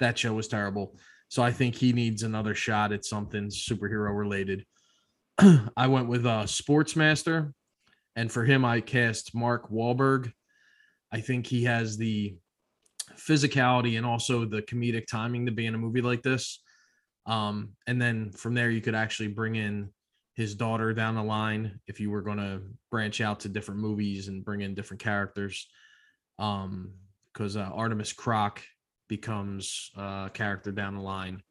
[0.00, 0.98] that show was terrible.
[1.28, 4.64] So I think he needs another shot at something superhero related.
[5.76, 7.52] I went with uh Sportsmaster,
[8.16, 10.32] and for him I cast Mark Wahlberg.
[11.12, 12.36] I think he has the
[13.16, 16.60] physicality and also the comedic timing to be in a movie like this.
[17.26, 19.90] Um, and then from there you could actually bring in
[20.34, 24.28] his daughter down the line if you were going to branch out to different movies
[24.28, 25.68] and bring in different characters.
[26.38, 26.92] Um,
[27.32, 28.62] because uh, Artemis Crock
[29.08, 31.42] becomes uh, a character down the line.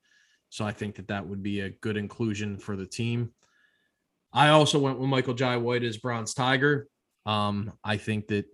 [0.50, 3.32] So I think that that would be a good inclusion for the team.
[4.34, 6.88] I also went with Michael Jai White as Bronze Tiger.
[7.26, 8.46] Um, I think that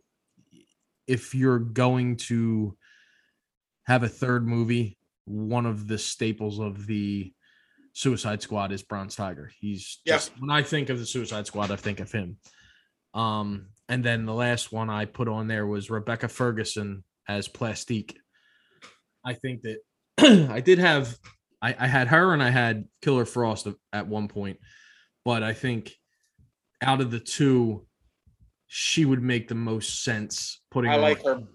[1.08, 2.78] if you're going to
[3.86, 7.34] have a third movie, one of the staples of the
[7.94, 9.52] Suicide Squad is Bronze Tiger.
[9.60, 10.20] He's Yeah.
[10.40, 12.38] when I think of the Suicide Squad, I think of him.
[13.14, 18.18] Um, and then the last one I put on there was Rebecca Ferguson as Plastique.
[19.26, 19.78] I think that
[20.52, 21.16] I did have
[21.62, 24.60] I, I had her and I had Killer Frost at one point,
[25.26, 25.94] but I think
[26.82, 27.86] out of the two,
[28.68, 31.48] she would make the most sense putting I her like on- her.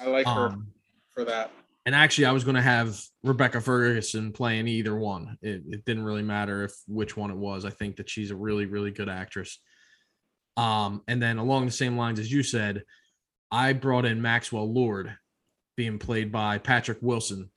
[0.00, 0.72] I like her Um,
[1.14, 1.50] for that.
[1.86, 5.38] and actually, I was going to have Rebecca Ferguson playing either one.
[5.42, 7.64] It, it didn't really matter if which one it was.
[7.64, 9.58] I think that she's a really, really good actress.
[10.56, 12.84] Um, and then along the same lines as you said,
[13.50, 15.16] I brought in Maxwell Lord,
[15.76, 17.50] being played by Patrick Wilson.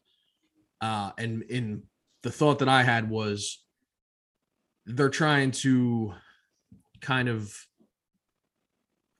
[0.81, 1.83] Uh, and in
[2.23, 3.63] the thought that I had was
[4.89, 6.13] they're trying to
[7.01, 7.53] kind of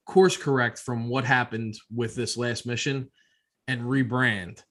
[0.04, 3.08] course correct from what happened with this last mission
[3.68, 4.62] and rebrand.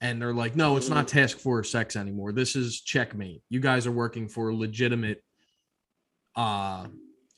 [0.00, 2.32] And they're like, no, it's not Task Force X anymore.
[2.32, 3.42] This is Checkmate.
[3.48, 5.22] You guys are working for a legitimate,
[6.34, 6.86] uh,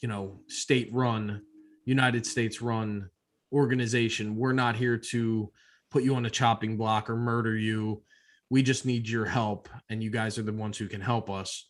[0.01, 1.43] you know, state run,
[1.85, 3.11] United States run
[3.53, 4.37] organization.
[4.37, 5.53] We're not here to
[5.91, 8.03] put you on a chopping block or murder you.
[8.49, 11.69] We just need your help, and you guys are the ones who can help us.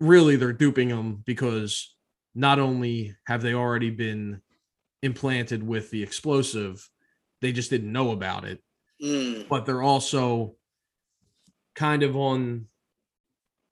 [0.00, 1.94] Really, they're duping them because
[2.34, 4.40] not only have they already been
[5.02, 6.88] implanted with the explosive,
[7.40, 8.62] they just didn't know about it,
[9.02, 9.48] Mm.
[9.48, 10.56] but they're also
[11.74, 12.66] kind of on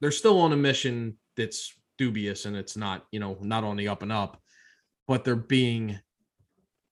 [0.00, 3.88] they're still on a mission that's dubious and it's not, you know, not on the
[3.88, 4.40] up and up,
[5.08, 5.98] but they're being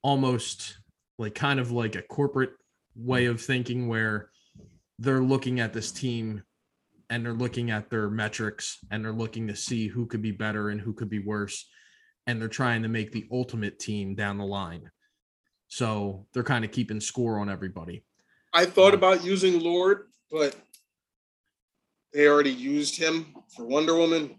[0.03, 0.79] almost
[1.19, 2.51] like kind of like a corporate
[2.97, 4.31] way of thinking where
[4.99, 6.43] they're looking at this team
[7.11, 10.71] and they're looking at their metrics and they're looking to see who could be better
[10.71, 11.69] and who could be worse
[12.27, 14.91] and they're trying to make the ultimate team down the line.
[15.69, 18.05] So they're kind of keeping score on everybody.
[18.53, 20.57] I thought um, about using Lord, but
[22.13, 24.37] they already used him for Wonder Woman,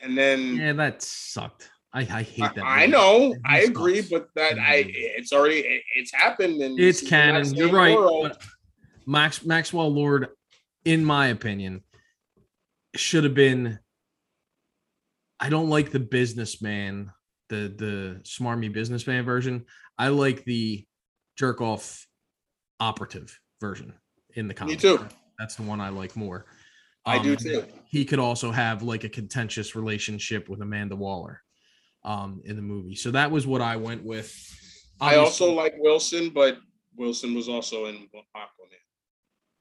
[0.00, 1.70] and then yeah that sucked.
[1.92, 2.92] I, I hate that I movie.
[2.92, 4.10] know, I agree, sucks.
[4.10, 7.54] but that I it's already it- it's happened and it's canon.
[7.54, 8.32] you're right
[9.06, 10.28] max maxwell lord
[10.86, 11.82] in my opinion
[12.94, 13.78] should have been
[15.40, 17.10] i don't like the businessman
[17.48, 19.64] the the smarmy businessman version
[19.98, 20.86] i like the
[21.36, 22.06] jerk off
[22.80, 23.92] operative version
[24.36, 24.76] in the comic.
[24.76, 25.06] Me too.
[25.38, 26.46] that's the one i like more
[27.08, 27.64] I do Um, too.
[27.86, 31.42] he could also have like a contentious relationship with amanda waller
[32.04, 34.32] um in the movie so that was what i went with
[34.98, 36.56] I also like Wilson, but
[36.96, 37.96] Wilson was also in
[38.34, 38.80] Aquaman.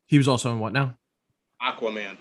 [0.06, 0.98] he was also in what now
[1.62, 2.18] Aquaman.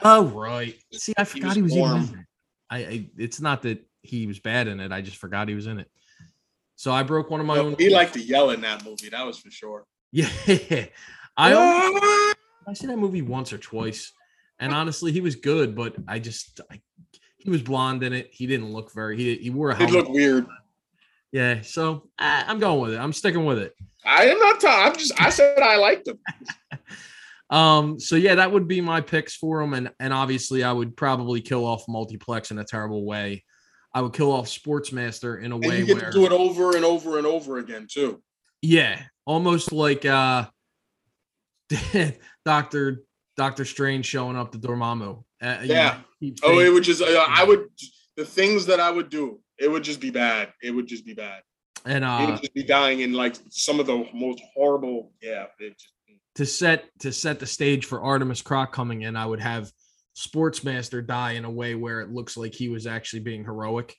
[0.00, 0.74] Oh right.
[0.92, 2.26] See, I He forgot was he was even in it.
[2.68, 4.92] I, I it's not that he was bad in it.
[4.92, 5.90] I just forgot he was in it.
[6.76, 7.76] So I broke one of my No, own.
[7.78, 9.08] he liked to yell in that movie.
[9.08, 9.84] That was for sure.
[10.12, 10.28] Yeah.
[11.38, 12.34] I only,
[12.66, 14.12] I seen that movie once or twice,
[14.58, 16.80] and honestly, he was good, but I just I,
[17.36, 18.30] he was blonde in it.
[18.32, 19.16] He didn't look very.
[19.18, 19.94] He he wore a It helmet.
[19.94, 20.46] looked weird.
[21.32, 21.60] yeah.
[21.60, 22.98] So I, I'm going with it.
[22.98, 23.74] I'm sticking with it.
[24.04, 24.64] I am not.
[24.64, 25.20] i I'm just.
[25.20, 26.18] I said I liked him.
[27.50, 30.96] Um, so yeah, that would be my picks for him, and and obviously I would
[30.96, 33.44] probably kill off multiplex in a terrible way.
[33.94, 36.32] I would kill off Sportsmaster in a And way you get where to do it
[36.32, 38.22] over and over and over again too.
[38.62, 40.46] yeah, almost like uh
[42.44, 43.02] Doctor
[43.36, 45.98] Doctor Strange showing up to Dormammu Uh, you Yeah.
[46.42, 47.02] Oh, it would just.
[47.02, 47.66] Uh, I would.
[48.16, 50.52] The things that I would do, it would just be bad.
[50.62, 51.42] It would just be bad.
[51.84, 55.12] and it uh, would just be dying in like some of the most horrible.
[55.20, 55.44] Yeah.
[55.58, 55.92] It just,
[56.36, 59.70] to set to set the stage for Artemis Crock coming in, I would have
[60.16, 63.94] Sportsmaster die in a way where it looks like he was actually being heroic,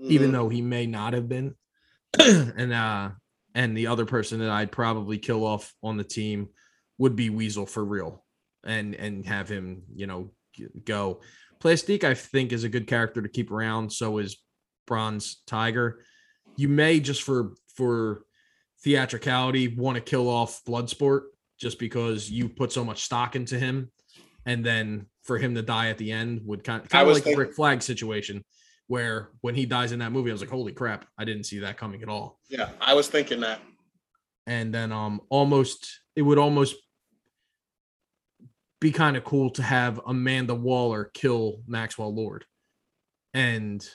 [0.00, 0.32] even Mhm.
[0.32, 1.54] though he may not have been.
[2.18, 3.10] and uh
[3.54, 6.48] and the other person that I'd probably kill off on the team
[6.98, 8.24] would be Weasel for real
[8.64, 10.32] and and have him, you know,
[10.84, 11.20] go.
[11.60, 13.92] Plastique, I think, is a good character to keep around.
[13.92, 14.36] So is
[14.86, 16.04] Bronze Tiger.
[16.56, 18.22] You may just for for
[18.84, 21.22] theatricality want to kill off Bloodsport
[21.58, 23.90] just because you put so much stock into him,
[24.46, 27.22] and then for him to die at the end would kind of, kind of like
[27.24, 28.44] the thinking- Rick Flag situation,
[28.86, 31.58] where when he dies in that movie, I was like, holy crap, I didn't see
[31.58, 32.38] that coming at all.
[32.48, 33.60] yeah, I was thinking that.
[34.46, 36.74] And then um almost it would almost
[38.80, 42.46] be kind of cool to have Amanda Waller kill Maxwell Lord
[43.34, 43.86] and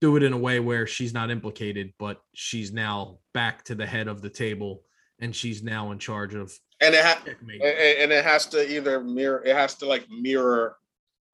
[0.00, 3.86] do it in a way where she's not implicated, but she's now back to the
[3.86, 4.82] head of the table
[5.20, 9.42] and she's now in charge of And it ha- and, it has to either mirror.
[9.44, 10.76] It has to like mirror,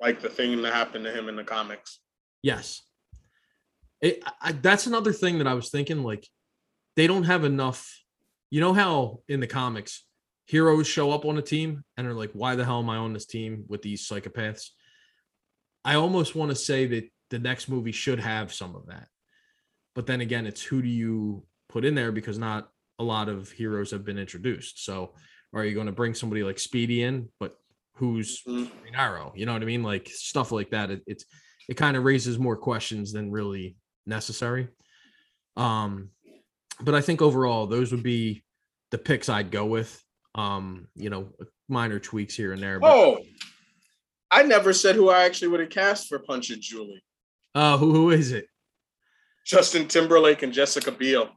[0.01, 1.99] like the thing that happened to him in the comics.
[2.43, 2.83] Yes.
[4.01, 6.03] It, I- that's another thing that I was thinking.
[6.03, 6.27] Like,
[6.97, 7.99] they don't have enough.
[8.51, 10.05] You know how in the comics,
[10.47, 13.13] heroes show up on a team and are like, "Why the hell am I on
[13.15, 14.69] this team with these psychopaths?"
[15.85, 19.09] I almost want to say that the next movie should have some of that.
[19.95, 22.69] But then again, it's who do you put in there because not
[22.99, 24.85] a lot of heroes have been introduced.
[24.85, 25.15] So,
[25.55, 27.57] are you going to bring somebody like Speedy in, but
[27.95, 28.71] who's Mhm.
[28.95, 29.33] Arrow?
[29.37, 29.83] You know what I mean?
[29.83, 30.91] Like stuff like that.
[30.91, 31.25] It, it's
[31.69, 34.69] it kind of raises more questions than really necessary.
[35.57, 36.11] Um,
[36.81, 38.43] but I think overall those would be
[38.91, 40.03] the picks I'd go with.
[40.35, 41.29] Um, you know,
[41.69, 42.81] minor tweaks here and there.
[42.81, 43.19] But Oh,
[44.31, 47.05] I never said who I actually would have cast for Punch and Julie.
[47.55, 48.47] uh, who who is it?
[49.45, 51.31] Justin Timberlake and Jessica Biel.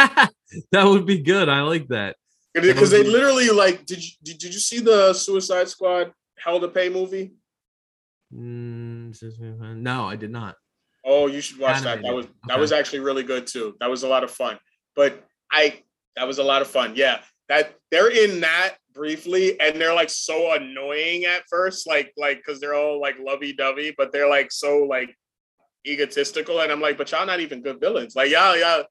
[0.72, 1.48] that would be good.
[1.48, 2.16] I like that.
[2.54, 6.68] Because they literally like, did you did, did you see the Suicide Squad Hell to
[6.68, 7.32] Pay movie?
[8.34, 10.56] Mm, no, I did not.
[11.04, 12.02] Oh, you should watch that.
[12.02, 12.14] That Animated.
[12.16, 13.76] was that was actually really good too.
[13.80, 14.58] That was a lot of fun.
[14.96, 15.82] But I
[16.16, 16.92] that was a lot of fun.
[16.96, 17.20] Yeah.
[17.48, 22.60] That they're in that briefly and they're like so annoying at first, like like because
[22.60, 25.16] they're all like lovey-dovey, but they're like so like
[25.86, 26.60] egotistical.
[26.60, 28.14] And I'm like, but y'all not even good villains.
[28.14, 28.84] Like y'all, y'all,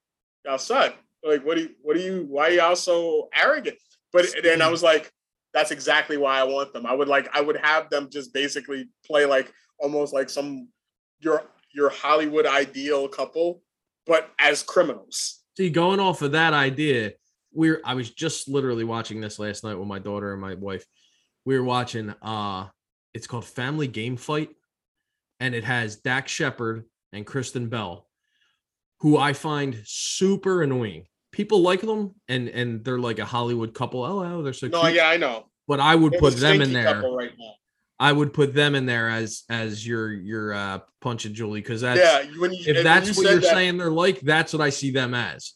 [0.45, 0.95] y'all suck.
[1.23, 3.77] Like, what do you what do you why y'all so arrogant?
[4.11, 5.11] But then I was like,
[5.53, 6.85] that's exactly why I want them.
[6.85, 10.69] I would like I would have them just basically play like almost like some
[11.19, 11.43] your
[11.73, 13.61] your Hollywood ideal couple,
[14.05, 15.41] but as criminals.
[15.57, 17.13] See, going off of that idea,
[17.51, 20.85] we're I was just literally watching this last night with my daughter and my wife.
[21.45, 22.67] We were watching uh
[23.13, 24.49] it's called Family Game Fight,
[25.39, 28.07] and it has Dax Shepard and Kristen Bell,
[28.99, 31.05] who I find super annoying.
[31.31, 34.03] People like them and and they're like a Hollywood couple.
[34.03, 34.95] Oh, oh they're so No, cute.
[34.95, 35.45] yeah, I know.
[35.67, 37.01] But I would They're put them in there.
[37.01, 37.31] right.
[37.99, 41.81] I would put them in there as as your your uh punch and Julie because
[41.81, 44.61] that's yeah, when you if that's you what you're that- saying they're like, that's what
[44.61, 45.53] I see them as.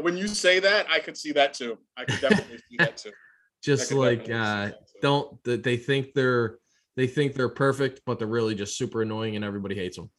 [0.00, 1.78] when you say that, I could see that too.
[1.96, 3.12] I could definitely see that too.
[3.62, 4.70] Just like uh
[5.02, 6.58] don't that they think they're
[6.96, 10.10] they think they're perfect, but they're really just super annoying and everybody hates them.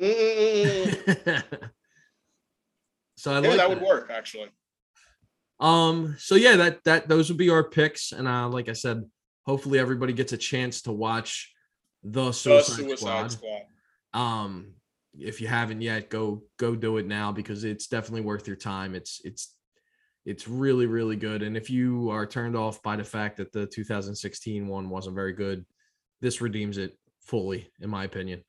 [0.00, 1.42] Mm-mm-mm.
[3.22, 4.48] so I yeah, like that would work actually.
[5.60, 9.04] Um, so yeah, that that those would be our picks, and uh, like I said,
[9.46, 11.54] hopefully everybody gets a chance to watch
[12.02, 13.32] the Suicide, The Suicide, Squad.
[13.32, 13.62] Squad.
[14.12, 14.74] Um,
[15.16, 18.96] if you haven't yet, go go do it now because it's definitely worth your time.
[18.96, 19.54] It's it's
[20.24, 23.66] it's really really good, and if you are turned off by the fact that the
[23.66, 25.64] 2016 one wasn't very good,
[26.20, 28.42] this redeems it fully, in my opinion.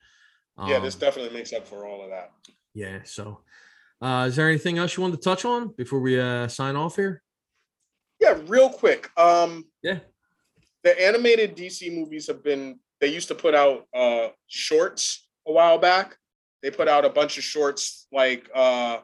[0.66, 2.32] Yeah, this Um, definitely makes up for all of that.
[2.74, 3.02] yeah.
[3.04, 3.42] So,
[4.02, 6.96] uh, is there anything else you wanted to touch on before we uh, sign off
[6.96, 7.22] here?
[8.20, 9.10] Yeah, real quick.
[9.18, 10.00] Um, Yeah.
[10.82, 12.78] the animated DC movies have been.
[13.00, 16.16] They used to put out uh shorts a while back.
[16.62, 18.98] They put out a bunch of shorts like uh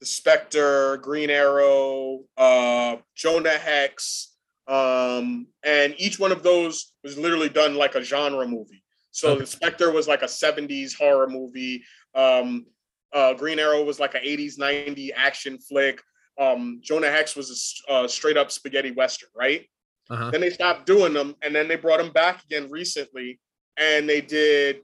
[0.00, 4.34] the Spectre, Green Arrow, uh Jonah Hex,
[4.68, 8.82] um, and each one of those was literally done like a genre movie.
[9.10, 9.40] So Okay.
[9.40, 11.82] the Spectre was like a 70s horror movie.
[12.14, 12.66] Um,
[13.12, 16.00] uh, Green Arrow was like an 80s, 90s action flick.
[16.38, 19.66] Um, Jonah Hex was a uh, straight up spaghetti western, right?
[20.08, 20.30] Uh-huh.
[20.30, 23.38] Then they stopped doing them, and then they brought them back again recently,
[23.76, 24.80] and they did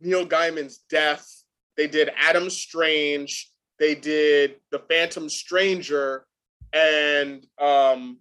[0.00, 1.26] Neil Gaiman's Death.
[1.76, 3.50] They did Adam Strange.
[3.78, 6.26] They did The Phantom Stranger,
[6.72, 8.18] and um,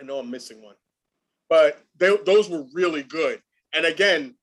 [0.00, 0.74] I know I'm missing one,
[1.48, 3.40] but they, those were really good.
[3.72, 4.34] and again,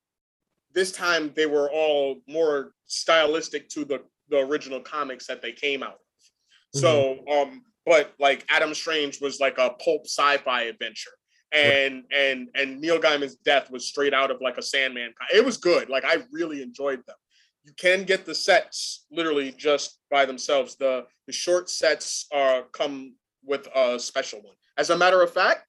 [0.76, 5.82] this time they were all more stylistic to the the original comics that they came
[5.82, 6.80] out of.
[6.80, 11.12] So, um, but like Adam Strange was like a pulp sci-fi adventure,
[11.50, 15.14] and and and Neil Gaiman's death was straight out of like a Sandman.
[15.34, 15.88] It was good.
[15.88, 17.16] Like I really enjoyed them.
[17.64, 20.76] You can get the sets literally just by themselves.
[20.76, 24.54] The the short sets are come with a special one.
[24.76, 25.64] As a matter of fact,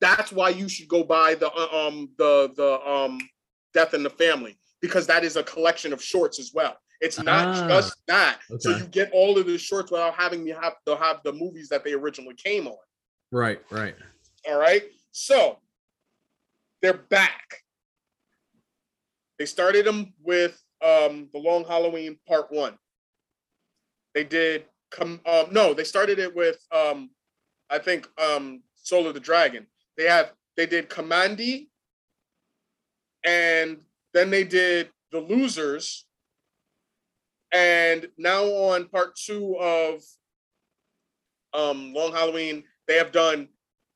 [0.00, 3.18] that's why you should go buy the uh, um the the um
[3.74, 6.76] Death in the Family because that is a collection of shorts as well.
[7.00, 8.38] It's not Ah, just that.
[8.58, 11.68] So you get all of the shorts without having me have to have the movies
[11.68, 12.76] that they originally came on.
[13.30, 13.94] Right, right.
[14.48, 14.82] All right.
[15.12, 15.58] So
[16.80, 17.62] they're back.
[19.38, 22.78] They started them with um the Long Halloween Part One.
[24.14, 27.10] They did come um no, they started it with um
[27.68, 29.66] I think um Soul of the Dragon.
[29.98, 31.68] They have they did Kamandi
[33.26, 33.78] and
[34.14, 36.06] then they did The Losers.
[37.52, 40.02] And now on part two of
[41.52, 43.48] um Long Halloween, they have done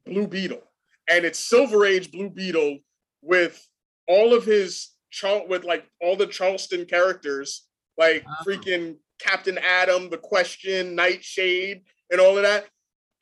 [0.05, 0.63] Blue Beetle,
[1.11, 2.79] and it's Silver Age Blue Beetle
[3.23, 3.67] with
[4.09, 7.67] all of his Char- with like all the Charlton characters,
[7.99, 12.67] like freaking Captain Atom, The Question, Nightshade, and all of that.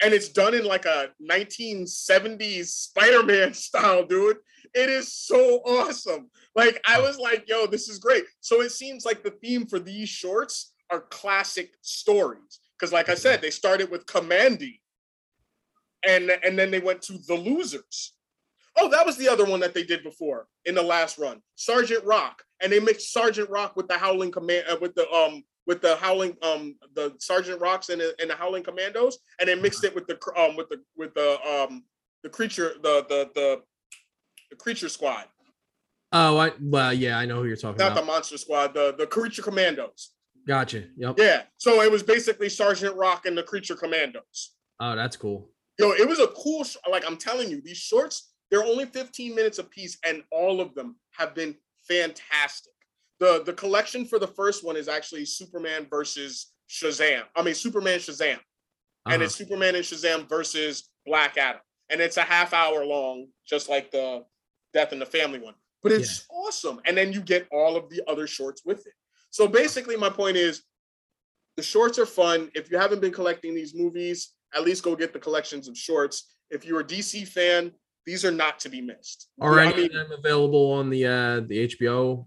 [0.02, 4.38] And it's done in like a 1970s Spider-Man style, dude.
[4.74, 6.30] It is so awesome.
[6.54, 8.24] Like I was like, yo, this is great.
[8.40, 12.60] So it seems like the theme for these shorts are classic stories.
[12.78, 14.80] Because, like I said, they started with Kamandi,
[16.06, 18.14] and and then they went to the losers.
[18.76, 22.04] Oh, that was the other one that they did before in the last run, Sergeant
[22.04, 25.82] Rock, and they mixed Sergeant Rock with the Howling Command uh, with the um with
[25.82, 29.84] the Howling um the Sergeant Rocks and the, and the Howling Commandos, and they mixed
[29.84, 31.84] it with the um with the with the um
[32.24, 33.62] the creature the the the
[34.50, 35.26] the creature squad,
[36.10, 37.94] Oh, I well, yeah, I know who you're talking about.
[37.94, 40.14] not the monster squad, the the creature commandos.
[40.46, 40.84] Gotcha.
[40.96, 41.16] Yep.
[41.18, 44.54] Yeah, so it was basically Sergeant Rock and the creature commandos.
[44.80, 45.50] Oh, that's cool.
[45.78, 46.64] Yo, it was a cool.
[46.64, 50.74] Sh- like I'm telling you, these shorts they're only 15 minutes apiece, and all of
[50.74, 51.54] them have been
[51.86, 52.72] fantastic.
[53.20, 57.22] The The collection for the first one is actually Superman versus Shazam.
[57.34, 58.40] I mean Superman Shazam, and
[59.06, 59.24] Uh-huh.
[59.24, 63.90] it's Superman and Shazam versus Black Adam, and it's a half hour long, just like
[63.90, 64.24] the
[64.74, 65.54] Death and the Family one.
[65.82, 68.92] But it's awesome, and then you get all of the other shorts with it.
[69.30, 70.62] So basically, my point is,
[71.56, 72.50] the shorts are fun.
[72.54, 76.34] If you haven't been collecting these movies, at least go get the collections of shorts.
[76.50, 77.72] If you're a DC fan,
[78.06, 79.28] these are not to be missed.
[79.40, 82.26] Are any mean, of them available on the uh the HBO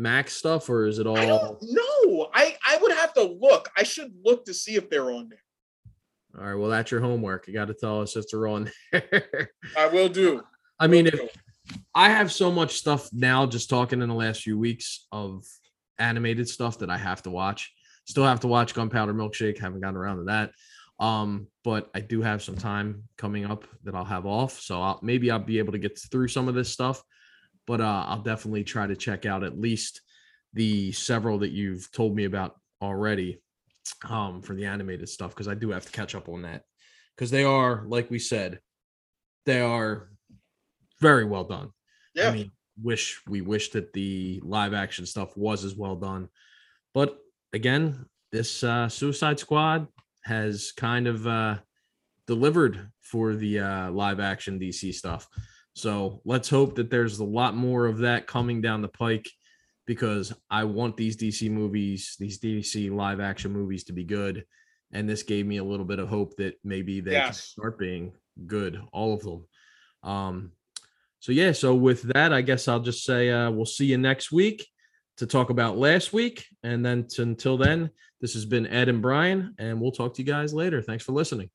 [0.00, 1.58] Max stuff, or is it I all?
[1.58, 2.30] don't know.
[2.34, 3.70] I I would have to look.
[3.76, 5.42] I should look to see if they're on there.
[6.38, 6.58] All right.
[6.58, 7.46] Well, that's your homework.
[7.46, 9.50] You got to tell us if they're on there.
[9.76, 10.42] I will do.
[10.78, 11.20] I mean, if.
[11.94, 15.44] I have so much stuff now, just talking in the last few weeks of
[15.98, 17.72] animated stuff that I have to watch.
[18.06, 19.58] Still have to watch Gunpowder Milkshake.
[19.58, 20.52] Haven't gotten around to that.
[20.98, 25.00] Um, but I do have some time coming up that I'll have off, so I'll,
[25.02, 27.02] maybe I'll be able to get through some of this stuff.
[27.66, 30.00] But uh, I'll definitely try to check out at least
[30.52, 33.40] the several that you've told me about already
[34.08, 36.64] um, for the animated stuff because I do have to catch up on that
[37.16, 38.60] because they are, like we said,
[39.46, 40.08] they are
[41.00, 41.70] very well done.
[42.14, 42.28] Yeah.
[42.28, 42.50] I mean,
[42.82, 46.28] wish we wish that the live action stuff was as well done.
[46.94, 47.18] But
[47.52, 49.86] again, this uh, Suicide Squad
[50.24, 51.58] has kind of uh,
[52.26, 55.28] delivered for the uh, live action DC stuff.
[55.74, 59.28] So let's hope that there's a lot more of that coming down the pike
[59.86, 64.44] because I want these DC movies, these DC live action movies to be good.
[64.92, 67.44] And this gave me a little bit of hope that maybe they can Yes.
[67.44, 68.12] start being
[68.46, 69.46] good, all of them.
[70.02, 70.52] Um,
[71.20, 74.32] so yeah, so with that, I guess I'll just say uh, we'll see you next
[74.32, 74.66] week
[75.18, 76.46] to talk about last week.
[76.62, 77.90] And then to, until then,
[78.20, 80.82] this has been Ed and Brian, and we'll talk to you guys later.
[80.82, 81.50] Thanks for listening.